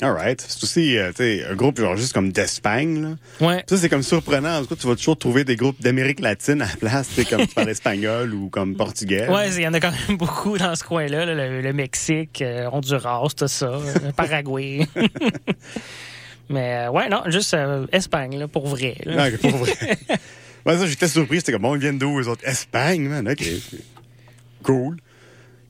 All 0.01 0.13
right. 0.13 0.41
C'est 0.47 0.63
aussi 0.63 0.97
euh, 0.97 1.11
un 1.49 1.55
groupe 1.55 1.79
genre 1.79 1.95
juste 1.95 2.13
comme 2.13 2.31
d'Espagne. 2.31 3.17
Ouais. 3.39 3.63
Ça, 3.67 3.77
c'est 3.77 3.89
comme 3.89 4.01
surprenant. 4.01 4.57
En 4.57 4.61
tout 4.61 4.67
cas, 4.67 4.75
tu 4.75 4.87
vas 4.87 4.95
toujours 4.95 5.17
trouver 5.17 5.43
des 5.43 5.55
groupes 5.55 5.79
d'Amérique 5.81 6.21
latine 6.21 6.61
à 6.61 6.65
la 6.65 6.75
place, 6.75 7.09
comme 7.29 7.45
tu 7.45 7.53
parles 7.53 7.69
espagnol 7.69 8.33
ou 8.33 8.49
comme 8.49 8.75
portugais. 8.75 9.27
Ouais, 9.27 9.49
il 9.49 9.61
y 9.61 9.67
en 9.67 9.73
a 9.73 9.79
quand 9.79 9.91
même 10.07 10.17
beaucoup 10.17 10.57
dans 10.57 10.73
ce 10.75 10.83
coin-là, 10.83 11.25
là, 11.25 11.35
le, 11.35 11.61
le 11.61 11.73
Mexique, 11.73 12.41
euh, 12.41 12.69
Honduras, 12.71 13.27
tout 13.37 13.47
ça, 13.47 13.79
Paraguay. 14.15 14.87
Mais 16.51 16.87
euh, 16.87 16.91
ouais, 16.91 17.07
non, 17.09 17.23
juste 17.27 17.53
euh, 17.53 17.85
Espagne, 17.91 18.37
là, 18.37 18.47
pour 18.47 18.67
vrai. 18.67 18.97
là. 19.05 19.29
Pour 19.39 19.51
vrai. 19.51 19.73
Ouais, 20.65 20.77
ça, 20.77 20.85
j'étais 20.87 21.07
surpris. 21.07 21.37
C'était 21.37 21.51
comme, 21.53 21.61
bon, 21.63 21.75
ils 21.75 21.81
viennent 21.81 21.97
d'où, 21.97 22.19
les 22.19 22.27
autres? 22.27 22.47
Espagne, 22.47 23.07
man. 23.07 23.27
OK. 23.27 23.43
Cool. 24.63 24.97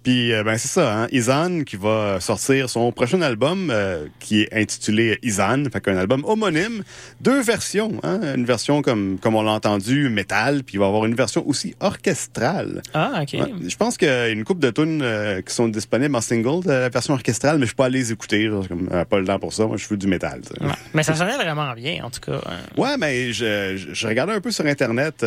Puis, 0.03 0.33
euh, 0.33 0.43
ben, 0.43 0.57
c'est 0.57 0.67
ça, 0.67 1.03
hein. 1.03 1.07
Izan 1.11 1.63
qui 1.63 1.75
va 1.75 2.19
sortir 2.19 2.69
son 2.69 2.91
prochain 2.91 3.21
album 3.21 3.69
euh, 3.69 4.07
qui 4.19 4.41
est 4.41 4.53
intitulé 4.53 5.19
Izan, 5.21 5.65
fait 5.71 5.79
qu'un 5.79 5.95
album 5.95 6.23
homonyme. 6.25 6.83
Deux 7.21 7.41
versions, 7.43 7.99
hein. 8.01 8.19
Une 8.35 8.45
version 8.45 8.81
comme, 8.81 9.19
comme 9.21 9.35
on 9.35 9.43
l'a 9.43 9.51
entendu, 9.51 10.09
métal, 10.09 10.63
puis 10.63 10.75
il 10.75 10.79
va 10.79 10.85
y 10.85 10.87
avoir 10.87 11.05
une 11.05 11.13
version 11.13 11.47
aussi 11.47 11.75
orchestrale. 11.79 12.81
Ah, 12.95 13.21
OK. 13.21 13.33
Ouais. 13.33 13.53
Je 13.67 13.75
pense 13.75 13.97
qu'il 13.97 14.07
y 14.07 14.11
a 14.11 14.29
une 14.29 14.43
couple 14.43 14.61
de 14.61 14.71
tunes 14.71 15.01
euh, 15.03 15.41
qui 15.41 15.53
sont 15.53 15.67
disponibles 15.67 16.15
en 16.15 16.21
single, 16.21 16.63
de 16.63 16.69
la 16.71 16.89
version 16.89 17.13
orchestrale, 17.13 17.59
mais 17.59 17.65
je 17.67 17.71
peux 17.73 17.83
pas 17.83 17.89
les 17.89 18.11
écouter. 18.11 18.49
comme, 18.67 18.89
pas 19.05 19.19
le 19.19 19.25
temps 19.25 19.37
pour 19.39 19.53
ça. 19.53 19.67
Moi, 19.67 19.77
je 19.77 19.87
veux 19.87 19.97
du 19.97 20.07
métal. 20.07 20.41
Ouais. 20.61 20.67
Mais 20.95 21.03
ça 21.03 21.13
sonnait 21.15 21.37
vraiment 21.37 21.73
bien, 21.73 22.03
en 22.03 22.09
tout 22.09 22.21
cas. 22.21 22.41
hein. 22.47 22.57
Ouais, 22.75 22.97
mais 22.97 23.33
je, 23.33 23.75
je, 23.77 23.93
je 23.93 24.07
regardais 24.07 24.33
un 24.33 24.41
peu 24.41 24.49
sur 24.51 24.65
Internet 24.65 25.23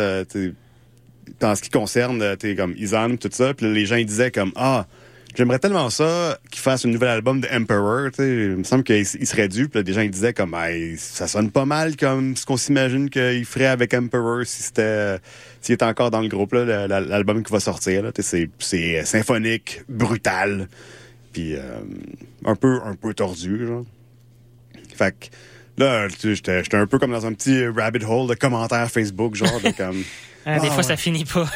dans 1.39 1.55
ce 1.55 1.61
qui 1.61 1.69
concerne 1.69 2.21
euh, 2.21 2.35
t'sais, 2.35 2.55
comme 2.55 2.73
Izan 2.77 3.17
tout 3.17 3.29
ça, 3.31 3.53
puis 3.53 3.71
les 3.73 3.85
gens 3.85 3.95
ils 3.95 4.05
disaient 4.05 4.31
comme 4.31 4.51
ah 4.55 4.85
j'aimerais 5.35 5.59
tellement 5.59 5.89
ça 5.89 6.39
qu'ils 6.49 6.61
fassent 6.61 6.85
un 6.85 6.89
nouvel 6.89 7.09
album 7.09 7.41
de 7.41 7.47
Emperor, 7.53 8.09
tu 8.11 8.17
sais, 8.17 8.29
il 8.29 8.57
me 8.57 8.63
semble 8.63 8.83
qu'il 8.83 8.97
il 8.97 9.27
serait 9.27 9.47
dû, 9.47 9.67
puis 9.67 9.83
des 9.83 9.93
gens 9.93 10.01
ils 10.01 10.11
disaient 10.11 10.33
comme 10.33 10.55
ça 10.97 11.27
sonne 11.27 11.51
pas 11.51 11.65
mal 11.65 11.95
comme 11.97 12.35
ce 12.35 12.45
qu'on 12.45 12.57
s'imagine 12.57 13.09
qu'il 13.09 13.45
ferait 13.45 13.67
avec 13.67 13.93
Emperor 13.93 14.45
si 14.45 14.63
c'était 14.63 14.81
euh, 14.81 15.17
s'il 15.61 15.73
était 15.73 15.85
encore 15.85 16.11
dans 16.11 16.21
le 16.21 16.27
groupe 16.27 16.53
là, 16.53 16.87
l'album 16.87 17.43
qui 17.43 17.51
va 17.51 17.59
sortir 17.59 18.03
là, 18.03 18.11
t'sais, 18.11 18.23
c'est 18.23 18.49
c'est 18.59 19.05
symphonique, 19.05 19.81
brutal, 19.89 20.67
puis 21.33 21.55
euh, 21.55 21.79
un 22.45 22.55
peu 22.55 22.79
un 22.83 22.95
peu 22.95 23.13
tordu 23.13 23.67
genre. 23.67 23.85
Fait 24.95 25.11
que 25.11 25.25
là, 25.77 26.07
tu 26.09 26.35
sais, 26.35 26.35
j'étais 26.35 26.77
un 26.77 26.87
peu 26.87 26.99
comme 26.99 27.11
dans 27.11 27.25
un 27.25 27.33
petit 27.33 27.67
rabbit 27.67 28.03
hole 28.05 28.27
de 28.29 28.35
commentaires 28.35 28.89
Facebook, 28.91 29.35
genre, 29.35 29.59
de 29.61 29.71
comme. 29.71 30.03
Des 30.45 30.51
Ah, 30.51 30.59
fois, 30.59 30.75
ouais. 30.77 30.83
ça 30.83 30.95
finit 30.95 31.25
pas. 31.25 31.47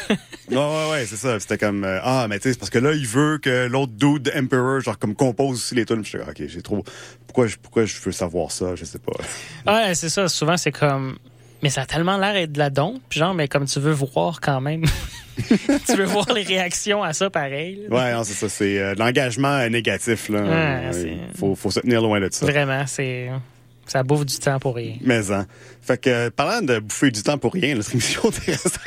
Ouais, 0.50 0.56
ouais, 0.56 0.90
ouais, 0.90 1.06
c'est 1.06 1.14
ça. 1.14 1.38
C'était 1.38 1.58
comme. 1.58 1.84
euh, 1.84 2.00
ah, 2.02 2.26
mais 2.28 2.40
tu 2.40 2.44
sais, 2.48 2.54
c'est 2.54 2.58
parce 2.58 2.70
que 2.70 2.80
là, 2.80 2.92
il 2.92 3.06
veut 3.06 3.38
que 3.38 3.68
l'autre 3.68 3.92
dude 3.92 4.22
de 4.24 4.32
Emperor, 4.36 4.80
genre, 4.80 4.98
comme 4.98 5.14
compose 5.14 5.58
aussi 5.58 5.76
les 5.76 5.84
tunes. 5.86 6.04
J'étais, 6.04 6.24
ok, 6.24 6.42
j'ai 6.48 6.60
trop. 6.60 6.82
Pourquoi 7.24 7.46
je, 7.46 7.54
pourquoi 7.56 7.84
je 7.84 7.94
veux 8.04 8.10
savoir 8.10 8.50
ça? 8.50 8.74
Je 8.74 8.84
sais 8.84 8.98
pas. 8.98 9.12
ouais, 9.72 9.94
c'est 9.94 10.08
ça. 10.08 10.26
Souvent, 10.26 10.56
c'est 10.56 10.72
comme. 10.72 11.18
Mais 11.62 11.70
ça 11.70 11.82
a 11.82 11.86
tellement 11.86 12.16
l'air 12.18 12.32
d'être 12.32 12.50
de 12.50 12.58
la 12.58 12.68
don. 12.68 13.00
Puis 13.08 13.20
genre, 13.20 13.32
mais 13.32 13.46
comme 13.46 13.66
tu 13.66 13.78
veux 13.78 13.92
voir 13.92 14.40
quand 14.40 14.60
même. 14.60 14.82
tu 15.46 15.94
veux 15.94 16.04
voir 16.04 16.32
les 16.34 16.42
réactions 16.42 17.04
à 17.04 17.12
ça 17.12 17.30
pareil. 17.30 17.86
là. 17.88 17.96
Ouais, 17.96 18.12
non, 18.12 18.24
c'est 18.24 18.34
ça. 18.34 18.48
C'est 18.48 18.76
euh, 18.80 18.94
l'engagement 18.98 19.56
euh, 19.58 19.68
négatif, 19.68 20.28
là. 20.30 20.40
Ouais, 20.42 20.48
Euh, 20.50 20.92
c'est- 20.92 21.38
faut, 21.38 21.54
faut 21.54 21.70
se 21.70 21.78
tenir 21.78 22.02
loin 22.02 22.18
de 22.20 22.28
ça. 22.32 22.44
Vraiment, 22.44 22.84
c'est. 22.88 23.30
Ça 23.90 24.04
bouffe 24.04 24.24
du 24.24 24.38
temps 24.38 24.60
pour 24.60 24.76
rien. 24.76 24.94
Mais 25.00 25.32
hein. 25.32 25.48
Fait 25.82 26.00
que, 26.00 26.28
parlant 26.28 26.64
de 26.64 26.78
bouffer 26.78 27.10
du 27.10 27.24
temps 27.24 27.38
pour 27.38 27.52
rien, 27.52 27.74
notre 27.74 27.92
émission 27.92 28.22
reste 28.46 28.78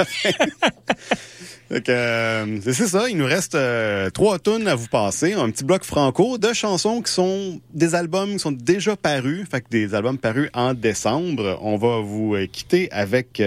fait 1.70 1.82
que, 1.82 1.92
euh, 1.92 2.62
c'est 2.62 2.88
ça, 2.88 3.10
il 3.10 3.18
nous 3.18 3.26
reste 3.26 3.56
euh, 3.56 4.10
trois 4.12 4.40
tonnes 4.40 4.66
à 4.66 4.76
vous 4.76 4.88
passer. 4.88 5.34
Un 5.34 5.50
petit 5.50 5.66
bloc 5.66 5.84
franco 5.84 6.38
de 6.38 6.54
chansons 6.54 7.02
qui 7.02 7.12
sont 7.12 7.60
des 7.74 7.96
albums 7.96 8.32
qui 8.32 8.40
sont 8.40 8.54
déjà 8.54 8.96
parus. 8.96 9.46
Fait 9.50 9.60
que 9.60 9.68
des 9.70 9.94
albums 9.94 10.18
parus 10.18 10.50
en 10.54 10.74
décembre. 10.74 11.60
On 11.62 11.76
va 11.76 12.00
vous 12.00 12.36
euh, 12.36 12.46
quitter 12.46 12.90
avec 12.92 13.42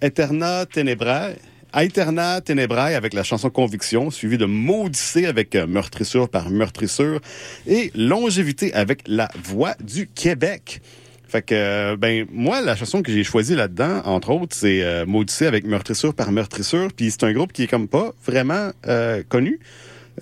Eterna 0.00 0.66
Tenebrae. 0.66 1.34
Aeterna 1.74 2.40
Tenebrae 2.40 2.94
avec 2.94 3.14
la 3.14 3.22
chanson 3.22 3.50
Conviction, 3.50 4.10
suivi 4.10 4.38
de 4.38 4.44
Maudissé 4.44 5.26
avec 5.26 5.54
euh, 5.54 5.66
Meurtrissure 5.66 6.28
par 6.28 6.50
Meurtrissure 6.50 7.20
et 7.66 7.90
Longévité 7.94 8.72
avec 8.74 9.02
La 9.06 9.28
Voix 9.42 9.74
du 9.82 10.06
Québec. 10.06 10.80
Fait 11.32 11.40
que, 11.40 11.54
euh, 11.54 11.96
ben, 11.96 12.26
moi, 12.30 12.60
la 12.60 12.76
chanson 12.76 13.00
que 13.00 13.10
j'ai 13.10 13.24
choisie 13.24 13.54
là-dedans, 13.54 14.02
entre 14.04 14.30
autres, 14.30 14.54
c'est 14.54 14.82
euh, 14.82 15.06
avec 15.40 15.64
Meurtrissure 15.64 16.12
par 16.12 16.30
Meurtrissure. 16.30 16.88
Puis 16.94 17.10
c'est 17.10 17.24
un 17.24 17.32
groupe 17.32 17.52
qui 17.52 17.62
est 17.62 17.68
comme 17.68 17.88
pas 17.88 18.12
vraiment 18.26 18.70
euh, 18.86 19.22
connu. 19.28 19.58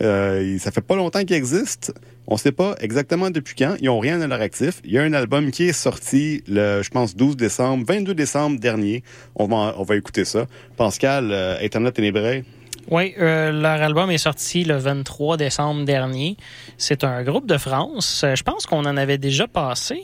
Euh, 0.03 0.57
ça 0.59 0.71
fait 0.71 0.81
pas 0.81 0.97
longtemps 0.97 1.25
qu'il 1.25 1.35
existe. 1.35 1.93
On 2.33 2.37
sait 2.37 2.53
pas 2.53 2.77
exactement 2.81 3.29
depuis 3.31 3.55
quand. 3.57 3.75
Ils 3.81 3.89
ont 3.91 3.99
rien 3.99 4.21
à 4.21 4.27
leur 4.29 4.41
actif. 4.41 4.81
Il 4.85 4.93
y 4.93 4.99
a 4.99 5.03
un 5.03 5.13
album 5.13 5.51
qui 5.51 5.65
est 5.65 5.73
sorti 5.73 6.43
le, 6.47 6.81
je 6.83 6.89
pense, 6.91 7.17
12 7.17 7.37
décembre, 7.37 7.85
22 7.87 8.15
décembre 8.15 8.61
dernier. 8.61 9.03
On 9.35 9.47
va, 9.47 9.75
on 9.77 9.83
va 9.83 9.97
écouter 9.97 10.25
ça. 10.25 10.47
Pascal, 10.77 11.31
euh, 11.33 11.59
Internet 11.61 11.95
Ténébré. 11.95 12.45
Oui, 12.89 13.15
euh, 13.19 13.51
leur 13.53 13.83
album 13.83 14.11
est 14.11 14.19
sorti 14.19 14.65
le 14.65 14.77
23 14.77 15.37
décembre 15.37 15.85
dernier. 15.85 16.37
C'est 16.79 17.05
un 17.05 17.23
groupe 17.25 17.47
de 17.47 17.59
France. 17.59 18.23
Euh, 18.25 18.35
Je 18.37 18.43
pense 18.45 18.65
qu'on 18.65 18.85
en 18.85 18.97
avait 18.97 19.19
déjà 19.19 19.47
passé. 19.49 20.01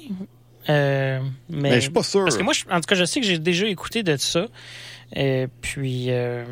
Euh, 0.69 1.21
mais 1.49 1.71
Mais 1.71 1.75
je 1.77 1.81
suis 1.83 1.91
pas 1.91 2.03
sûr. 2.03 2.25
Parce 2.25 2.37
que 2.37 2.43
moi, 2.43 2.53
je- 2.53 2.65
en 2.71 2.77
tout 2.81 2.87
cas, 2.89 2.97
je 2.97 3.05
sais 3.05 3.21
que 3.21 3.27
j'ai 3.27 3.39
déjà 3.39 3.67
écouté 3.67 4.03
de 4.03 4.17
ça. 4.17 4.47
Euh, 5.17 5.47
puis, 5.61 6.07
euh, 6.11 6.45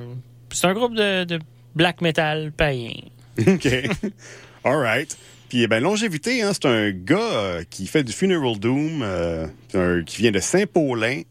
c'est 0.53 0.67
un 0.69 0.73
groupe 0.73 0.95
de, 0.95 1.25
de 1.25 1.41
black 1.75 2.01
metal 2.01 2.53
païen. 2.53 2.93
OK. 3.47 3.67
All 4.65 4.77
right. 4.77 5.17
Puis, 5.55 5.69
ben, 5.69 5.81
longévité, 5.81 6.43
hein, 6.43 6.51
c'est 6.53 6.67
un 6.67 6.91
gars 6.91 7.17
euh, 7.21 7.63
qui 7.71 7.87
fait 7.87 8.03
du 8.03 8.13
Funeral 8.13 8.59
Doom, 8.59 9.03
euh, 9.05 9.47
un- 9.75 10.03
qui 10.03 10.21
vient 10.21 10.33
de 10.33 10.41
Saint-Paulin, 10.41 11.23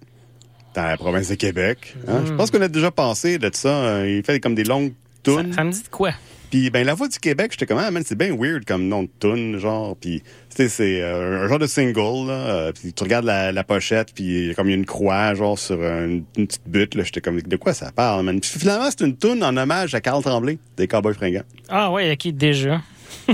dans 0.74 0.84
la 0.84 0.96
province 0.96 1.28
de 1.28 1.36
Québec. 1.36 1.94
hein. 2.08 2.24
Je 2.26 2.32
pense 2.32 2.50
qu'on 2.50 2.62
a 2.62 2.70
déjà 2.70 2.90
pensé 2.90 3.38
de 3.38 3.50
ça. 3.54 3.68
euh, 3.68 4.10
il 4.18 4.24
fait 4.24 4.40
comme 4.40 4.56
des 4.56 4.64
longues 4.64 4.94
tunes. 5.24 5.52
ça 5.52 5.66
me 5.66 5.72
dit 5.74 5.84
de 5.84 5.90
quoi? 5.90 6.14
Puis, 6.50 6.70
ben, 6.70 6.86
la 6.86 6.94
voix 6.94 7.10
du 7.10 7.20
Québec, 7.20 7.50
j'étais 7.52 7.66
comme, 7.66 7.80
ah, 7.80 7.92
man, 7.92 8.02
c'est 8.06 8.18
bien 8.18 8.34
weird 8.34 8.64
comme 8.64 8.88
nom 8.88 9.04
de 9.04 9.10
tune, 9.20 9.58
genre. 9.58 9.98
Puis, 9.98 10.22
tu 10.22 10.56
sais, 10.56 10.70
c'est 10.70 11.02
euh, 11.02 11.44
un 11.44 11.48
genre 11.50 11.60
de 11.60 11.68
single, 11.68 12.28
là. 12.28 12.72
puis, 12.72 12.94
tu 12.94 13.04
regardes 13.04 13.26
la, 13.26 13.52
la 13.52 13.64
pochette, 13.66 14.14
puis 14.16 14.54
comme 14.56 14.68
il 14.68 14.72
y 14.72 14.74
a 14.74 14.78
une 14.78 14.86
croix, 14.86 15.34
genre, 15.34 15.60
sur 15.60 15.84
une, 15.84 16.24
une 16.38 16.48
petite 16.48 16.62
butte, 16.68 16.96
là. 16.96 17.04
J'étais 17.04 17.20
comme, 17.20 17.42
de 17.42 17.56
quoi 17.58 17.74
ça 17.74 17.92
parle, 17.92 18.24
man? 18.24 18.40
Puis, 18.40 18.52
finalement, 18.58 18.88
c'est 18.90 19.04
une 19.06 19.18
tune 19.18 19.44
en 19.44 19.58
hommage 19.58 19.94
à 19.96 20.00
Carl 20.00 20.24
Tremblay, 20.24 20.60
des 20.78 20.88
Cowboys 20.88 21.14
fringants. 21.16 21.44
Ah 21.68 21.92
ouais, 21.92 22.14
ok, 22.14 22.32
déjà? 22.34 22.82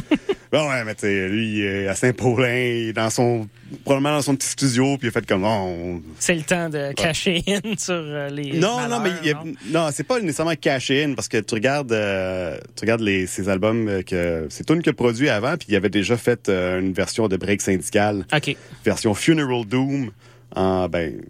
Ben 0.52 0.68
ouais, 0.68 0.84
mais 0.84 0.96
tu 0.96 1.02
sais, 1.02 1.28
lui, 1.30 1.60
il 1.60 1.64
est 1.64 1.88
à 1.88 1.94
Saint-Paulin, 1.94 2.48
il 2.56 2.88
est 2.90 2.94
dans 2.94 3.12
son, 3.12 3.48
probablement 3.86 4.16
dans 4.16 4.24
son 4.24 4.36
petit 4.36 4.48
studio, 4.48 4.98
puis 4.98 5.06
il 5.06 5.10
a 5.10 5.12
fait 5.12 5.24
comme, 5.28 5.44
oh, 5.44 5.48
on- 5.48 6.02
C'est 6.18 6.34
le 6.34 6.42
temps 6.42 6.70
de 6.70 6.92
cacher 6.94 7.44
in 7.48 7.78
sur 7.78 7.94
euh, 7.94 8.30
les. 8.30 8.54
Non, 8.58 8.88
non, 8.90 9.00
mais 9.00 9.12
non? 9.32 9.54
non, 9.68 9.90
c'est 9.94 10.04
pas 10.06 10.20
nécessairement 10.20 10.56
caché 10.60 11.04
in 11.04 11.14
parce 11.14 11.28
que 11.28 11.38
tu 11.38 11.54
regardes, 11.54 11.92
euh, 11.92 12.58
tu 12.76 12.82
regardes 12.82 13.02
les, 13.02 13.28
ces 13.28 13.48
albums 13.48 13.88
euh, 13.88 14.02
que 14.02 14.48
c'est 14.50 14.66
qui 14.82 14.90
a 14.90 14.94
produit 14.94 15.30
avant, 15.30 15.56
puis 15.56 15.68
il 15.70 15.76
avait 15.76 15.90
déjà 15.90 16.18
fait 16.18 16.50
euh, 16.50 16.80
une 16.80 16.94
version 16.94 17.28
de 17.28 17.38
Break 17.38 17.62
syndical, 17.62 18.26
Ok, 18.36 18.56
version 18.84 19.14
Funeral 19.14 19.66
Doom, 19.68 20.10
en 20.56 20.88
ben, 20.90 21.22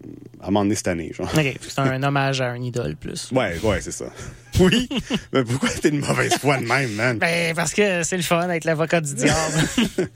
à 0.42 0.44
un 0.44 0.48
moment 0.48 0.64
donné 0.64 0.76
cette 0.76 0.88
année, 0.88 1.12
genre. 1.14 1.30
ok. 1.34 1.58
C'est 1.62 1.80
un 1.80 2.02
hommage 2.04 2.42
à 2.42 2.52
un 2.52 2.62
idole 2.62 2.96
plus. 2.96 3.32
Ouais, 3.32 3.58
ouais, 3.64 3.82
c'est 3.82 3.92
ça. 3.92 4.06
Oui, 4.60 4.90
mais 5.32 5.44
pourquoi 5.46 5.70
t'es 5.70 5.88
une 5.88 6.00
mauvaise 6.00 6.34
foi 6.34 6.58
de 6.58 6.66
même, 6.66 6.92
man? 6.96 7.18
Ben, 7.18 7.56
parce 7.56 7.74
que 7.74 8.04
c'est 8.04 8.18
le 8.18 8.24
fun 8.24 8.40
avec 8.40 8.66
l'avocat 8.66 9.00
du 9.00 9.14
diable. 9.14 9.54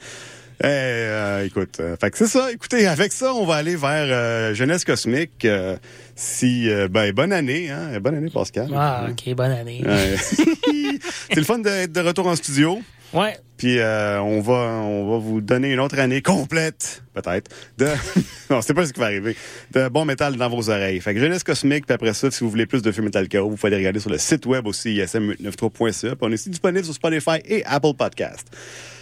Eh, 0.61 0.67
euh, 0.67 1.45
écoute, 1.45 1.77
euh, 1.81 1.97
fait 1.99 2.11
que 2.11 2.17
c'est 2.17 2.27
ça. 2.27 2.51
Écoutez, 2.51 2.87
avec 2.87 3.11
ça, 3.11 3.33
on 3.33 3.45
va 3.45 3.55
aller 3.55 3.75
vers 3.75 4.05
euh, 4.07 4.53
Jeunesse 4.53 4.85
Cosmique. 4.85 5.43
euh, 5.45 5.75
si, 6.15 6.69
ben, 6.89 7.11
bonne 7.11 7.33
année, 7.33 7.69
hein? 7.71 7.99
Bonne 7.99 8.15
année, 8.15 8.29
Pascal. 8.29 8.69
ah, 8.73 9.07
ok, 9.09 9.33
bonne 9.35 9.51
année. 9.51 9.83
Ouais. 9.83 10.15
c'est 11.29 11.35
le 11.35 11.43
fun 11.43 11.59
d'être 11.59 11.91
de 11.91 11.99
retour 11.99 12.27
en 12.27 12.35
studio. 12.35 12.79
Ouais, 13.13 13.37
Puis 13.57 13.79
euh, 13.79 14.19
on 14.21 14.41
va 14.41 14.53
on 14.53 15.11
va 15.11 15.17
vous 15.17 15.39
donner 15.41 15.71
une 15.71 15.79
autre 15.79 15.99
année 15.99 16.21
complète, 16.21 17.03
peut-être, 17.13 17.51
de 17.77 17.87
non, 18.49 18.61
c'est 18.61 18.73
pas 18.73 18.85
ce 18.85 18.93
qui 18.93 18.99
va 18.99 19.07
arriver, 19.07 19.35
de 19.71 19.87
bon 19.87 20.05
métal 20.05 20.35
dans 20.35 20.49
vos 20.49 20.69
oreilles. 20.69 20.99
Fait 20.99 21.13
que 21.13 21.19
Jeunesse 21.19 21.43
Cosmique, 21.43 21.85
puis 21.85 21.93
après 21.93 22.13
ça, 22.13 22.31
si 22.31 22.43
vous 22.43 22.49
voulez 22.49 22.65
plus 22.65 22.81
de 22.81 22.91
films 22.91 23.05
Metal 23.05 23.27
Chaos, 23.27 23.49
vous 23.49 23.55
pouvez 23.55 23.67
aller 23.67 23.77
regarder 23.77 23.99
sur 23.99 24.09
le 24.09 24.17
site 24.17 24.45
web 24.45 24.65
aussi, 24.67 24.97
ism893.ca. 24.97 26.15
Puis 26.15 26.17
on 26.21 26.31
est 26.31 26.33
aussi 26.33 26.49
disponible 26.49 26.85
sur 26.85 26.93
Spotify 26.93 27.39
et 27.45 27.63
Apple 27.65 27.93
Podcast. 27.97 28.47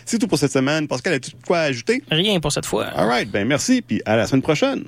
C'est 0.05 0.17
tout 0.17 0.27
pour 0.27 0.37
cette 0.37 0.51
semaine. 0.51 0.87
Pascal, 0.87 1.13
as-tu 1.13 1.31
quoi 1.45 1.59
ajouter? 1.59 2.03
rien 2.09 2.39
pour 2.39 2.51
cette 2.51 2.65
fois. 2.65 2.85
All 2.87 3.07
right, 3.07 3.29
ben 3.29 3.47
merci, 3.47 3.81
puis 3.81 4.01
à 4.05 4.15
la 4.15 4.27
semaine 4.27 4.41
prochaine. 4.41 4.83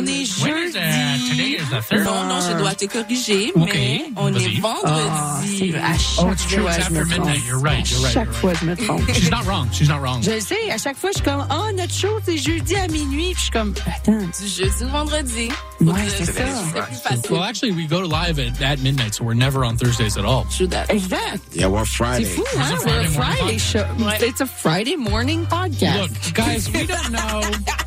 On 0.00 0.06
est 0.06 0.42
When 0.42 0.56
is, 0.56 0.72
today 0.72 1.18
jeudi. 1.28 1.56
is 1.56 1.68
the 1.70 1.82
third. 1.82 2.04
Non, 2.04 2.24
non, 2.26 2.40
je 2.40 2.56
dois 2.56 2.74
te 2.74 2.86
corriger, 2.86 3.52
mais 3.54 4.10
on 4.16 4.34
est 4.34 4.60
Ah, 4.82 5.40
c'est 5.42 5.50
vendredi. 5.50 5.70
vrai. 5.72 5.80
À 5.80 5.98
chaque 5.98 6.24
Oh, 6.24 6.32
it's 6.32 6.46
true. 6.46 6.62
fois, 6.62 6.72
It's 6.76 6.86
je 6.88 6.92
me 6.92 7.00
after 7.00 7.14
trompe. 7.14 7.26
midnight. 7.26 7.46
You're 7.46 7.58
right. 7.60 7.90
You're 7.90 8.06
À 8.06 8.10
chaque 8.12 8.32
fois, 8.32 8.52
je 8.54 8.64
me 8.64 8.76
trompe. 8.76 9.12
She's 9.14 9.30
not 9.30 9.44
wrong. 9.46 9.68
She's 9.72 9.88
not 9.88 10.00
wrong. 10.00 10.22
Je 10.22 10.30
le 10.30 10.40
sais, 10.40 10.70
à 10.70 10.78
chaque 10.78 10.96
fois, 10.96 11.10
je 11.10 11.16
suis 11.18 11.24
comme, 11.24 11.46
oh, 11.50 11.70
notre 11.76 11.92
show, 11.92 12.18
c'est 12.24 12.38
jeudi 12.38 12.76
à 12.76 12.88
minuit. 12.88 13.32
Puis 13.32 13.36
je 13.36 13.40
suis 13.42 13.50
comme, 13.50 13.74
attends. 13.86 14.18
Du 14.40 14.48
jeudi 14.48 14.84
au 14.84 14.88
vendredi. 14.88 15.48
Ouais, 15.82 15.92
c'est 16.08 16.24
c'est 16.24 16.32
plus 16.32 16.96
facile. 17.02 17.30
Well, 17.30 17.42
actually, 17.42 17.72
we 17.72 17.86
go 17.86 18.00
live 18.00 18.38
at, 18.38 18.60
at 18.62 18.78
midnight, 18.80 19.14
so 19.14 19.24
we're 19.24 19.34
never 19.34 19.64
on 19.64 19.76
Thursdays 19.76 20.16
at 20.16 20.24
all. 20.24 20.46
True 20.56 20.66
that. 20.68 20.86
Exact. 20.90 21.40
Yeah, 21.54 21.68
we're 21.68 21.84
C'est 21.84 21.96
Friday. 21.96 22.24
fou, 22.24 22.44
hein? 22.56 22.74
a 22.74 22.78
C'est 22.78 23.08
Friday 23.08 23.58
show. 23.58 23.84
podcast. 23.98 24.22
It's 24.22 24.40
a 24.40 24.46
Friday 24.46 24.96
morning 24.96 25.46
podcast. 25.46 26.00
Look, 26.00 26.34
guys, 26.34 26.68
we 26.72 26.86
don't 26.86 27.10
know. 27.12 27.40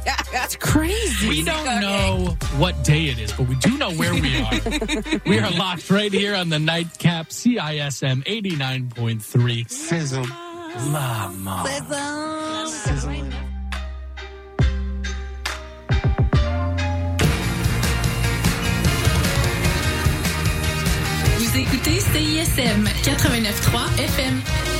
That's 0.54 0.72
crazy. 0.72 1.30
We 1.30 1.44
don't 1.44 1.82
know 1.82 2.38
what 2.58 2.84
day 2.84 3.06
it 3.06 3.20
is, 3.20 3.32
but 3.34 3.48
we 3.48 3.56
do 3.56 3.78
know 3.78 3.92
where 3.92 4.14
we 4.14 4.40
are. 4.40 4.52
we 5.26 5.40
are 5.40 5.50
locked 5.52 5.90
right 5.90 6.12
here 6.12 6.36
on 6.36 6.50
the 6.50 6.60
nightcap 6.60 7.30
CISM 7.30 8.24
89.3. 8.26 9.70
Sizzle. 9.70 10.26
La 10.92 11.30
mort. 11.30 11.68
Vous 21.38 21.58
écoutez 21.58 22.00
CISM 22.00 22.86
89.3 23.04 24.04
FM. 24.04 24.73